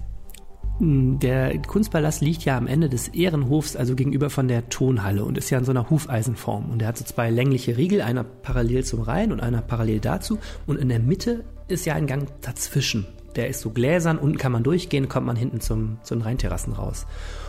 Hm, 0.78 1.18
der 1.18 1.58
Kunstpalast 1.58 2.22
liegt 2.22 2.44
ja 2.44 2.56
am 2.56 2.68
Ende 2.68 2.88
des 2.88 3.08
Ehrenhofs, 3.08 3.74
also 3.74 3.96
gegenüber 3.96 4.30
von 4.30 4.46
der 4.46 4.68
Tonhalle 4.68 5.24
und 5.24 5.36
ist 5.36 5.50
ja 5.50 5.58
in 5.58 5.64
so 5.64 5.72
einer 5.72 5.90
Hufeisenform. 5.90 6.70
Und 6.70 6.80
er 6.82 6.88
hat 6.88 6.96
so 6.96 7.04
zwei 7.04 7.28
längliche 7.28 7.76
Riegel, 7.76 8.02
einer 8.02 8.22
parallel 8.22 8.84
zum 8.84 9.00
Rhein 9.00 9.32
und 9.32 9.40
einer 9.40 9.62
parallel 9.62 9.98
dazu. 9.98 10.38
Und 10.66 10.78
in 10.78 10.88
der 10.88 11.00
Mitte 11.00 11.44
ist 11.66 11.86
ja 11.86 11.94
ein 11.94 12.06
Gang 12.06 12.28
dazwischen. 12.40 13.06
Der 13.34 13.48
ist 13.48 13.60
so 13.60 13.70
gläsern, 13.70 14.16
unten 14.16 14.38
kann 14.38 14.52
man 14.52 14.62
durchgehen, 14.62 15.08
kommt 15.08 15.26
man 15.26 15.36
hinten 15.36 15.60
zum, 15.60 15.98
zu 16.02 16.14
den 16.14 16.22
Rheinterrassen 16.22 16.72
raus. 16.72 17.06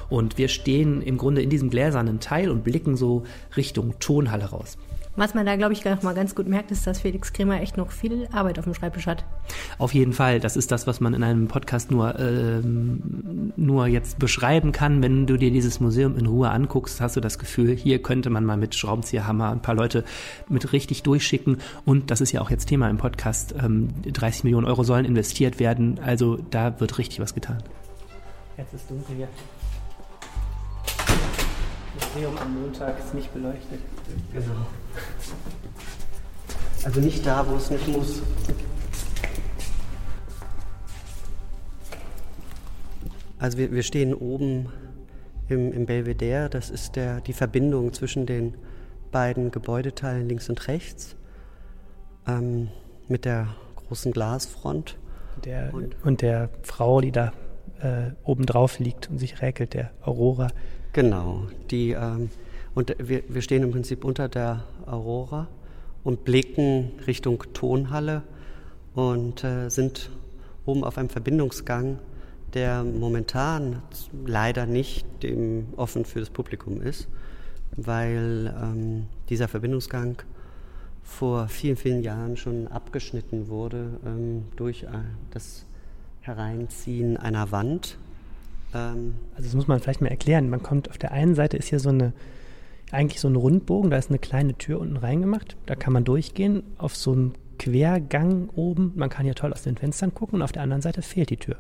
Und 0.10 0.38
wir 0.38 0.48
stehen 0.48 1.02
im 1.02 1.18
Grunde 1.18 1.42
in 1.42 1.50
diesem 1.50 1.70
gläsernen 1.70 2.20
Teil 2.20 2.50
und 2.50 2.64
blicken 2.64 2.98
so 2.98 3.24
Richtung 3.56 4.00
Tonhalle 4.00 4.46
raus. 4.46 4.78
Was 5.18 5.34
man 5.34 5.46
da, 5.46 5.58
glaube 5.58 5.74
ich, 5.74 5.84
mal 5.84 6.16
ganz 6.16 6.36
gut 6.36 6.48
merkt, 6.48 6.72
ist, 6.72 6.88
dass 6.88 7.02
Felix 7.02 7.34
Kremer 7.34 7.60
echt 7.60 7.76
noch 7.76 7.92
viel 7.92 8.30
Arbeit 8.32 8.58
auf 8.60 8.64
dem 8.64 8.74
Schreibtisch 8.74 9.08
hat. 9.08 9.26
Auf 9.78 9.94
jeden 9.94 10.14
Fall. 10.14 10.40
Das 10.40 10.56
ist 10.56 10.72
das, 10.72 10.88
was 10.88 11.02
man 11.02 11.14
in 11.14 11.22
einem 11.22 11.50
Podcast 11.50 11.92
nur, 11.92 12.18
ähm, 12.18 13.52
nur 13.58 13.88
jetzt 13.88 14.20
beschreiben 14.20 14.72
kann. 14.72 15.04
Wenn 15.04 15.28
du 15.28 15.36
dir 15.36 15.52
dieses 15.52 15.82
Museum 15.82 16.18
in 16.18 16.28
Ruhe 16.28 16.50
anguckst, 16.50 17.02
hast 17.02 17.18
du 17.18 17.20
das 17.20 17.40
Gefühl, 17.40 17.76
hier 17.76 18.02
könnte 18.02 18.30
man 18.30 18.46
mal 18.46 18.56
mit 18.56 18.74
Schraubenzieherhammer 18.74 19.52
ein 19.52 19.62
paar 19.62 19.76
Leute 19.76 20.06
mit 20.48 20.72
richtig 20.72 21.04
durchschicken. 21.04 21.58
Und 21.84 22.10
das 22.10 22.22
ist 22.22 22.32
ja 22.32 22.40
auch 22.40 22.50
jetzt 22.50 22.68
Thema 22.68 22.90
im 22.90 22.98
Podcast. 22.98 23.54
Ähm, 23.62 23.90
30 24.06 24.46
Millionen 24.46 24.66
Euro 24.66 24.84
sollen 24.84 25.04
investiert 25.04 25.60
werden. 25.60 26.00
Also 26.00 26.38
da 26.38 26.80
wird 26.80 26.98
richtig 26.98 27.20
was 27.20 27.34
getan. 27.34 27.62
Jetzt 28.58 28.74
ist 28.74 28.90
dunkel 28.90 29.16
hier. 29.18 29.28
Museum 31.94 32.38
am 32.38 32.62
Montag 32.62 33.00
ist 33.00 33.14
nicht 33.14 33.34
beleuchtet. 33.34 33.80
Genau. 34.34 34.66
Also 36.84 37.00
nicht 37.00 37.26
da, 37.26 37.48
wo 37.48 37.56
es 37.56 37.70
nicht 37.70 37.88
muss. 37.88 38.22
Also 43.38 43.58
wir, 43.58 43.72
wir 43.72 43.84
stehen 43.84 44.14
oben 44.14 44.72
im, 45.50 45.72
im 45.74 45.86
Belvedere. 45.86 46.50
Das 46.50 46.70
ist 46.70 46.96
der, 46.96 47.22
die 47.22 47.34
Verbindung 47.34 47.94
zwischen 47.94 48.26
den 48.26 48.56
beiden 49.12 49.52
Gebäudeteilen 49.52 50.28
links 50.28 50.50
und 50.50 50.68
rechts 50.68 51.16
ähm, 52.28 52.70
mit 53.08 53.26
der 53.26 53.48
großen 53.76 54.12
Glasfront. 54.12 54.98
Der, 55.44 55.74
und, 55.74 55.96
und, 56.04 56.22
der 56.22 56.50
Frau, 56.62 57.02
die 57.02 57.12
da 57.12 57.34
äh, 57.82 58.12
oben 58.24 58.46
drauf 58.46 58.80
liegt 58.80 59.10
und 59.10 59.18
sich 59.18 59.42
räkelt, 59.42 59.74
der 59.74 59.92
Aurora. 60.02 60.48
Genau, 60.94 61.48
die, 61.70 61.92
ähm, 61.92 62.30
und 62.76 62.94
wir, 63.00 63.24
wir 63.30 63.42
stehen 63.42 63.64
im 63.64 63.72
Prinzip 63.72 64.04
unter 64.04 64.28
der 64.28 64.66
Aurora 64.86 65.48
und 66.04 66.26
blicken 66.26 66.92
Richtung 67.08 67.44
Tonhalle 67.54 68.24
und 68.94 69.42
äh, 69.46 69.70
sind 69.70 70.10
oben 70.66 70.84
auf 70.84 70.98
einem 70.98 71.08
Verbindungsgang, 71.08 72.00
der 72.54 72.84
momentan 72.84 73.82
leider 74.26 74.66
nicht 74.66 75.06
dem 75.24 75.68
offen 75.78 76.04
für 76.04 76.20
das 76.20 76.30
Publikum 76.30 76.82
ist, 76.82 77.08
weil 77.78 78.54
ähm, 78.62 79.06
dieser 79.30 79.48
Verbindungsgang 79.48 80.22
vor 81.04 81.48
vielen, 81.48 81.78
vielen 81.78 82.04
Jahren 82.04 82.36
schon 82.36 82.68
abgeschnitten 82.68 83.48
wurde 83.48 83.98
ähm, 84.06 84.44
durch 84.58 84.84
äh, 84.84 84.88
das 85.32 85.66
Hereinziehen 86.20 87.16
einer 87.16 87.54
Wand 87.54 87.98
Ähm, 88.74 89.16
also 89.36 89.44
das 89.44 89.54
muss 89.54 89.68
man 89.68 89.80
vielleicht 89.80 90.02
mal 90.02 90.08
erklären. 90.08 90.50
Man 90.50 90.64
kommt 90.64 90.90
auf 90.90 90.98
der 90.98 91.12
einen 91.12 91.36
Seite 91.36 91.58
ist 91.58 91.68
hier 91.68 91.80
so 91.80 91.90
eine 91.90 92.14
eigentlich 92.92 93.22
so 93.22 93.30
ein 93.30 93.36
Rundbogen, 93.36 93.90
da 93.90 93.98
ist 93.98 94.10
eine 94.10 94.20
kleine 94.20 94.58
Tür 94.58 94.80
unten 94.80 94.98
reingemacht. 94.98 95.56
Da 95.66 95.76
kann 95.76 95.94
man 95.94 96.04
durchgehen 96.04 96.64
auf 96.78 96.96
so 96.96 97.14
einen 97.14 97.34
Quergang 97.58 98.50
oben. 98.50 98.92
Man 98.96 99.10
kann 99.10 99.24
hier 99.24 99.36
toll 99.36 99.54
aus 99.54 99.64
den 99.64 99.78
Fenstern 99.78 100.14
gucken 100.14 100.38
und 100.38 100.42
auf 100.42 100.52
der 100.52 100.64
anderen 100.64 100.82
Seite 100.82 101.02
fehlt 101.02 101.30
die 101.30 101.38
Tür. 101.38 101.56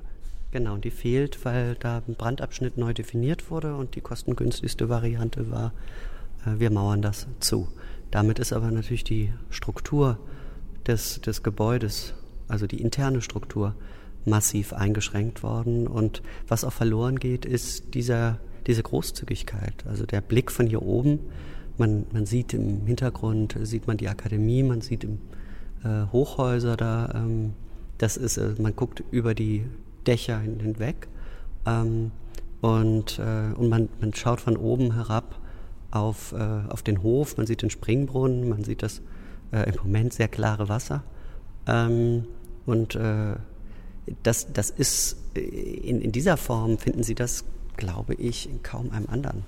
Genau, 0.52 0.74
und 0.74 0.84
die 0.84 0.92
fehlt, 0.92 1.46
weil 1.46 1.76
da 1.76 2.02
ein 2.06 2.16
Brandabschnitt 2.16 2.78
neu 2.78 2.94
definiert 2.94 3.50
wurde 3.50 3.76
und 3.76 3.96
die 3.96 4.02
kostengünstigste 4.02 4.90
Variante 4.90 5.50
war, 5.50 5.74
äh, 6.46 6.60
wir 6.60 6.72
mauern 6.72 7.02
das 7.02 7.28
zu. 7.40 7.70
Damit 8.12 8.40
ist 8.40 8.52
aber 8.52 8.70
natürlich 8.70 9.06
die 9.06 9.32
Struktur 9.50 10.18
des, 10.86 11.22
des 11.22 11.44
Gebäudes, 11.44 12.14
also 12.50 12.68
die 12.68 12.82
interne 12.82 13.22
Struktur, 13.22 13.76
massiv 14.26 14.74
eingeschränkt 14.74 15.44
worden. 15.44 15.88
Und 15.88 16.22
was 16.48 16.64
auch 16.64 16.74
verloren 16.74 17.20
geht, 17.20 17.46
ist 17.46 17.94
dieser, 17.94 18.40
diese 18.68 18.84
Großzügigkeit. 18.84 19.86
Also 19.88 20.06
der 20.06 20.22
Blick 20.22 20.52
von 20.52 20.68
hier 20.68 20.82
oben. 20.82 21.20
Man, 21.78 22.06
man 22.12 22.26
sieht 22.26 22.54
im 22.54 22.86
Hintergrund, 22.86 23.56
sieht 23.64 23.88
man 23.88 23.98
die 23.98 24.10
Akademie, 24.10 24.62
man 24.62 24.82
sieht 24.82 25.04
im 25.04 25.20
äh, 25.84 26.06
Hochhäuser 26.12 26.78
da. 26.78 27.12
Ähm, 27.16 27.54
das 27.98 28.18
ist, 28.18 28.38
äh, 28.38 28.54
man 28.60 28.76
guckt 28.76 29.04
über 29.12 29.34
die 29.34 29.66
Dächer 30.06 30.40
hinweg 30.40 31.08
ähm, 31.66 32.12
und, 32.62 33.20
äh, 33.20 33.56
und 33.56 33.70
man, 33.70 33.90
man 34.00 34.14
schaut 34.14 34.42
von 34.42 34.58
oben 34.58 34.96
herab 34.96 35.40
auf, 35.92 36.34
äh, 36.34 36.70
auf 36.70 36.84
den 36.84 37.04
Hof, 37.04 37.38
man 37.38 37.48
sieht 37.48 37.62
den 37.62 37.70
Springbrunnen, 37.70 38.50
man 38.50 38.64
sieht 38.64 38.84
das 38.84 39.02
äh, 39.52 39.70
im 39.70 39.76
Moment 39.84 40.14
sehr 40.14 40.28
klare 40.28 40.70
Wasser. 40.70 41.04
Ähm, 41.68 42.26
und 42.66 42.96
äh, 42.96 43.36
das, 44.24 44.52
das 44.52 44.70
ist 44.70 45.18
in, 45.34 46.02
in 46.02 46.12
dieser 46.12 46.38
Form 46.38 46.78
finden 46.78 47.04
Sie 47.04 47.16
das, 47.16 47.46
glaube 47.78 48.16
ich, 48.16 48.50
in 48.50 48.64
kaum 48.64 48.92
einem 48.92 49.08
anderen 49.08 49.44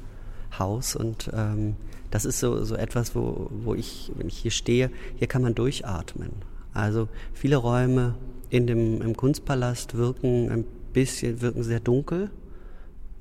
Haus. 0.58 0.96
Und 0.96 1.30
ähm, 1.34 1.76
das 2.12 2.26
ist 2.26 2.40
so, 2.40 2.64
so 2.64 2.76
etwas, 2.76 3.16
wo, 3.16 3.50
wo 3.52 3.76
ich, 3.76 4.12
wenn 4.16 4.28
ich 4.28 4.38
hier 4.38 4.52
stehe, 4.52 4.92
hier 5.16 5.28
kann 5.28 5.42
man 5.42 5.56
durchatmen. 5.56 6.32
Also 6.74 7.08
viele 7.34 7.58
Räume 7.58 8.16
in 8.50 8.68
dem, 8.68 9.02
im 9.02 9.18
Kunstpalast 9.18 9.96
wirken 9.96 10.50
ein 10.52 10.66
bisschen, 10.94 11.42
wirken 11.42 11.64
sehr 11.64 11.80
dunkel. 11.80 12.30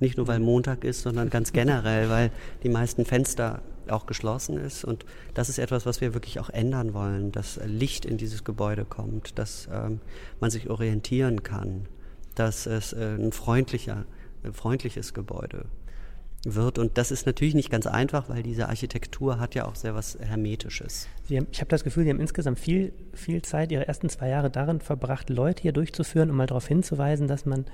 Nicht 0.01 0.17
nur, 0.17 0.27
weil 0.27 0.41
Montag 0.41 0.85
ist, 0.85 1.03
sondern 1.03 1.31
ganz 1.31 1.53
generell, 1.53 2.11
weil 2.11 2.31
die 2.63 2.69
meisten 2.69 3.05
Fenster 3.05 3.63
auch 3.89 4.07
geschlossen 4.07 4.57
ist. 4.57 4.85
Und 4.85 5.05
das 5.35 5.49
ist 5.49 5.59
etwas, 5.59 5.87
was 5.87 6.01
wir 6.01 6.15
wirklich 6.15 6.41
auch 6.41 6.51
ändern 6.51 6.95
wollen, 6.95 7.33
dass 7.33 7.61
Licht 7.65 8.05
in 8.05 8.17
dieses 8.17 8.45
Gebäude 8.45 8.85
kommt, 8.85 9.39
dass 9.39 9.69
ähm, 9.73 10.01
man 10.41 10.51
sich 10.51 10.71
orientieren 10.71 11.43
kann, 11.43 11.87
dass 12.35 12.67
es 12.67 12.93
äh, 12.93 13.17
ein 13.17 13.33
freundlicher, 13.33 14.05
ein 14.45 14.53
freundliches 14.53 15.15
Gebäude 15.15 15.67
wird. 16.45 16.79
Und 16.79 16.99
das 16.99 17.11
ist 17.11 17.27
natürlich 17.27 17.55
nicht 17.55 17.71
ganz 17.71 17.87
einfach, 17.87 18.29
weil 18.29 18.43
diese 18.43 18.69
Architektur 18.69 19.39
hat 19.39 19.55
ja 19.55 19.67
auch 19.67 19.77
sehr 19.77 19.95
was 19.95 20.19
Hermetisches. 20.21 21.07
Haben, 21.31 21.47
ich 21.53 21.61
habe 21.61 21.69
das 21.69 21.85
Gefühl, 21.85 22.05
Sie 22.05 22.11
haben 22.11 22.21
insgesamt 22.21 22.59
viel, 22.59 22.93
viel 23.15 23.43
Zeit, 23.43 23.71
Ihre 23.71 23.87
ersten 23.87 24.09
zwei 24.09 24.29
Jahre 24.29 24.51
darin 24.51 24.81
verbracht, 24.81 25.31
Leute 25.31 25.63
hier 25.63 25.73
durchzuführen, 25.73 26.31
um 26.31 26.37
mal 26.37 26.47
darauf 26.47 26.67
hinzuweisen, 26.67 27.29
dass 27.29 27.47
man 27.47 27.65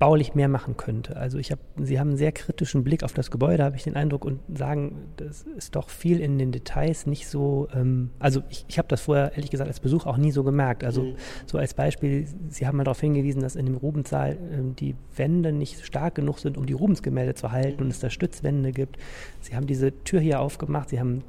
baulich 0.00 0.34
mehr 0.34 0.48
machen 0.48 0.78
könnte. 0.78 1.16
Also 1.18 1.38
ich 1.38 1.52
habe, 1.52 1.60
Sie 1.76 2.00
haben 2.00 2.08
einen 2.08 2.16
sehr 2.16 2.32
kritischen 2.32 2.82
Blick 2.84 3.04
auf 3.04 3.12
das 3.12 3.30
Gebäude, 3.30 3.62
habe 3.62 3.76
ich 3.76 3.82
den 3.82 3.96
Eindruck, 3.96 4.24
und 4.24 4.40
sagen, 4.56 5.10
das 5.18 5.42
ist 5.42 5.76
doch 5.76 5.90
viel 5.90 6.20
in 6.20 6.38
den 6.38 6.52
Details 6.52 7.06
nicht 7.06 7.28
so, 7.28 7.68
ähm, 7.74 8.10
also 8.18 8.42
ich, 8.48 8.64
ich 8.66 8.78
habe 8.78 8.88
das 8.88 9.02
vorher, 9.02 9.32
ehrlich 9.34 9.50
gesagt, 9.50 9.68
als 9.68 9.78
Besuch 9.78 10.06
auch 10.06 10.16
nie 10.16 10.32
so 10.32 10.42
gemerkt. 10.42 10.84
Also 10.84 11.02
mhm. 11.02 11.16
so 11.44 11.58
als 11.58 11.74
Beispiel, 11.74 12.26
Sie 12.48 12.66
haben 12.66 12.78
mal 12.78 12.84
darauf 12.84 13.00
hingewiesen, 13.00 13.42
dass 13.42 13.56
in 13.56 13.66
dem 13.66 13.76
Rubenssaal 13.76 14.38
ähm, 14.50 14.74
die 14.74 14.96
Wände 15.14 15.52
nicht 15.52 15.84
stark 15.84 16.14
genug 16.14 16.38
sind, 16.38 16.56
um 16.56 16.64
die 16.64 16.72
Rubensgemälde 16.72 17.34
zu 17.34 17.52
halten 17.52 17.76
mhm. 17.76 17.84
und 17.84 17.90
es 17.90 18.00
da 18.00 18.08
Stützwände 18.08 18.72
gibt. 18.72 18.96
Sie 19.42 19.54
haben 19.54 19.66
diese 19.66 19.92
Tür 20.04 20.20
hier 20.20 20.40
aufgemacht, 20.40 20.88
Sie 20.88 20.98
haben, 20.98 21.24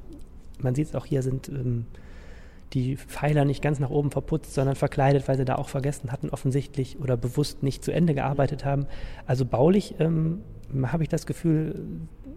man 0.59 0.76
sieht 0.76 0.88
es 0.88 0.95
auch 0.95 1.05
hier, 1.05 1.24
sind 1.24 1.49
ähm, 1.49 1.88
die 2.74 2.97
Pfeiler 2.97 3.45
nicht 3.45 3.61
ganz 3.61 3.80
nach 3.80 3.89
oben 3.89 4.11
verputzt, 4.11 4.53
sondern 4.53 4.76
verkleidet, 4.76 5.28
weil 5.28 5.38
sie 5.38 5.45
da 5.45 5.55
auch 5.55 5.69
vergessen 5.69 6.11
hatten, 6.11 6.30
offensichtlich 6.30 6.99
oder 6.99 7.17
bewusst 7.17 7.63
nicht 7.63 7.84
zu 7.84 7.91
Ende 7.91 8.13
gearbeitet 8.13 8.65
haben. 8.65 8.88
Also 9.26 9.45
baulich 9.45 9.95
ähm, 9.99 10.41
habe 10.84 11.03
ich 11.03 11.09
das 11.09 11.26
Gefühl, 11.26 11.84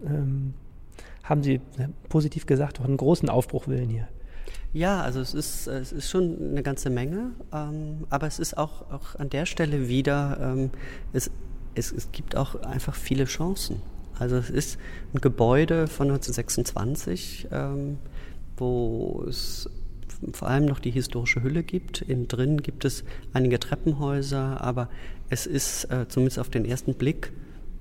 ähm, 0.05 0.53
haben 1.23 1.41
Sie 1.41 1.55
äh, 1.55 1.87
positiv 2.09 2.45
gesagt 2.45 2.79
einen 2.79 2.97
großen 2.97 3.29
Aufbruch 3.29 3.67
willen 3.67 3.89
hier. 3.89 4.07
Ja, 4.73 5.01
also 5.01 5.21
es 5.21 5.33
ist, 5.33 5.67
es 5.67 5.93
ist 5.93 6.09
schon 6.09 6.51
eine 6.51 6.61
ganze 6.61 6.89
Menge, 6.89 7.31
ähm, 7.53 8.05
aber 8.09 8.27
es 8.27 8.39
ist 8.39 8.57
auch, 8.57 8.91
auch 8.91 9.15
an 9.15 9.29
der 9.29 9.45
Stelle 9.45 9.87
wieder, 9.87 10.37
ähm, 10.41 10.69
es, 11.13 11.31
es, 11.75 11.91
es 11.93 12.11
gibt 12.11 12.35
auch 12.35 12.55
einfach 12.61 12.93
viele 12.93 13.25
Chancen. 13.25 13.81
Also 14.19 14.35
es 14.35 14.49
ist 14.49 14.77
ein 15.13 15.21
Gebäude 15.21 15.87
von 15.87 16.07
1926, 16.07 17.47
ähm, 17.51 17.97
wo 18.57 19.23
es 19.27 19.69
vor 20.33 20.47
allem 20.47 20.65
noch 20.65 20.79
die 20.79 20.91
historische 20.91 21.43
Hülle 21.43 21.63
gibt. 21.63 22.01
Innen 22.01 22.27
drin 22.27 22.61
gibt 22.61 22.85
es 22.85 23.03
einige 23.33 23.59
Treppenhäuser, 23.59 24.61
aber 24.61 24.89
es 25.29 25.45
ist 25.45 25.85
äh, 25.85 26.07
zumindest 26.07 26.39
auf 26.39 26.49
den 26.49 26.65
ersten 26.65 26.93
Blick 26.93 27.31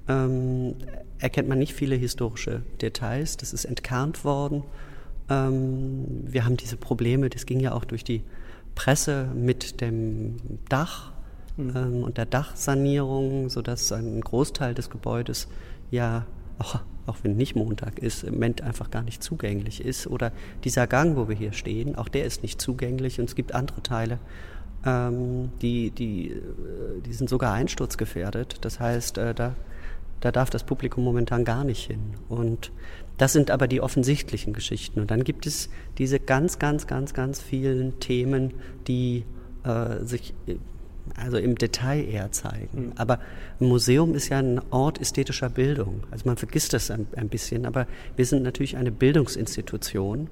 ähm, 0.09 0.75
erkennt 1.19 1.49
man 1.49 1.59
nicht 1.59 1.75
viele 1.75 1.95
historische 1.95 2.63
Details. 2.81 3.37
Das 3.37 3.53
ist 3.53 3.65
entkernt 3.65 4.25
worden. 4.25 4.65
Ähm, 5.31 6.05
wir 6.27 6.45
haben 6.45 6.57
diese 6.57 6.77
Probleme, 6.77 7.31
das 7.31 7.47
ging 7.47 7.61
ja 7.61 7.73
auch 7.73 7.85
durch 7.85 8.05
die 8.05 8.23
Presse 8.75 9.29
mit 9.35 9.81
dem 9.81 10.37
Dach 10.69 11.13
mhm. 11.57 11.73
ähm, 11.77 12.05
und 12.05 12.19
der 12.19 12.27
Dachsanierung, 12.27 13.49
sodass 13.49 13.91
ein 13.93 14.21
Großteil 14.21 14.75
des 14.75 14.91
Gebäudes 14.91 15.49
ja 15.91 16.27
auch 16.59 16.81
auch 17.07 17.19
wenn 17.23 17.37
nicht 17.37 17.55
Montag 17.55 17.99
ist, 17.99 18.25
im 18.25 18.35
Moment 18.35 18.63
einfach 18.63 18.91
gar 18.91 19.03
nicht 19.03 19.23
zugänglich 19.23 19.85
ist. 19.85 20.07
Oder 20.07 20.33
dieser 20.65 20.87
Gang, 20.87 21.17
wo 21.17 21.29
wir 21.29 21.37
hier 21.37 21.53
stehen, 21.53 21.97
auch 21.97 22.09
der 22.09 22.25
ist 22.25 22.43
nicht 22.43 22.61
zugänglich. 22.61 23.21
Und 23.21 23.29
es 23.29 23.35
gibt 23.35 23.55
andere 23.55 23.83
Teile, 23.83 24.19
ähm, 24.87 25.51
die, 25.61 25.91
die, 25.91 26.31
äh, 26.31 27.01
die 27.05 27.13
sind 27.13 27.29
sogar 27.29 27.53
einsturzgefährdet. 27.53 28.65
Das 28.65 28.81
heißt, 28.81 29.19
äh, 29.19 29.35
da, 29.35 29.55
da 30.21 30.33
darf 30.33 30.51
das 30.51 30.65
Publikum 30.65 31.05
momentan 31.05 31.45
gar 31.45 31.65
nicht 31.65 31.87
hin. 31.87 32.15
Und 32.29 32.73
das 33.19 33.33
sind 33.33 33.51
aber 33.51 33.69
die 33.69 33.81
offensichtlichen 33.81 34.53
Geschichten. 34.53 35.01
Und 35.01 35.11
dann 35.11 35.25
gibt 35.25 35.47
es 35.47 35.69
diese 35.99 36.19
ganz, 36.19 36.59
ganz, 36.59 36.87
ganz, 36.87 37.13
ganz 37.13 37.41
vielen 37.41 38.01
Themen, 38.01 38.55
die 38.87 39.25
äh, 39.65 40.05
sich 40.05 40.35
also 41.17 41.37
im 41.37 41.57
Detail 41.57 42.05
eher 42.05 42.33
zeigen. 42.33 42.87
Mhm. 42.87 42.93
Aber 42.97 43.21
ein 43.61 43.69
Museum 43.69 44.15
ist 44.15 44.29
ja 44.29 44.39
ein 44.39 44.61
Ort 44.71 45.01
ästhetischer 45.01 45.51
Bildung. 45.51 46.05
Also 46.11 46.27
man 46.27 46.37
vergisst 46.37 46.73
das 46.73 46.91
ein, 46.91 47.07
ein 47.17 47.29
bisschen, 47.29 47.67
aber 47.67 47.87
wir 48.17 48.27
sind 48.27 48.43
natürlich 48.43 48.77
eine 48.77 48.91
Bildungsinstitution 48.91 50.29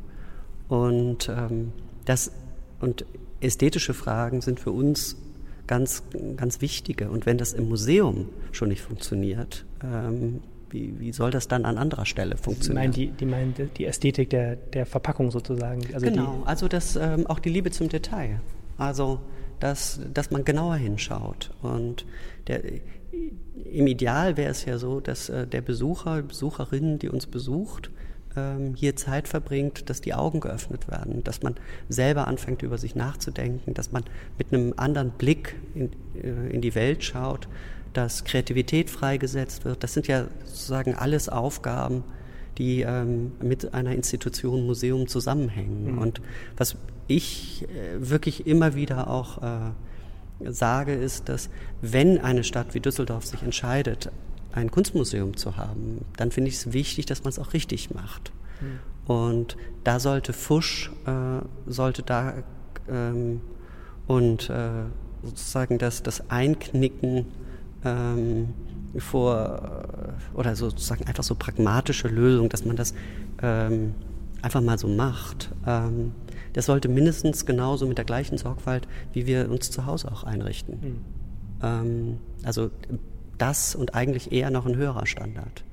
und 0.69 1.29
ähm, 1.29 1.73
das 2.05 2.33
und 2.81 3.05
ästhetische 3.41 3.95
Fragen 3.95 4.41
sind 4.41 4.61
für 4.61 4.73
uns 4.73 5.17
ganz, 5.67 6.03
ganz 6.37 6.61
wichtige. 6.61 7.11
Und 7.11 7.27
wenn 7.27 7.39
das 7.39 7.53
im 7.53 7.69
Museum 7.69 8.29
schon 8.51 8.69
nicht 8.69 8.83
funktioniert, 8.83 9.65
ähm, 9.83 10.41
wie, 10.71 10.99
wie, 10.99 11.13
soll 11.13 11.31
das 11.31 11.49
dann 11.49 11.65
an 11.65 11.77
anderer 11.77 12.07
Stelle 12.07 12.37
funktionieren? 12.37 12.93
Sie 12.93 13.07
meinen 13.07 13.15
die, 13.15 13.19
die, 13.19 13.27
meinen 13.27 13.71
die 13.77 13.85
Ästhetik 13.85 14.31
der, 14.31 14.57
der 14.57 14.87
Verpackung 14.87 15.31
sozusagen? 15.31 15.83
Also 15.93 16.07
genau, 16.07 16.43
also 16.47 16.67
das, 16.67 16.97
ähm, 16.97 17.27
auch 17.27 17.39
die 17.39 17.51
Liebe 17.51 17.71
zum 17.71 17.89
Detail. 17.89 18.41
Also 18.79 19.21
dass, 19.63 20.01
dass 20.13 20.33
man 20.33 20.45
genauer 20.45 20.75
hinschaut. 20.75 21.51
Und 21.63 22.05
der, 22.49 22.63
im 23.73 23.87
Ideal 23.87 24.37
wäre 24.37 24.51
es 24.51 24.65
ja 24.65 24.77
so, 24.77 24.99
dass 24.99 25.29
äh, 25.29 25.47
der 25.47 25.61
Besucher, 25.61 26.23
Besucherin, 26.23 26.99
die 26.99 27.09
uns 27.09 27.27
besucht, 27.27 27.91
ähm, 28.37 28.75
hier 28.75 28.97
Zeit 28.97 29.29
verbringt, 29.29 29.89
dass 29.89 30.01
die 30.01 30.15
Augen 30.15 30.41
geöffnet 30.41 30.89
werden, 30.89 31.23
dass 31.23 31.43
man 31.43 31.55
selber 31.89 32.27
anfängt, 32.27 32.63
über 32.63 32.77
sich 32.77 32.97
nachzudenken, 32.97 33.73
dass 33.75 33.93
man 33.93 34.03
mit 34.37 34.53
einem 34.53 34.75
anderen 34.77 35.11
Blick 35.11 35.55
in, 35.77 35.93
äh, 36.21 36.51
in 36.51 36.61
die 36.61 36.75
Welt 36.75 37.05
schaut, 37.05 37.47
dass 37.93 38.25
Kreativität 38.25 38.91
freigesetzt 38.91 39.65
wird. 39.65 39.85
Das 39.85 39.95
sind 39.95 40.09
ja 40.09 40.27
sozusagen 40.45 40.97
alles 40.97 41.29
Aufgaben, 41.29 42.03
die 42.59 42.83
ähm, 42.83 43.33
mit 43.41 43.75
einer 43.75 43.93
Institution 43.93 44.67
Museum 44.67 45.07
zusammenhängen. 45.07 45.93
Mhm. 45.93 45.99
Und 45.99 46.21
was 46.57 46.77
ich 47.09 47.65
äh, 47.69 48.11
wirklich 48.11 48.47
immer 48.47 48.75
wieder 48.75 49.09
auch 49.09 49.43
äh, 49.43 49.71
sage, 50.51 50.95
ist, 50.95 51.29
dass 51.29 51.51
wenn 51.81 52.19
eine 52.19 52.45
Stadt 52.45 52.75
wie 52.75 52.81
Düsseldorf 52.81 53.27
sich 53.27 53.43
entscheidet, 53.43 54.11
ein 54.53 54.71
Kunstmuseum 54.71 55.37
zu 55.37 55.57
haben, 55.57 56.05
dann 56.17 56.31
finde 56.31 56.49
ich 56.49 56.57
es 56.57 56.73
wichtig, 56.73 57.07
dass 57.07 57.25
man 57.25 57.31
es 57.31 57.39
auch 57.39 57.55
richtig 57.55 57.95
macht. 57.95 58.33
Mhm. 58.61 59.13
Und 59.13 59.57
da 59.85 59.99
sollte 59.99 60.33
Fusch, 60.33 60.93
äh, 61.07 61.45
sollte 61.67 62.03
da 62.03 62.35
ähm, 62.89 63.41
und 64.07 64.51
äh, 64.51 64.85
sozusagen 65.23 65.79
das, 65.79 66.03
das 66.03 66.31
Einknicken 66.31 67.27
ähm, 67.85 68.51
vor, 68.99 70.15
äh, 70.35 70.39
oder 70.39 70.55
sozusagen 70.57 71.07
einfach 71.07 71.25
so 71.25 71.35
pragmatische 71.35 72.09
Lösung, 72.09 72.49
dass 72.49 72.65
man 72.65 72.77
das 72.77 72.95
ähm, 73.43 73.95
einfach 74.43 74.61
mal 74.61 74.79
so 74.79 74.89
macht. 74.89 75.51
Ähm, 75.67 76.13
das 76.53 76.67
sollte 76.67 76.89
mindestens 76.89 77.47
genauso 77.47 77.87
mit 77.87 77.99
der 77.99 78.05
gleichen 78.05 78.37
Sorgfalt, 78.37 78.87
wie 79.13 79.27
wir 79.27 79.51
uns 79.51 79.71
zu 79.71 79.87
Hause 79.87 80.11
auch 80.13 80.25
einrichten. 80.25 80.79
Mhm. 80.81 81.05
Ähm, 81.63 82.19
also 82.43 82.71
das 83.39 83.75
und 83.75 83.95
eigentlich 83.95 84.33
eher 84.33 84.51
noch 84.51 84.67
ein 84.67 84.77
höherer 84.77 85.07
Standard 85.07 85.65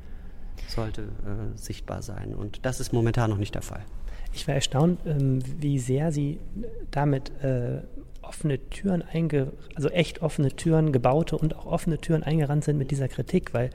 sollte 0.67 1.01
äh, 1.01 1.57
sichtbar 1.57 2.01
sein. 2.01 2.33
Und 2.35 2.65
das 2.65 2.79
ist 2.79 2.93
momentan 2.93 3.29
noch 3.29 3.37
nicht 3.37 3.55
der 3.55 3.61
Fall. 3.61 3.83
Ich 4.33 4.47
war 4.47 4.55
erstaunt, 4.55 4.99
ähm, 5.05 5.39
wie 5.59 5.79
sehr 5.79 6.11
Sie 6.11 6.39
damit 6.91 7.31
äh, 7.43 7.81
offene 8.29 8.59
Türen 8.69 9.01
einge, 9.01 9.51
also 9.75 9.89
echt 9.89 10.21
offene 10.21 10.51
Türen, 10.55 10.91
gebaute 10.91 11.37
und 11.37 11.55
auch 11.55 11.65
offene 11.65 11.97
Türen 11.97 12.23
eingerannt 12.23 12.63
sind 12.63 12.77
mit 12.77 12.91
dieser 12.91 13.07
Kritik, 13.07 13.53
weil 13.53 13.71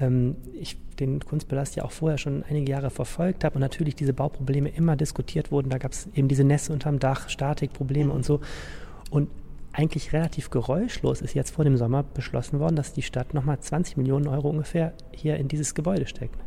ähm, 0.00 0.36
ich 0.54 0.78
den 1.00 1.20
Kunstpalast 1.20 1.76
ja 1.76 1.84
auch 1.84 1.90
vorher 1.90 2.18
schon 2.18 2.44
einige 2.48 2.70
Jahre 2.70 2.90
verfolgt 2.90 3.44
habe 3.44 3.56
und 3.56 3.60
natürlich 3.60 3.94
diese 3.94 4.12
Bauprobleme 4.12 4.68
immer 4.68 4.96
diskutiert 4.96 5.52
wurden. 5.52 5.68
Da 5.68 5.78
gab 5.78 5.92
es 5.92 6.08
eben 6.14 6.28
diese 6.28 6.44
Nässe 6.44 6.72
unterm 6.72 6.98
Dach, 6.98 7.28
Statikprobleme 7.28 8.12
und 8.12 8.24
so. 8.24 8.40
Und 9.10 9.28
eigentlich 9.72 10.12
relativ 10.12 10.50
geräuschlos 10.50 11.20
ist 11.20 11.34
jetzt 11.34 11.50
vor 11.50 11.64
dem 11.64 11.76
Sommer 11.76 12.02
beschlossen 12.02 12.58
worden, 12.58 12.76
dass 12.76 12.92
die 12.92 13.02
Stadt 13.02 13.34
nochmal 13.34 13.60
20 13.60 13.96
Millionen 13.96 14.26
Euro 14.26 14.48
ungefähr 14.48 14.92
hier 15.12 15.36
in 15.36 15.48
dieses 15.48 15.74
Gebäude 15.74 16.06
steckt. 16.06 16.38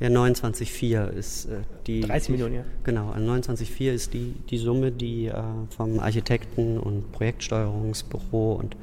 Ja, 0.00 0.08
29,4 0.08 1.10
ist 1.10 1.46
äh, 1.46 1.62
die. 1.86 2.00
30 2.00 2.30
Millionen, 2.30 2.54
ja. 2.54 2.64
Genau, 2.84 3.12
29,4 3.12 3.92
ist 3.92 4.14
die, 4.14 4.34
die 4.48 4.58
Summe, 4.58 4.92
die 4.92 5.26
äh, 5.26 5.42
vom 5.76 6.00
Architekten- 6.00 6.78
und 6.78 7.12
Projektsteuerungsbüro 7.12 8.54
und 8.54 8.76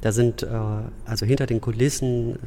da 0.00 0.12
sind, 0.12 0.42
äh, 0.42 0.48
also 1.04 1.26
hinter 1.26 1.46
den 1.46 1.60
Kulissen 1.60 2.38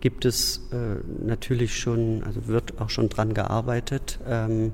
gibt 0.00 0.24
es 0.24 0.68
äh, 0.72 1.24
natürlich 1.24 1.76
schon, 1.76 2.22
also 2.24 2.46
wird 2.46 2.80
auch 2.80 2.90
schon 2.90 3.08
dran 3.08 3.34
gearbeitet, 3.34 4.18
ähm, 4.26 4.72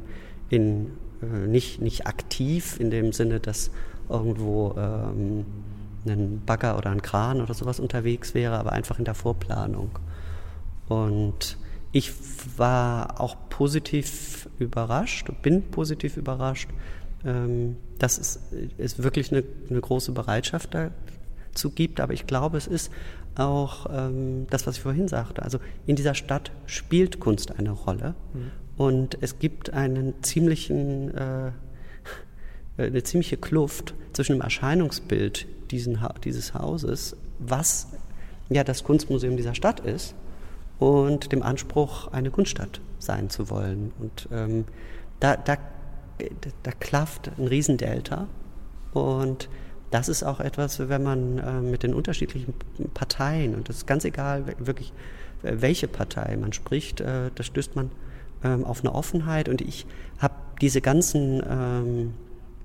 in, 0.49 0.93
äh, 1.22 1.47
nicht, 1.47 1.80
nicht 1.80 2.07
aktiv 2.07 2.78
in 2.80 2.91
dem 2.91 3.12
Sinne, 3.12 3.41
dass 3.41 3.70
irgendwo 4.09 4.74
ähm, 4.76 5.45
ein 6.07 6.43
Bagger 6.45 6.76
oder 6.76 6.91
ein 6.91 7.03
Kran 7.03 7.41
oder 7.41 7.55
sowas 7.55 7.80
unterwegs 7.80 8.35
wäre, 8.35 8.59
aber 8.59 8.72
einfach 8.72 8.99
in 8.99 9.05
der 9.05 9.14
Vorplanung. 9.14 9.91
Und 10.89 11.57
ich 11.93 12.12
war 12.57 13.20
auch 13.20 13.36
positiv 13.51 14.49
überrascht, 14.59 15.30
bin 15.43 15.62
positiv 15.70 16.16
überrascht, 16.16 16.70
ähm, 17.24 17.76
dass 17.99 18.18
es, 18.18 18.40
es 18.78 19.03
wirklich 19.03 19.30
eine, 19.30 19.45
eine, 19.68 19.80
große 19.80 20.12
Bereitschaft 20.12 20.74
dazu 20.74 21.70
gibt. 21.70 22.01
Aber 22.01 22.14
ich 22.14 22.26
glaube, 22.26 22.57
es 22.57 22.66
ist 22.66 22.90
auch 23.34 23.86
ähm, 23.90 24.47
das, 24.51 24.66
was 24.66 24.76
ich 24.76 24.82
vorhin 24.82 25.07
sagte. 25.07 25.43
Also 25.43 25.59
in 25.86 25.95
dieser 25.95 26.14
Stadt 26.14 26.51
spielt 26.66 27.20
Kunst 27.20 27.59
eine 27.59 27.70
Rolle. 27.70 28.14
Mhm. 28.32 28.51
Und 28.76 29.18
es 29.20 29.38
gibt 29.38 29.70
einen 29.70 30.22
ziemlichen, 30.22 31.14
äh, 31.14 31.53
eine 32.78 33.03
ziemliche 33.03 33.36
Kluft 33.36 33.95
zwischen 34.14 34.32
dem 34.32 34.40
Erscheinungsbild 34.40 35.47
diesen, 35.70 35.99
dieses 36.24 36.55
Hauses, 36.55 37.16
was 37.38 37.88
ja 38.49 38.64
das 38.64 38.82
Kunstmuseum 38.82 39.36
dieser 39.36 39.55
Stadt 39.55 39.80
ist, 39.80 40.14
und 40.79 41.33
dem 41.33 41.43
Anspruch, 41.43 42.09
eine 42.09 42.31
Kunststadt 42.31 42.81
sein 42.99 43.31
zu 43.31 43.51
wollen. 43.51 43.93
Und 43.99 44.29
ähm, 44.33 44.64
da, 45.20 45.37
da, 45.37 45.57
da 46.62 46.73
klafft 46.73 47.31
ein 47.39 47.47
Riesendelta. 47.47 48.27
Und 48.93 49.49
das 49.91 50.09
ist 50.09 50.23
auch 50.23 50.41
etwas, 50.41 50.79
wenn 50.89 51.03
man 51.03 51.39
äh, 51.39 51.61
mit 51.61 51.83
den 51.83 51.95
unterschiedlichen 51.95 52.55
Parteien, 52.95 53.55
und 53.55 53.68
das 53.68 53.79
ist 53.79 53.87
ganz 53.87 54.05
egal, 54.05 54.45
wirklich, 54.59 54.93
welche 55.43 55.89
Partei 55.89 56.37
man 56.37 56.53
spricht, 56.53 57.01
äh, 57.01 57.31
da 57.35 57.43
stößt 57.43 57.77
man 57.77 57.91
ähm, 58.45 58.64
auf 58.64 58.81
eine 58.81 58.95
Offenheit. 58.95 59.49
Und 59.49 59.61
ich 59.61 59.87
habe 60.18 60.35
diese 60.61 60.81
ganzen 60.81 61.43
ähm, 61.49 62.14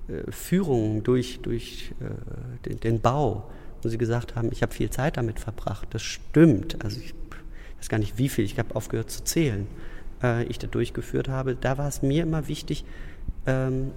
äh, 0.08 0.30
Führungen 0.30 1.02
durch, 1.02 1.40
durch 1.42 1.92
äh, 2.00 2.68
den, 2.68 2.80
den, 2.80 3.00
Bau, 3.00 3.50
wo 3.82 3.88
Sie 3.88 3.98
gesagt 3.98 4.34
haben, 4.34 4.50
ich 4.52 4.62
habe 4.62 4.72
viel 4.72 4.90
Zeit 4.90 5.16
damit 5.16 5.38
verbracht, 5.38 5.88
das 5.90 6.02
stimmt. 6.02 6.82
Also 6.84 7.00
ich 7.00 7.14
weiß 7.78 7.88
gar 7.88 7.98
nicht 7.98 8.18
wie 8.18 8.28
viel, 8.28 8.44
ich 8.44 8.58
habe 8.58 8.74
aufgehört 8.74 9.10
zu 9.10 9.24
zählen, 9.24 9.66
äh, 10.22 10.44
ich 10.44 10.58
da 10.58 10.66
durchgeführt 10.66 11.28
habe, 11.28 11.54
da 11.54 11.78
war 11.78 11.88
es 11.88 12.02
mir 12.02 12.22
immer 12.22 12.48
wichtig, 12.48 12.84
ähm, 13.46 13.92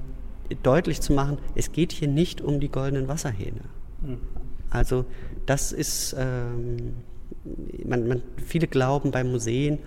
deutlich 0.63 1.01
zu 1.01 1.13
machen, 1.13 1.37
es 1.55 1.71
geht 1.71 1.91
hier 1.91 2.07
nicht 2.07 2.41
um 2.41 2.59
die 2.59 2.69
goldenen 2.69 3.07
Wasserhähne. 3.07 3.61
Mhm. 4.01 4.19
Also 4.69 5.05
das 5.45 5.71
ist, 5.71 6.15
ähm, 6.17 6.93
man, 7.85 8.07
man, 8.07 8.23
viele 8.45 8.67
glauben 8.67 9.11
bei 9.11 9.23
Museen, 9.23 9.79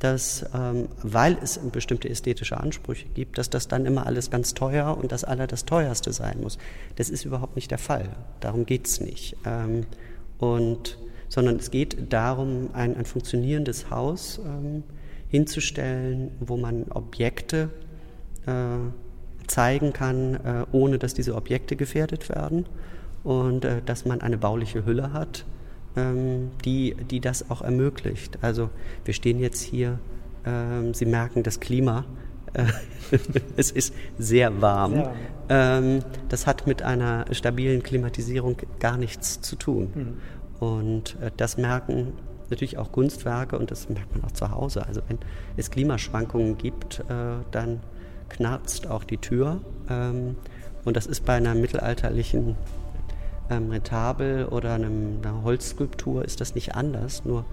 dass, 0.00 0.46
ähm, 0.54 0.88
weil 1.02 1.36
es 1.42 1.58
bestimmte 1.58 2.08
ästhetische 2.08 2.58
Ansprüche 2.58 3.06
gibt, 3.08 3.36
dass 3.36 3.50
das 3.50 3.68
dann 3.68 3.84
immer 3.84 4.06
alles 4.06 4.30
ganz 4.30 4.54
teuer 4.54 4.96
und 4.96 5.12
das 5.12 5.24
aller 5.24 5.46
das 5.46 5.66
teuerste 5.66 6.12
sein 6.12 6.40
muss. 6.40 6.56
Das 6.96 7.10
ist 7.10 7.26
überhaupt 7.26 7.54
nicht 7.54 7.70
der 7.70 7.78
Fall. 7.78 8.08
Darum 8.40 8.64
geht 8.64 8.86
es 8.86 9.00
nicht. 9.00 9.36
Ähm, 9.44 9.84
und 10.38 10.98
sondern 11.30 11.56
es 11.56 11.70
geht 11.70 12.12
darum, 12.12 12.70
ein, 12.74 12.96
ein 12.96 13.06
funktionierendes 13.06 13.88
Haus 13.88 14.40
ähm, 14.44 14.82
hinzustellen, 15.28 16.32
wo 16.40 16.58
man 16.58 16.84
Objekte 16.90 17.70
äh, 18.46 18.52
zeigen 19.46 19.92
kann, 19.92 20.34
äh, 20.34 20.66
ohne 20.72 20.98
dass 20.98 21.14
diese 21.14 21.36
Objekte 21.36 21.76
gefährdet 21.76 22.28
werden 22.28 22.66
und 23.22 23.64
äh, 23.64 23.80
dass 23.86 24.04
man 24.04 24.20
eine 24.20 24.38
bauliche 24.38 24.84
Hülle 24.84 25.12
hat, 25.12 25.44
ähm, 25.96 26.50
die, 26.64 26.96
die 27.10 27.20
das 27.20 27.48
auch 27.48 27.62
ermöglicht. 27.62 28.38
Also 28.42 28.68
wir 29.04 29.14
stehen 29.14 29.38
jetzt 29.38 29.62
hier, 29.62 30.00
ähm, 30.44 30.94
Sie 30.94 31.06
merken 31.06 31.44
das 31.44 31.60
Klima, 31.60 32.06
es 33.56 33.70
ist 33.70 33.94
sehr 34.18 34.60
warm. 34.60 34.92
Sehr 34.94 35.04
warm. 35.04 35.16
Ähm, 35.48 35.98
das 36.28 36.46
hat 36.46 36.66
mit 36.66 36.82
einer 36.82 37.26
stabilen 37.32 37.82
Klimatisierung 37.82 38.56
gar 38.78 38.96
nichts 38.96 39.40
zu 39.40 39.56
tun. 39.56 39.90
Mhm. 39.94 40.66
Und 40.66 41.16
äh, 41.20 41.30
das 41.36 41.56
merken 41.56 42.12
natürlich 42.50 42.78
auch 42.78 42.92
Kunstwerke 42.92 43.58
und 43.58 43.70
das 43.70 43.88
merkt 43.88 44.14
man 44.14 44.24
auch 44.24 44.32
zu 44.32 44.50
Hause. 44.50 44.86
Also 44.86 45.00
wenn 45.08 45.18
es 45.56 45.70
Klimaschwankungen 45.70 46.58
gibt, 46.58 47.00
äh, 47.08 47.42
dann 47.50 47.80
knarzt 48.28 48.88
auch 48.88 49.04
die 49.04 49.18
Tür. 49.18 49.60
Ähm, 49.88 50.36
und 50.84 50.96
das 50.96 51.06
ist 51.06 51.24
bei 51.24 51.34
einer 51.34 51.54
mittelalterlichen 51.54 52.56
ähm, 53.50 53.70
Retabel 53.70 54.46
oder 54.46 54.74
einem, 54.74 55.18
einer 55.22 55.42
Holzskulptur 55.42 56.24
ist 56.24 56.40
das 56.40 56.54
nicht 56.54 56.74
anders. 56.74 57.24
Nur 57.24 57.44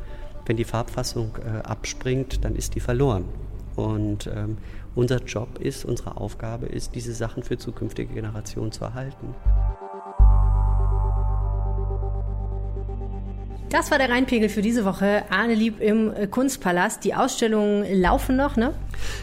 wenn 0.45 0.57
die 0.57 0.63
Farbfassung 0.63 1.37
äh, 1.45 1.67
abspringt, 1.67 2.43
dann 2.45 2.55
ist 2.55 2.75
die 2.75 2.79
verloren. 2.79 3.25
Und 3.75 4.27
ähm, 4.27 4.57
unser 4.97 5.23
Job 5.23 5.59
ist, 5.59 5.85
unsere 5.85 6.17
Aufgabe 6.17 6.65
ist, 6.65 6.95
diese 6.95 7.13
Sachen 7.13 7.43
für 7.43 7.57
zukünftige 7.57 8.15
Generationen 8.15 8.71
zu 8.71 8.83
erhalten. 8.83 9.35
Das 13.69 13.91
war 13.91 13.97
der 13.97 14.09
Rheinpegel 14.09 14.47
für 14.47 14.61
diese 14.61 14.85
Woche. 14.85 15.23
Arne 15.29 15.53
Lieb 15.53 15.81
im 15.81 16.13
äh, 16.13 16.27
Kunstpalast. 16.27 17.03
Die 17.03 17.13
Ausstellungen 17.13 17.85
laufen 18.01 18.37
noch, 18.37 18.55
ne? 18.55 18.73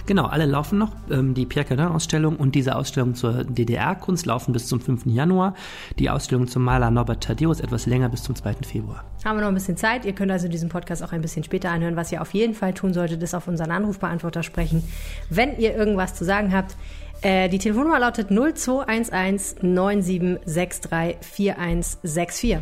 Genau, 0.05 0.27
alle 0.27 0.45
laufen 0.45 0.77
noch. 0.77 0.93
Ähm, 1.11 1.33
die 1.33 1.47
Pierre 1.47 1.67
Cardin-Ausstellung 1.67 2.37
und 2.37 2.55
diese 2.55 2.77
Ausstellung 2.77 3.15
zur 3.15 3.45
DDR-Kunst 3.45 4.27
laufen 4.27 4.53
bis 4.53 4.67
zum 4.67 4.83
5. 4.83 5.07
Januar. 5.07 5.55
Die 5.99 6.11
Ausstellung 6.11 6.47
zum 6.47 6.63
Maler 6.63 6.91
Norbert 6.91 7.25
Thaddeus 7.25 7.61
etwas 7.61 7.87
länger 7.87 8.11
bis 8.11 8.23
zum 8.23 8.35
2. 8.35 8.57
Februar. 8.67 9.05
Haben 9.25 9.39
wir 9.39 9.41
noch 9.41 9.49
ein 9.49 9.55
bisschen 9.55 9.79
Zeit. 9.79 10.05
Ihr 10.05 10.13
könnt 10.13 10.31
also 10.31 10.47
diesen 10.47 10.69
Podcast 10.69 11.03
auch 11.03 11.13
ein 11.13 11.23
bisschen 11.23 11.43
später 11.43 11.71
anhören. 11.71 11.97
Was 11.97 12.13
ihr 12.13 12.21
auf 12.21 12.35
jeden 12.35 12.53
Fall 12.53 12.75
tun 12.75 12.93
solltet, 12.93 13.23
ist 13.23 13.35
auf 13.35 13.49
unseren 13.49 13.71
Anrufbeantworter 13.71 14.43
sprechen, 14.43 14.85
wenn 15.31 15.59
ihr 15.59 15.75
irgendwas 15.75 16.15
zu 16.15 16.27
sagen 16.27 16.53
habt. 16.55 16.77
Äh, 17.23 17.49
die 17.49 17.59
Telefonnummer 17.59 17.99
lautet 17.99 18.29
0211 18.29 19.63
9763 19.63 21.17
4164. 21.23 22.59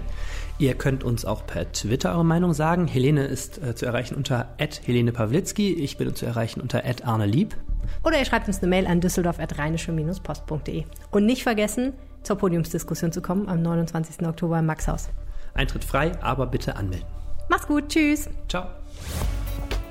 Ihr 0.62 0.74
könnt 0.76 1.02
uns 1.02 1.24
auch 1.24 1.44
per 1.44 1.72
Twitter 1.72 2.12
eure 2.12 2.24
Meinung 2.24 2.54
sagen. 2.54 2.86
Helene 2.86 3.24
ist 3.24 3.60
äh, 3.60 3.74
zu 3.74 3.84
erreichen 3.84 4.14
unter 4.14 4.54
Helene 4.84 5.10
Pawlitzki. 5.10 5.72
Ich 5.72 5.96
bin 5.96 6.14
zu 6.14 6.24
erreichen 6.24 6.60
unter 6.60 6.84
Arne 7.02 7.26
Lieb. 7.26 7.56
Oder 8.04 8.20
ihr 8.20 8.24
schreibt 8.24 8.46
uns 8.46 8.60
eine 8.60 8.68
Mail 8.68 8.86
an 8.86 9.00
düsseldorf.rheinische-post.de. 9.00 10.84
Und 11.10 11.26
nicht 11.26 11.42
vergessen, 11.42 11.94
zur 12.22 12.36
Podiumsdiskussion 12.36 13.10
zu 13.10 13.20
kommen 13.20 13.48
am 13.48 13.60
29. 13.60 14.24
Oktober 14.24 14.60
im 14.60 14.66
Maxhaus. 14.66 15.08
Eintritt 15.54 15.82
frei, 15.82 16.12
aber 16.22 16.46
bitte 16.46 16.76
anmelden. 16.76 17.08
Macht's 17.48 17.66
gut, 17.66 17.88
tschüss. 17.88 18.30
Ciao. 18.48 18.66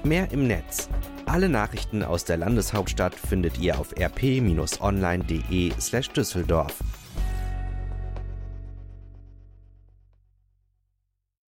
Mehr 0.05 0.31
im 0.31 0.47
Netz. 0.47 0.87
Alle 1.25 1.49
Nachrichten 1.49 2.01
aus 2.01 2.23
der 2.23 2.37
Landeshauptstadt 2.37 3.13
findet 3.13 3.59
ihr 3.59 3.77
auf 3.77 3.93
rp-online.de 3.99 5.73
slash 5.81 6.11
Düsseldorf. 6.11 6.77